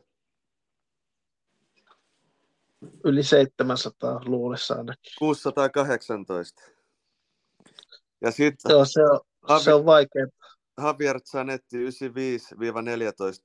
[3.05, 5.13] Yli 700 luulissa ainakin.
[5.19, 6.63] 618.
[8.23, 9.01] Ja sitten Se on, se
[9.49, 10.27] on, se on vaikea.
[10.83, 11.77] Javier Zanetti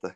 [0.08, 0.14] 95-14.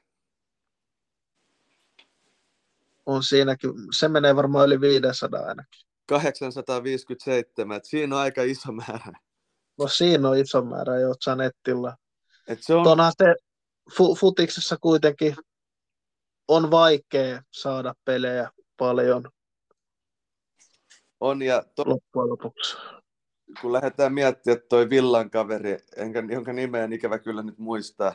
[3.07, 3.71] On siinäkin.
[3.99, 5.87] Se menee varmaan yli 500 ainakin.
[6.07, 9.13] 857, et siinä on aika iso määrä.
[9.79, 11.97] No siinä on iso määrä jo Zanettilla.
[12.49, 13.35] Et se on, Mutta onhan se
[13.97, 15.37] fu- futiksessa kuitenkin
[16.49, 19.31] on vaikea saada pelejä paljon
[21.21, 22.77] on ja to, loppujen lopuksi.
[23.61, 28.15] Kun lähdetään miettimään, että toi Villan kaveri, enkä, jonka nimeä en ikävä kyllä nyt muistaa,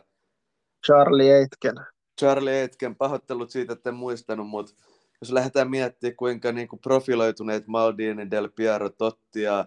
[0.86, 1.76] Charlie Aitken.
[2.20, 4.74] Charlie Aitken, pahoittelut siitä, että en muistanut, mutta
[5.22, 9.66] jos lähdetään miettimään, kuinka niin kuin profiloituneet Maldini, Del Piero, Totti ja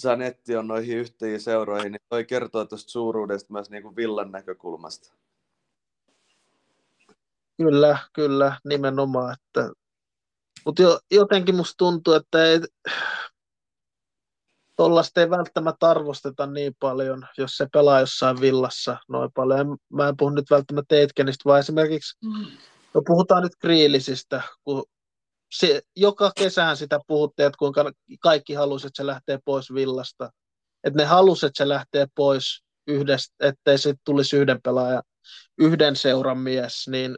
[0.00, 5.14] Zanetti on noihin yhteihin seuroihin, niin toi kertoo tuosta suuruudesta myös niin kuin Villan näkökulmasta.
[7.56, 9.34] Kyllä, kyllä, nimenomaan.
[9.34, 9.70] Että...
[10.64, 12.60] Mutta jo, jotenkin musta tuntuu, että ei,
[14.76, 19.76] tuollaista ei välttämättä arvosteta niin paljon, jos se pelaa jossain villassa noin paljon.
[19.92, 22.18] Mä en puhu nyt välttämättä Eitkenistä, vaan esimerkiksi,
[22.94, 24.84] no puhutaan nyt Kriilisistä, kun
[25.54, 30.30] se, joka kesään sitä puhuttiin, että kuinka kaikki halusivat, että se lähtee pois villasta.
[30.84, 35.02] Että ne halusivat, että se lähtee pois yhdestä, ettei sitten tulisi yhden pelaajan,
[35.58, 37.16] yhden seuran mies, niin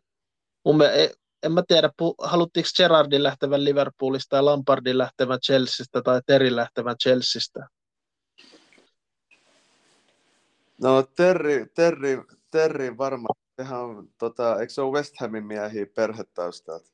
[0.64, 6.56] mun mielestä, en mä tiedä, haluttiinko Gerardin lähtevän Liverpoolista tai Lampardin lähtevän Chelseastä tai Terin
[6.56, 7.68] lähtevän Chelseastä?
[10.82, 16.92] No Terri, Terri, Terri varmaan, ihan, tota, eikö se ole West Hamin miehiä perhetaustalta?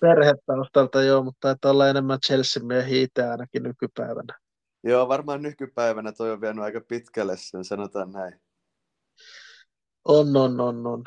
[0.00, 4.38] Perhetaustalta joo, mutta taitaa olla enemmän Chelsea miehiä itse ainakin nykypäivänä.
[4.84, 8.40] Joo, varmaan nykypäivänä toi on vienyt aika pitkälle sen, sanotaan näin.
[10.04, 11.04] On, on, on, on.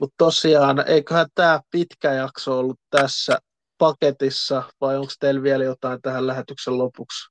[0.00, 3.38] Mutta tosiaan, eiköhän tämä pitkä jakso ollut tässä
[3.78, 7.30] paketissa, vai onko teillä vielä jotain tähän lähetyksen lopuksi?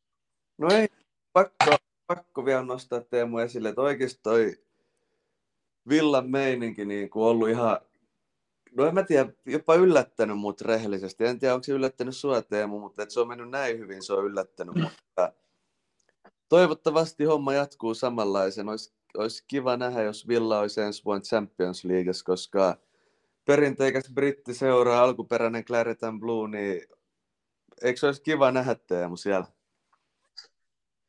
[0.57, 0.87] No ei,
[1.33, 1.75] pakko,
[2.07, 4.55] pakko vielä nostaa Teemu esille, että oikeasti toi
[5.89, 7.79] Villan meininki niin kuin ollut ihan,
[8.77, 11.25] no en mä tiedä, jopa yllättänyt mut rehellisesti.
[11.25, 14.13] En tiedä, onko se yllättänyt sua Teemu, mutta että se on mennyt näin hyvin, se
[14.13, 14.75] on yllättänyt.
[14.75, 15.33] Mutta
[16.49, 18.69] toivottavasti homma jatkuu samanlaisen.
[18.69, 22.77] Olisi olisi kiva nähdä, jos Villa olisi ensi vuonna Champions Leagueassa, koska
[23.45, 26.81] perinteikäs brittiseuraa, alkuperäinen Claret Blue, niin
[27.81, 29.45] eikö se olisi kiva nähdä Teemu siellä?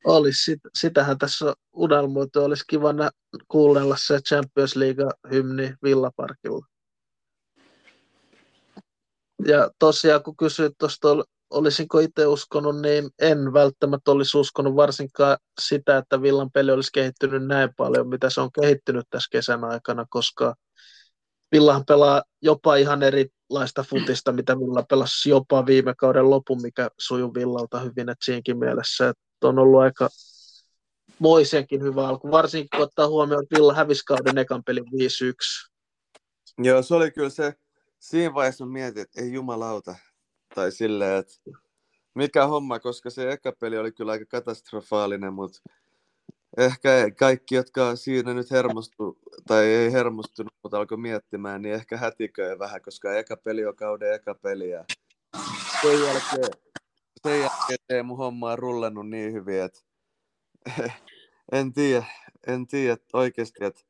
[0.05, 2.40] Olisi, sitähän tässä unelmoitu.
[2.40, 3.11] Olisi kiva nä-
[3.48, 6.66] kuunnella se Champions League-hymni Villaparkilla.
[9.47, 11.09] Ja tosiaan, kun kysyit tuosta
[11.55, 17.47] olisinko itse uskonut, niin en välttämättä olisi uskonut varsinkaan sitä, että Villan peli olisi kehittynyt
[17.47, 20.55] näin paljon, mitä se on kehittynyt tässä kesän aikana, koska
[21.53, 27.35] Villahan pelaa jopa ihan erilaista futista, mitä Villa pelasi jopa viime kauden lopun, mikä sujuu
[27.35, 30.09] Villalta hyvin, että siinäkin mielessä, että on ollut aika
[31.19, 34.89] moisenkin hyvä alku, varsinkin kun ottaa huomioon, että Villa hävisi kauden ekan pelin 5-1.
[36.59, 37.55] Joo, se oli kyllä se,
[37.99, 39.95] siinä vaiheessa mietin, että ei jumalauta,
[40.55, 41.35] tai silleen, että
[42.15, 45.61] mikä homma, koska se eka peli oli kyllä aika katastrofaalinen, mutta
[46.57, 52.59] ehkä kaikki, jotka siinä nyt hermostu, tai ei hermostunut, mutta alkoi miettimään, niin ehkä hätiköi
[52.59, 54.71] vähän, koska eka peli on kauden eka peli.
[54.71, 54.85] Ja
[55.83, 56.51] sen jälkeen,
[57.23, 59.81] sen jälkeen Teemu homma on rullannut niin hyvin, että
[61.53, 62.05] en tiedä,
[62.47, 63.81] en tiedä oikeasti, että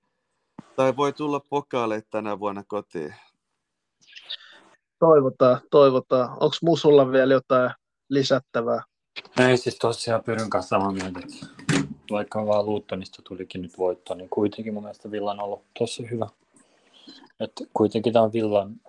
[0.76, 3.14] tai voi tulla pokaaleita tänä vuonna kotiin.
[5.04, 6.30] Toivotaan, toivotaan.
[6.30, 7.70] Onko Musulla vielä jotain
[8.08, 8.82] lisättävää?
[9.38, 11.20] Ei siis tosiaan pyrin kanssa samaa mieltä,
[12.10, 16.26] vaikka vaan Luuttonista tulikin nyt voitto, niin kuitenkin mun mielestä Villan on ollut tosi hyvä.
[17.40, 18.80] Että kuitenkin tämä on Villan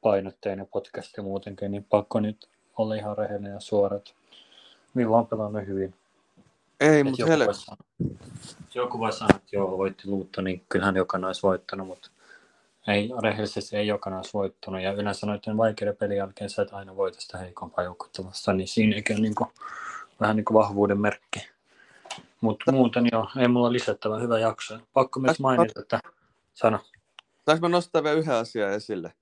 [0.00, 4.00] painotteinen podcast ja muutenkin, niin pakko nyt olla ihan rehellinen ja suora.
[4.96, 5.94] Villa on pelannut hyvin.
[6.80, 7.78] Ei, mutta joku, voi sanoa,
[8.74, 12.10] joku voi sanoa, että joo, voitti Luutto, niin kyllähän jokainen olisi voittanut, mutta
[12.88, 14.82] ei, rehellisesti ei jokainen olisi voittanut.
[14.82, 18.68] Ja yleensä noiden vaikeiden pelin jälkeen sä et aina voita sitä heikompaa joukkuetta vastaan, niin
[18.68, 19.50] siinäkin on niin kuin,
[20.20, 21.48] vähän niin kuin vahvuuden merkki.
[22.40, 24.78] Mutta muuten joo, ei mulla lisättävä hyvä jakso.
[24.92, 26.00] Pakko myös mainita, että
[26.54, 26.78] sano.
[27.44, 29.12] Saanko mä nostaa vielä yhden asian esille?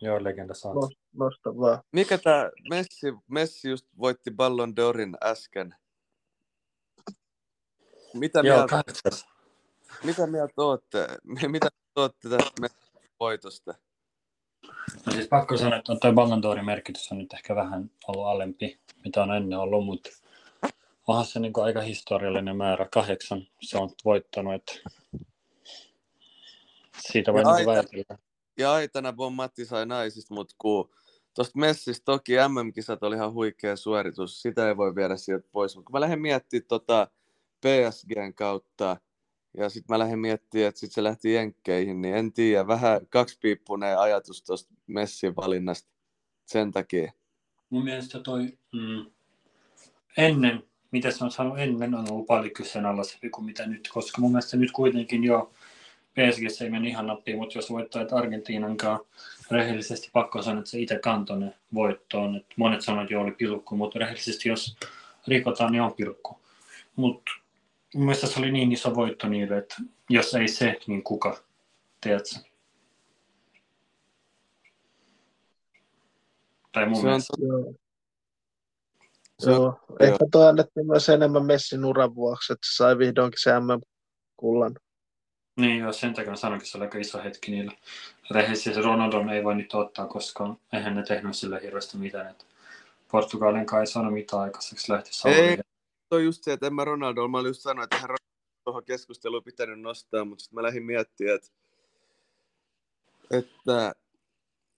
[0.00, 0.74] Joo, legenda saat.
[0.74, 1.78] No, nosta vaan.
[1.92, 5.74] Mikä tämä Messi, Messi just voitti Ballon d'Orin äsken?
[8.14, 8.82] Mitä Joo, mieltä,
[10.04, 11.08] mitä mieltä ootte?
[11.48, 12.83] Mitä ootte tästä
[13.20, 13.74] voitosta?
[15.06, 18.80] No siis pakko sanoa, että tuo Ballon d'Orin merkitys on nyt ehkä vähän ollut alempi,
[19.04, 20.10] mitä on ennen ollut, mutta
[21.06, 24.72] onhan se niin aika historiallinen määrä, kahdeksan se on voittanut, että
[26.98, 28.18] siitä voi niin väitellä.
[28.58, 30.90] Ja aitana Bon Matti sai naisista, mutta kun
[31.34, 35.76] tuosta Messistä toki MM-kisat oli ihan huikea suoritus, sitä ei voi viedä sieltä pois.
[35.76, 37.08] Mutta kun mä lähden miettimään tota
[37.60, 38.96] PSGn kautta,
[39.56, 43.98] ja sitten mä lähden miettimään, että sitten se lähti Jenkkeihin, niin en tiedä, vähän kaksipiippunen
[43.98, 45.90] ajatus tuosta Messin valinnasta
[46.46, 47.12] sen takia.
[47.70, 49.06] Mun mielestä toi mm,
[50.16, 54.30] ennen, mitä se on saanut ennen, on ollut paljon kyseenalaisempi kuin mitä nyt, koska mun
[54.30, 55.52] mielestä nyt kuitenkin jo
[56.14, 59.06] PSG ei mene ihan nappiin, mutta jos voittaa Argentiinan kanssa,
[59.50, 62.36] rehellisesti pakko sanoa, että se itse kantoi ne voittoon.
[62.36, 64.76] Et monet sanoivat, että joo, oli pilkku, mutta rehellisesti jos
[65.28, 66.40] rikotaan, niin on pilkku.
[66.96, 67.32] Mutta
[67.94, 69.74] mun mielestä se oli niin iso voitto niille, että
[70.10, 71.36] jos ei se, niin kuka,
[72.00, 72.34] tiedätkö?
[76.72, 77.32] Tai mun Se on, mielestä.
[77.40, 77.74] Joo.
[79.38, 79.80] Se on- Joo.
[80.00, 84.74] Ehkä toi annettiin myös enemmän Messin uran vuoksi, että se sai vihdoinkin se MM-kullan.
[85.56, 87.72] Niin joo, sen takia sanoinkin, se oli aika iso hetki niillä.
[88.30, 92.30] Rehellisesti Ronaldon ei voi nyt ottaa, koska eihän ne tehnyt sille hirveästi mitään.
[92.30, 92.44] Että
[93.10, 95.58] Portugalin kai ei saanut mitään aikaiseksi lähti Ei.
[96.14, 98.16] On just se, että en mä Ronaldo, mä olin just sanoin, että hän
[98.64, 101.50] tuohon keskusteluun pitänyt nostaa, mutta sitten mä lähdin miettimään, että,
[103.30, 103.94] että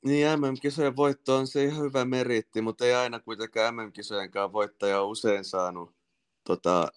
[0.04, 5.10] niin MM-kisojen voitto on se ihan hyvä meritti, mutta ei aina kuitenkaan MM-kisojenkaan voittaja ole
[5.10, 5.94] usein saanut
[6.44, 6.88] tota,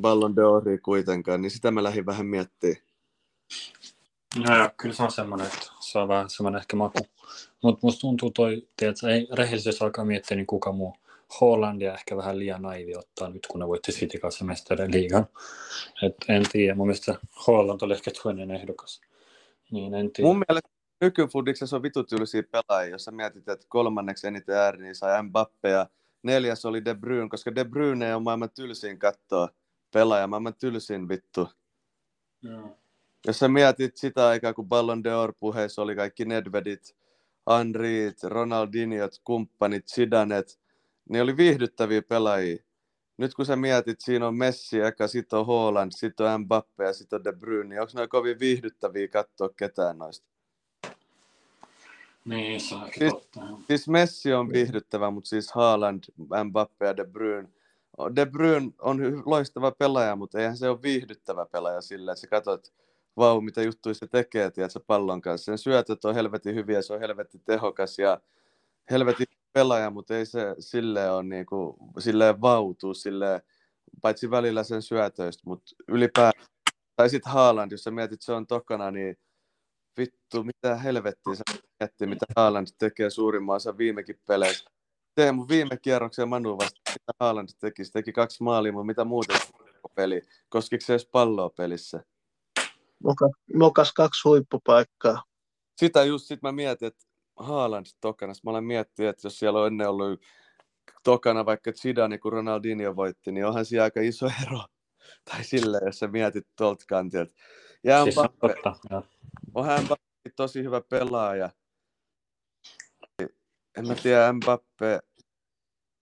[0.00, 2.82] Ballon d'Oria kuitenkaan, niin sitä mä lähdin vähän miettimään.
[4.36, 6.98] Joo, kyllä se on semmoinen, että se on vähän semmoinen ehkä maku.
[7.62, 10.96] Mutta musta tuntuu toi, tiedätkö, ei rehellisesti alkaa miettiä, niin kuka muu.
[11.40, 15.26] Hollandia ehkä vähän liian naivi ottaa nyt, kun ne voitti City kanssa mestarien liigan.
[16.02, 19.00] Et en tiedä, mun mielestä Holland oli ehkä toinen ehdokas.
[19.70, 20.28] Niin en tiedä.
[20.28, 20.68] Mun mielestä
[21.00, 25.68] nykyfudiksessa on vitu tylsiä pelaajia, jos sä mietit, että kolmanneksi eniten ääri, niin sai Mbappe
[25.68, 25.86] ja
[26.22, 29.48] neljäs oli De Bruyne, koska De Bruyne on maailman tylsin kattoa
[29.92, 31.48] pelaaja, maailman tylsin vittu.
[32.42, 32.76] Joo.
[33.26, 36.96] Jos sä mietit sitä aikaa, kun Ballon d'Or-puheissa oli kaikki Nedvedit,
[37.58, 40.60] Henryt, Ronaldinhot, kumppanit, Zidanet,
[41.08, 42.62] niin oli viihdyttäviä pelaajia.
[43.16, 46.92] Nyt kun sä mietit, siinä on Messi, eka, sit on Haaland, sit on Mbappe ja
[46.92, 50.26] sit on De Bruyne, niin onko noin kovin viihdyttäviä katsoa ketään noista?
[52.24, 53.28] Niin, se on Siis-.
[53.66, 56.04] Siis Messi on viihdyttävä, mutta siis Haaland,
[56.44, 57.48] Mbappe ja De Bruyne.
[58.16, 62.72] De Bruyne on loistava pelaaja, mutta eihän se ole viihdyttävä pelaaja sillä, että sä katsot,
[63.16, 65.44] vau, mitä juttuja se tekee, tiedätkö, pallon kanssa.
[65.44, 68.20] Sen syötöt on helvetin hyviä, se on helvetin tehokas ja
[68.90, 73.40] helvetin pelaaja, mutta ei se silleen ole niinku, silleen vautuu, silleen,
[74.02, 76.46] paitsi välillä sen syötöistä, mutta ylipäätään.
[76.96, 79.16] Tai sitten Haaland, jos sä mietit, se on tokana, niin
[79.98, 84.70] vittu, mitä helvettiä sä miettii, mitä Haaland tekee suurimman osan viimekin peleissä.
[85.14, 87.84] Teemu viime kierroksen Manu vasta, mitä Haaland teki.
[87.84, 89.34] Se teki kaksi maalia, mutta mitä muuta
[89.94, 90.22] peli.
[90.48, 92.04] Koskiko se edes palloa pelissä?
[93.04, 95.22] Mokas, mokas kaksi huippupaikkaa.
[95.76, 97.04] Sitä just sit mä mietin, että
[97.36, 98.32] Haaland tokana.
[98.44, 100.20] Mä olen miettinyt, että jos siellä on ennen ollut
[101.04, 104.60] tokana vaikka Zidane, kun Ronaldinho voitti, niin onhan siinä aika iso ero.
[105.30, 107.34] Tai sillä, jos sä mietit tuolta kantilta.
[107.84, 109.02] Ja Siis on Mbappe, totta.
[109.54, 111.50] onhan Mbappe tosi hyvä pelaaja.
[113.78, 115.00] En mä tiedä, Mbappe,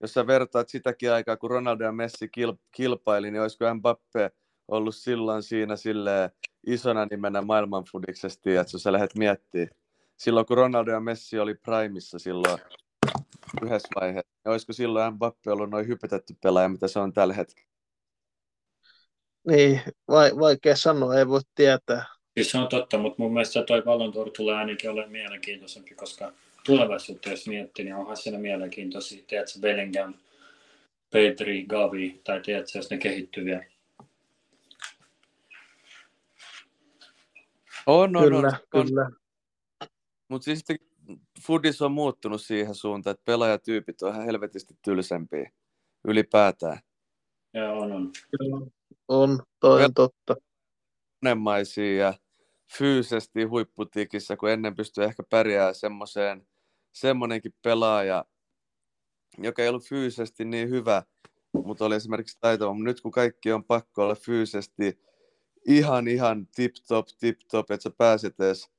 [0.01, 4.31] jos sä vertaat sitäkin aikaa, kun Ronaldo ja Messi kil, kilpaili, niin olisiko Mbappe
[4.67, 6.29] ollut silloin siinä silleen
[6.67, 9.82] isona nimenä maailmanfudiksesti, että sä lähdet miettimään.
[10.17, 12.59] Silloin kun Ronaldo ja Messi oli primissa silloin
[13.63, 17.69] yhdessä vaiheessa, niin olisiko silloin Mbappe ollut noin hypetetty pelaaja, mitä se on tällä hetkellä?
[19.47, 22.05] Niin, vai, vaikea sanoa, ei voi tietää.
[22.33, 26.33] Siis se on totta, mutta mun mielestä toi Ballon d'Or tulee ainakin olemaan mielenkiintoisempi, koska
[26.65, 29.23] tulevaisuutta jos miettii, niin onhan siinä mielenkiintoisia.
[29.27, 30.13] Tiedätkö, Bellingham,
[31.09, 33.65] Petri, Gavi, tai tiedätkö, jos ne kehittyy vielä.
[37.85, 38.87] On, on, kyllä, on, on.
[38.87, 39.22] kyllä.
[40.33, 40.77] Mutta siis sitten
[41.41, 45.51] Fudis on muuttunut siihen suuntaan, että pelaajatyypit on ihan helvetisti tylsempiä
[46.07, 46.79] ylipäätään.
[47.53, 48.11] Joo, on, on.
[48.31, 48.71] kyllä.
[49.07, 50.35] On, toi on totta.
[51.21, 52.13] monenmaisia ja
[52.77, 56.47] fyysisesti huipputikissä, kun ennen pystyi ehkä pärjää semmoiseen,
[56.91, 58.25] semmoinenkin pelaaja,
[59.37, 61.03] joka ei ollut fyysisesti niin hyvä,
[61.53, 62.73] mutta oli esimerkiksi taitava.
[62.73, 64.99] Mutta nyt kun kaikki on pakko olla fyysisesti
[65.67, 68.72] ihan ihan tip-top, tip-top, että sä pääset edes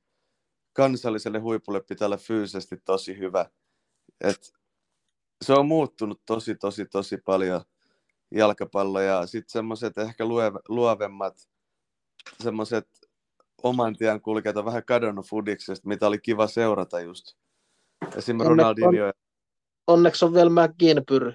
[0.74, 3.46] kansalliselle huipulle, pitää olla fyysisesti tosi hyvä.
[4.20, 4.52] Et
[5.44, 7.60] se on muuttunut tosi, tosi, tosi paljon
[8.30, 11.48] jalkapallo ja sitten semmoiset ehkä lueve- luovemmat
[12.42, 12.88] semmoiset
[13.62, 17.36] oman tien kulkijat on vähän kadonnut fudiksesta, mitä oli kiva seurata just.
[18.16, 19.12] Esimerkiksi Onne- Ronaldinho.
[19.86, 21.32] Onneksi on vielä McGinpyr.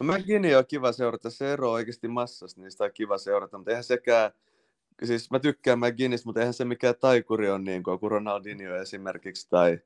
[0.00, 3.58] No McGinney on kiva seurata, se ero on oikeasti massasta, niin sitä on kiva seurata,
[3.58, 4.32] mutta eihän sekään,
[5.04, 9.78] siis mä tykkään McGinnistä, mutta eihän se mikään taikuri on niin kuin Ronaldinho esimerkiksi tai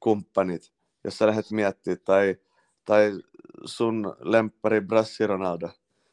[0.00, 0.72] kumppanit,
[1.04, 2.36] jos sä lähdet miettimään, tai,
[2.84, 3.12] tai
[3.64, 5.70] sun lemppari Brassi Ronaldo.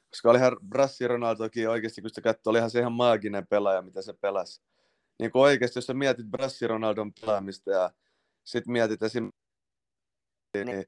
[0.10, 4.14] Koska olihan Brassi Ronaldokin oikeasti, kun sitä katsoo, olihan se ihan maaginen pelaaja, mitä se
[4.14, 4.62] pelasi.
[5.20, 7.91] Niin kuin oikeasti, jos sä mietit Brassi Ronaldon pelaamista ja
[8.44, 9.40] sit mietit esimerkiksi,
[10.66, 10.86] niin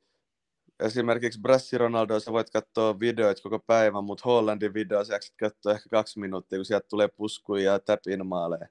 [0.80, 5.90] esimerkiksi Brassi Ronaldo, sä voit katsoa videoita koko päivän, mutta Hollandin video sä katsoa ehkä
[5.90, 8.68] kaksi minuuttia, kun sieltä tulee puskuja ja täpin maaleja.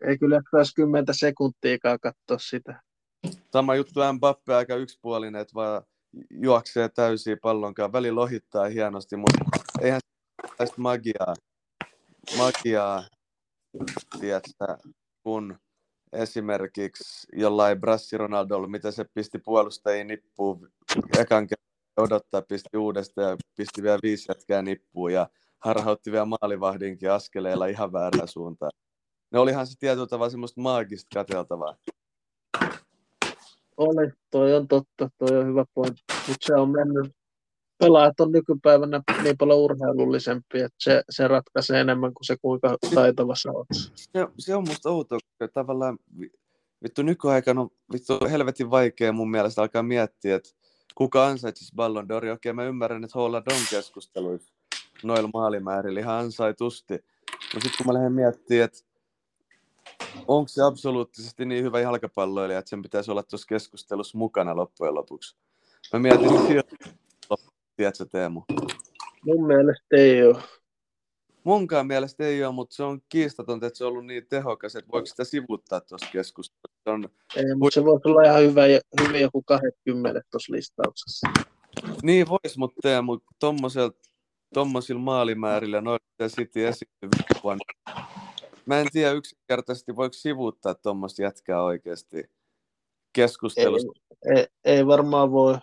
[0.00, 2.82] Ei kyllä saisi kymmentä sekuntiikaan katsoa sitä.
[3.52, 5.82] Sama juttu Mbappe aika yksipuolinen, että vaan
[6.30, 7.92] juoksee täysiä pallonkaan.
[7.92, 9.44] Väli lohittaa hienosti, mutta
[9.80, 10.00] eihän
[10.56, 11.34] tästä magiaa,
[12.38, 13.02] magiaa
[14.20, 14.76] tiedätkö,
[15.22, 15.58] kun
[16.12, 20.68] esimerkiksi jollain Brassi Ronaldolla, mitä se pisti puolustajia nippuun
[21.18, 25.28] ekan kerran odottaa, pisti uudestaan ja pisti vielä viisi jätkää nippuun ja
[25.58, 28.72] harhautti vielä maalivahdinkin askeleella ihan väärään suuntaan.
[29.32, 31.76] Ne olihan se tietyllä tavalla semmoista maagista kateltavaa.
[33.76, 36.02] Oli, toi on totta, toi on hyvä pointti.
[36.28, 37.16] Mutta se on mennyt,
[37.78, 43.34] pelaajat on nykypäivänä niin paljon urheilullisempia, että se, se ratkaisee enemmän kuin se, kuinka taitava
[43.34, 43.66] sä oot.
[43.94, 45.98] Se, se on musta outoa, koska tavallaan
[46.82, 50.50] vittu nykyaikana on vittu helvetin vaikea mun mielestä alkaa miettiä, että
[50.94, 52.32] kuka ansaitsisi Ballon d'Or.
[52.34, 54.52] Okei, mä ymmärrän, että Holland on keskusteluissa
[55.02, 56.94] noilla maalimäärillä ihan ansaitusti.
[56.94, 58.78] Mutta sitten kun mä lähden miettimään, että
[60.28, 65.36] onko se absoluuttisesti niin hyvä jalkapalloilija, että sen pitäisi olla tuossa keskustelussa mukana loppujen lopuksi.
[65.92, 66.30] Mä mietin,
[67.78, 68.42] tiedätkö Teemu?
[69.24, 70.42] Mun mielestä ei ole.
[71.44, 74.92] Munkaan mielestä ei ole, mutta se on kiistatonta, että se on ollut niin tehokas, että
[74.92, 76.80] voiko sitä sivuttaa tuossa keskustelussa.
[76.84, 77.08] Se on...
[77.36, 78.62] Ei, mutta se voi olla ihan hyvä,
[79.00, 81.28] hyvin joku 20 tuossa listauksessa.
[82.02, 83.18] Niin vois, mutta Teemu,
[84.54, 87.08] tommosilla maalimäärillä noita City esiintyy
[87.42, 87.64] vuonna.
[88.66, 92.30] Mä en tiedä yksinkertaisesti, voiko sivuuttaa tuommoista jätkää oikeasti
[93.12, 93.92] keskustelusta.
[94.26, 95.54] Ei, ei, ei varmaan voi.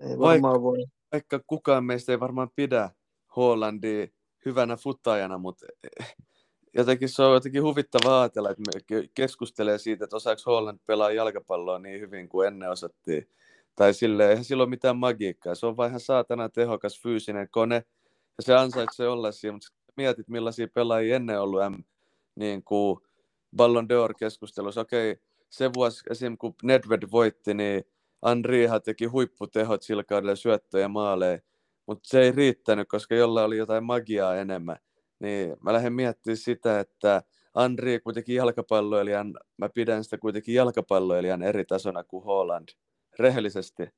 [0.00, 0.84] Ei varmaan vaikka, voi.
[1.14, 2.90] Vaikka kukaan meistä ei varmaan pidä
[3.36, 4.06] Hollandia
[4.44, 5.66] hyvänä futtajana, mutta
[6.74, 11.78] jotenkin se on jotenkin huvittavaa ajatella, että me keskustelee siitä, että osaako Holland pelaa jalkapalloa
[11.78, 13.28] niin hyvin kuin ennen osattiin.
[13.76, 15.54] Tai silleen, eihän sillä ole mitään magiikkaa.
[15.54, 17.74] Se on vain ihan saatana tehokas fyysinen kone,
[18.36, 21.82] ja se ansaitsee olla siinä, mutta mietit millaisia pelaajia ennen ollut M,
[22.34, 23.00] niin kuin
[23.56, 24.80] Ballon d'Or-keskustelussa.
[24.80, 25.16] Okei,
[25.50, 26.38] se vuosi esim.
[26.38, 27.84] kun Nedved voitti, niin
[28.24, 31.38] Andriha teki huipputehot sillä kaudella syöttöjä maaleja,
[31.86, 34.76] mutta se ei riittänyt, koska jolla oli jotain magiaa enemmän.
[35.18, 37.22] Niin mä lähden miettimään sitä, että
[37.54, 42.68] Andri kuitenkin jalkapalloilijan, mä pidän sitä kuitenkin jalkapalloilijan eri tasona kuin Holland.
[43.18, 43.88] Rehellisesti.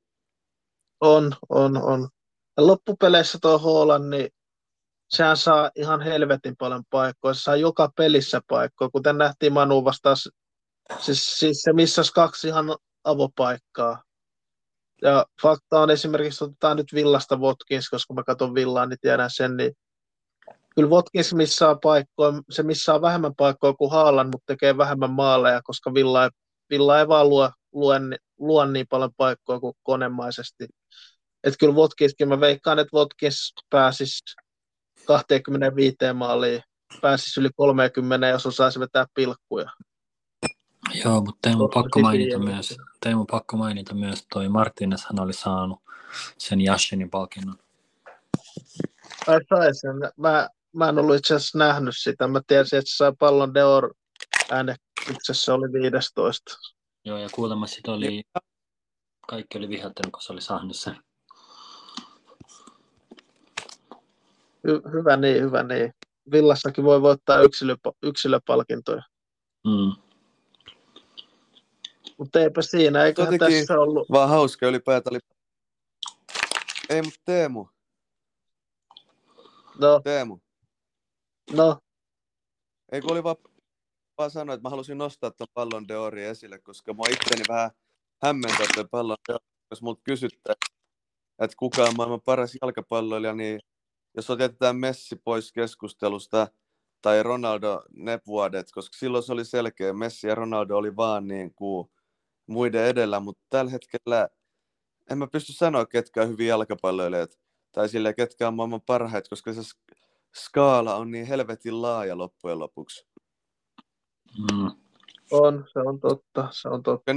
[1.00, 2.08] On, on, on.
[2.56, 4.28] Ja loppupeleissä tuo Holland, niin
[5.08, 7.34] sehän saa ihan helvetin paljon paikkoja.
[7.34, 10.16] Se saa joka pelissä paikkoja, kuten nähtiin Manu vastaan.
[10.98, 12.66] Siis, siis se missasi kaksi ihan
[13.04, 14.02] avopaikkaa.
[15.02, 19.56] Ja fakta on esimerkiksi, otetaan nyt Villasta Watkins, koska mä katson Villaa, niin tiedän sen,
[19.56, 19.72] niin
[20.74, 25.94] kyllä Watkins missaa paikkoja, se missaa vähemmän paikkoja kuin Haalan, mutta tekee vähemmän maaleja, koska
[25.94, 26.30] Villa ei,
[26.70, 27.94] Villa ei vaan luo, luo,
[28.38, 30.66] luo niin paljon paikkoja kuin konemaisesti.
[31.44, 34.22] Että kyllä Watkinskin, mä veikkaan, että Watkins pääsisi
[35.06, 36.62] 25 maaliin,
[37.00, 39.70] pääsisi yli 30, jos osaisi vetää pilkkuja.
[41.04, 45.78] Joo, mutta Teemu pakko mainita myös, Teemu pakko mainita myös toi Martinez, hän oli saanut
[46.38, 47.58] sen Yashinin palkinnon.
[49.26, 49.96] Ai sai sen.
[50.16, 52.28] Mä, mä en ollut itse asiassa nähnyt sitä.
[52.28, 53.94] Mä tiesin, että se sai pallon Deor
[54.50, 56.56] äänestyksessä oli 15.
[57.04, 58.24] Joo, ja kuulemma sit oli,
[59.28, 60.96] kaikki oli vihattelu, kun se oli saanut sen.
[64.68, 65.94] Hy- hyvä niin, hyvä niin.
[66.32, 69.02] Villassakin voi voittaa yksilöp- yksilöpalkintoja.
[69.64, 70.05] Mm.
[72.16, 74.10] Mutta eipä siinä, eiköhän Jotenkin tässä ollut.
[74.10, 75.20] Vaan hauska ylipäätään oli...
[76.88, 77.66] Ei, mutta Teemu,
[79.80, 80.38] No, Teemu.
[81.52, 81.78] no,
[82.92, 83.36] Ei kun oli vaan,
[84.18, 87.70] vaan sanoa, että mä halusin nostaa tuon pallon Deori esille, koska mua itteni vähän
[88.22, 90.54] hämmentää tuon pallon Deori, jos multa kysyttää,
[91.38, 93.60] että kuka on maailman paras jalkapalloilija, niin
[94.14, 96.48] jos otetaan Messi pois keskustelusta
[97.02, 101.54] tai Ronaldo ne vuodet, koska silloin se oli selkeä, Messi ja Ronaldo oli vaan niin
[101.54, 101.90] kuin
[102.46, 104.28] muiden edellä, mutta tällä hetkellä
[105.10, 107.38] en mä pysty sanoa, ketkä on hyviä jalkapalloilijat
[107.72, 109.60] tai sille ketkä on maailman parhaat, koska se
[110.36, 113.06] skaala on niin helvetin laaja loppujen lopuksi.
[114.38, 114.70] Mm.
[115.30, 117.12] on, se on totta, se on totta.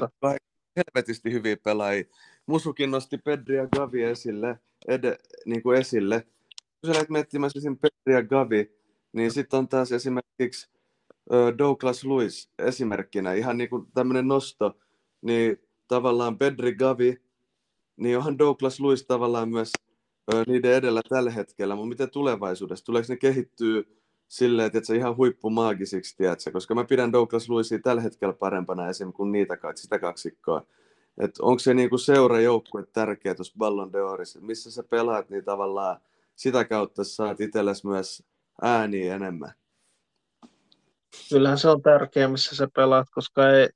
[0.76, 2.04] Helvetisti hyviä pelaajia.
[2.46, 6.22] Musukin nosti Pedri ja Gavi esille, ed, niin kuin esille.
[6.82, 8.80] Kun sä lähdet miettimään sen Pedri ja Gavi,
[9.14, 10.70] niin sitten on taas esimerkiksi
[11.58, 14.78] Douglas Lewis esimerkkinä, ihan niin kuin tämmöinen nosto,
[15.22, 17.22] niin tavallaan Pedri Gavi,
[17.98, 19.72] niin onhan Douglas Lewis tavallaan myös
[20.48, 22.86] niiden edellä tällä hetkellä, mutta miten tulevaisuudessa?
[22.86, 26.52] Tuleeko ne kehittyy silleen, että se ihan huippumaagisiksi, tiedätkö?
[26.52, 29.14] Koska mä pidän Douglas Lewisia tällä hetkellä parempana esim.
[29.14, 30.66] kuin niitä sitä kaksikkoa.
[31.18, 34.41] Et onko se niinku seurajoukkue tärkeä tuossa Ballon d'Orissa?
[34.41, 36.02] Missä sä pelaat, niin tavallaan
[36.36, 38.24] sitä kautta saat itsellesi myös
[38.62, 39.54] ääniä enemmän.
[41.30, 43.70] Kyllähän se on tärkeä, missä sä pelaat, koska ei,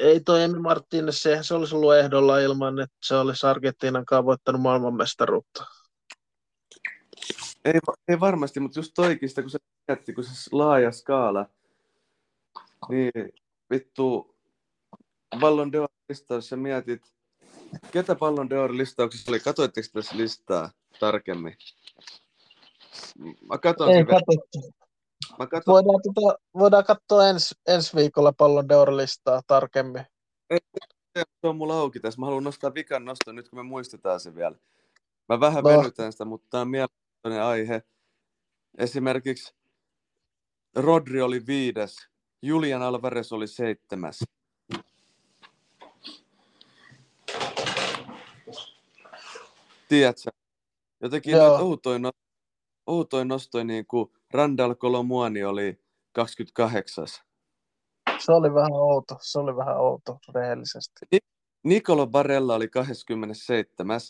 [0.00, 4.24] ei toi Emi Martinez, eihän se olisi ollut ehdolla ilman, että se olisi Argentiinan kanssa
[4.24, 5.64] voittanut maailmanmestaruutta.
[7.64, 9.58] Ei, ei varmasti, mutta just toikista, kun se
[9.88, 11.46] mietti, kun se laaja skaala,
[12.88, 13.12] niin
[13.70, 14.36] vittu,
[15.40, 15.88] Ballon d'Or
[16.30, 17.02] jos sä mietit
[17.92, 19.40] ketä Ballon d'Or listauksessa oli?
[19.40, 20.70] Katoitteko tässä listaa
[21.00, 21.56] tarkemmin?
[23.48, 24.79] Mä katon Ei sen katsottu.
[25.38, 30.04] Mä katon, Voidaan, tota, voidaan katsoa ens, ensi viikolla Pallon d'Or-listaa tarkemmin.
[31.16, 32.20] se on mulla auki tässä.
[32.20, 34.56] Mä haluan nostaa vikan noston nyt, kun me muistetaan se vielä.
[35.28, 35.70] Mä vähän No.
[35.70, 37.82] venytän sitä, mutta tämä on mielenkiintoinen aihe.
[38.78, 39.54] Esimerkiksi
[40.76, 41.96] Rodri oli viides,
[42.42, 44.18] Julian Alvarez oli seitsemäs.
[49.88, 50.30] Tiedätkö?
[51.02, 51.56] Jotenkin Joo.
[51.56, 52.10] outoin, no,
[52.86, 55.80] outoin nostoi niin kuin Randall Colomuani oli
[56.12, 57.06] 28.
[58.18, 61.06] Se oli vähän outo, se oli vähän outo rehellisesti.
[61.64, 64.00] Nicolo Barella oli 27.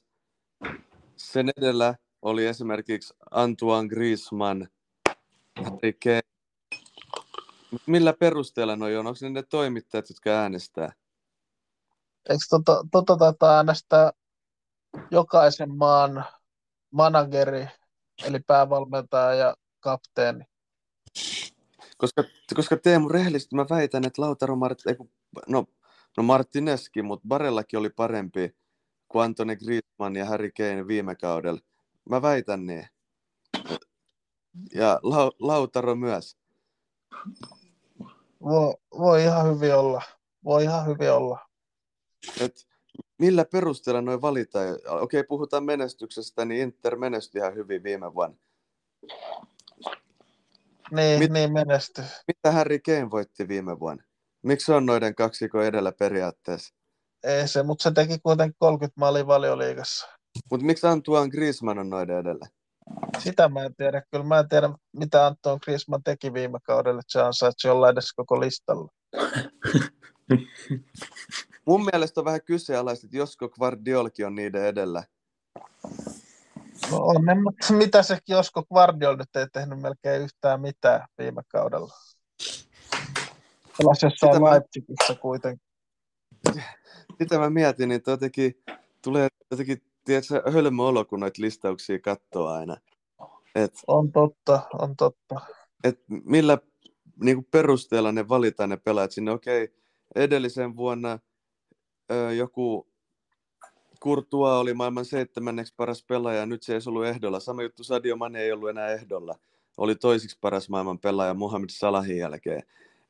[1.16, 4.66] Sen edellä oli esimerkiksi Antoine Griezmann,
[5.56, 6.20] Harry Kane.
[7.86, 9.06] Millä perusteella noi on?
[9.06, 10.92] Onko ne ne toimittajat, jotka äänestää?
[12.28, 14.12] Eikö tota, tota taitaa äänestää
[15.10, 16.24] jokaisen maan
[16.90, 17.68] manageri,
[18.24, 20.44] eli päävalmentaja ja kapteeni?
[21.96, 22.24] Koska,
[22.54, 24.78] koska Teemu, rehellisesti mä väitän, että Lautaro Mart,
[25.48, 25.66] no,
[26.16, 28.56] no Martineskin, mutta Barellakin oli parempi
[29.08, 31.60] kuin Antoni Griezmann ja Harry Kane viime kaudella.
[32.10, 32.86] Mä väitän niin.
[34.74, 36.36] Ja Lau, Lautaro myös.
[38.42, 40.02] Voi, voi ihan hyvin olla.
[40.44, 41.38] Voi ihan hyvin olla.
[42.40, 42.69] Et
[43.20, 44.78] millä perusteella noin valitaan?
[44.88, 48.36] Okei, puhutaan menestyksestä, niin Inter menestyi ihan hyvin viime vuonna.
[50.90, 52.02] Niin, Mit- niin menesty.
[52.28, 54.04] Mitä Harry Kane voitti viime vuonna?
[54.42, 56.74] Miksi se on noiden kaksikon edellä periaatteessa?
[57.24, 60.06] Ei se, mutta se teki kuitenkin 30 maalia valioliigassa.
[60.50, 62.46] Mutta miksi Antoine Griezmann on noiden edellä?
[63.18, 64.02] Sitä mä en tiedä.
[64.10, 68.12] Kyllä mä en tiedä, mitä Anton Griezmann teki viime kaudella, että se ansaitsi olla edes
[68.12, 68.88] koko listalla.
[71.70, 75.04] Mun mielestä on vähän kyseenalaista, että josko Guardiolki on niiden edellä.
[76.90, 81.42] No on ne, mutta mitä se Josko Guardiol nyt ei tehnyt melkein yhtään mitään viime
[81.48, 81.92] kaudella.
[83.78, 85.66] Pelasi jossain Sitä mä- Leipzigissä kuitenkin.
[87.22, 88.62] Sitä mä mietin, niin jotenkin
[89.02, 92.76] tulee jotenkin, tiedätkö, hölmö olo, kun noita listauksia katsoo aina.
[93.54, 95.40] Et, On totta, on totta.
[95.84, 96.58] et millä
[97.22, 99.30] niin kuin perusteella ne valitaan ne pelaajat sinne.
[99.32, 99.74] Okei,
[100.14, 101.18] edellisen vuonna
[102.10, 102.90] ö, joku
[104.04, 107.40] Courtois oli maailman seitsemänneksi paras pelaaja, nyt se ei ollut ehdolla.
[107.40, 109.34] Sama juttu Sadio Mane ei ollut enää ehdolla.
[109.78, 112.62] Oli toisiksi paras maailman pelaaja Mohamed Salahin jälkeen.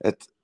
[0.04, 0.34] Et,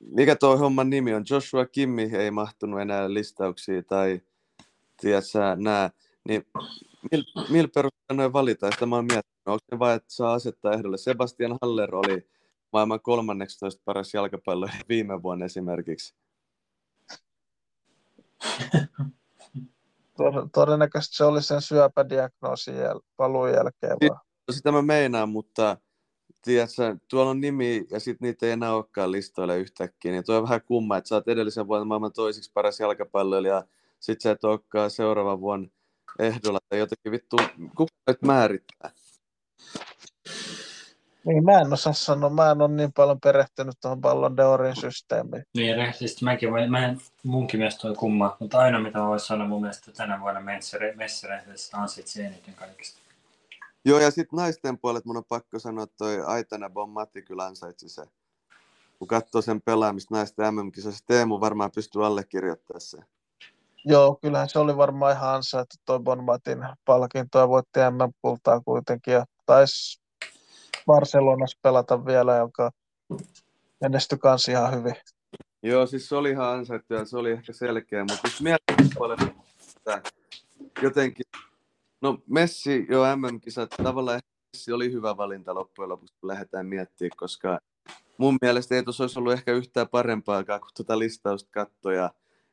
[0.00, 1.24] mikä tuo homman nimi on?
[1.30, 4.20] Joshua Kimmi ei mahtunut enää listauksiin tai
[5.00, 5.90] tiedätkö, nää.
[6.28, 6.46] Niin
[7.10, 8.72] millä mil perusteella noin valitaan?
[8.72, 9.36] Sitä mä oon miettinyt.
[9.46, 10.98] Onko ne vain, että saa asettaa ehdolle?
[10.98, 12.28] Sebastian Haller oli
[12.72, 16.14] maailman 13 paras jalkapallo viime vuonna esimerkiksi.
[20.16, 24.20] Tod- Todennäköisesti se oli sen syöpädiagnoosin jäl- paluun jälkeen vaan.
[24.50, 25.76] Sitä mä meinaan, mutta
[26.42, 30.12] tiedätkö, tuolla on nimi ja sitten niitä ei enää olekaan listoilla yhtäkkiä.
[30.12, 33.64] Niin tuo on vähän kumma, että sä oot edellisen vuonna maailman toisiksi paras jalkapalloilija ja
[34.00, 35.68] sit sä et olekaan seuraavan vuonna
[36.18, 37.36] ehdolla tai jotenkin vittu,
[37.76, 38.90] kuka nyt määrittää?
[41.26, 42.30] Niin, mä en osaa sanoa.
[42.30, 45.42] Mä en ole niin paljon perehtynyt tuohon Ballon d'Orin systeemiin.
[45.54, 49.26] Niin, rehellisesti mäkin voin, mä en, munkin mielestä toi kumma, mutta ainoa mitä mä voisin
[49.26, 50.40] sanoa mun mielestä tänä vuonna
[50.96, 53.00] Messerehdessä ansaitsi eniten kaikista.
[53.84, 57.88] Joo, ja sitten naisten puolet mun on pakko sanoa, että toi Aitana Bommatti kyllä ansaitsi
[57.88, 58.02] se.
[58.98, 63.04] Kun katsoo sen pelaamista naisten MM-kisoissa, Teemu varmaan pystyy allekirjoittamaan sen.
[63.84, 69.14] Joo, kyllähän se oli varmaan ihan ansaittu toi Bonmatin palkinto ja voitti MM-kultaa kuitenkin.
[69.14, 70.05] Ja taisi
[70.86, 72.70] Barcelonassa pelata vielä, joka
[73.80, 74.94] menestyi kans ihan hyvin.
[75.62, 79.18] Joo, siis se oli ihan ansaittu ja se oli ehkä selkeä, mutta jos miettii paljon,
[79.76, 80.02] että
[80.82, 81.26] jotenkin,
[82.02, 84.20] no Messi jo MM-kisat, tavallaan
[84.52, 87.58] Messi oli hyvä valinta loppujen lopuksi, kun lähdetään miettimään, koska
[88.18, 92.10] mun mielestä ei tuossa olisi ollut ehkä yhtään parempaakaan, kun tuota listausta katsoi ja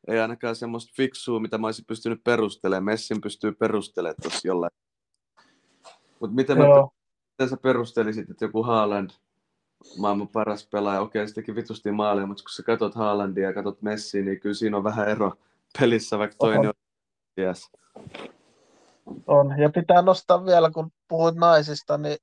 [0.07, 2.83] ei ainakaan semmoista fiksua, mitä mä olisin pystynyt perustelemaan.
[2.83, 4.71] Messin pystyy perustelemaan tuossa jollain.
[6.19, 7.02] Mutta miten, mä, Joo, miten
[7.49, 9.09] sä perustelisit, että joku Haaland,
[9.97, 13.81] maailman paras pelaaja, okei se teki vitusti maalia, mutta kun sä katot Haalandia ja katot
[13.81, 15.33] Messiä, niin kyllä siinä on vähän ero
[15.79, 16.73] pelissä, vaikka toinen on
[17.39, 17.71] yes.
[19.27, 19.59] on.
[19.59, 22.17] Ja pitää nostaa vielä, kun puhuit naisista, niin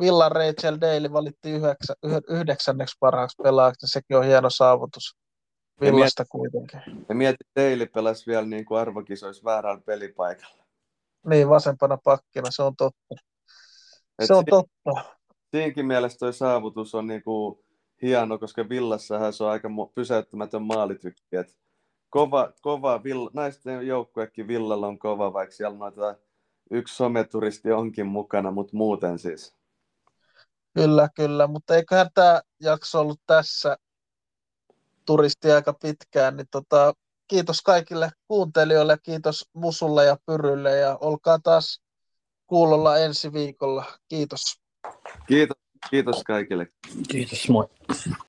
[0.00, 5.16] Villa Rachel Daly valittiin yhdeksä, yh- yhdeksänneksi parhaaksi pelaajaksi, niin sekin on hieno saavutus.
[5.80, 6.80] Villasta kuitenkin.
[7.08, 10.64] Ja mietit, Daily pelasi vielä niin kuin arvokisoissa väärällä pelipaikalla.
[11.26, 13.14] Niin, vasempana pakkina, se on totta.
[14.20, 15.04] Et Se on si- totta.
[15.50, 17.58] Siinkin mielessä toi saavutus on niin kuin
[18.02, 21.36] hieno, koska Villassahan se on aika pysäyttämätön maalitykki.
[21.36, 21.56] Et
[22.10, 26.16] kova, kova vill, naisten joukkuekin Villalla on kova, vaikka siellä noita
[26.70, 29.54] yksi someturisti onkin mukana, mutta muuten siis.
[30.74, 33.76] Kyllä, kyllä, mutta eiköhän tämä jakso ollut tässä
[35.06, 36.92] turisti aika pitkään, niin tota,
[37.26, 41.82] kiitos kaikille kuuntelijoille, kiitos Musulle ja Pyrylle ja olkaa taas
[42.50, 43.84] kuulolla ensi viikolla.
[44.08, 44.60] Kiitos.
[45.26, 45.56] Kiitos,
[45.90, 46.66] kiitos kaikille.
[47.08, 47.66] Kiitos, moi.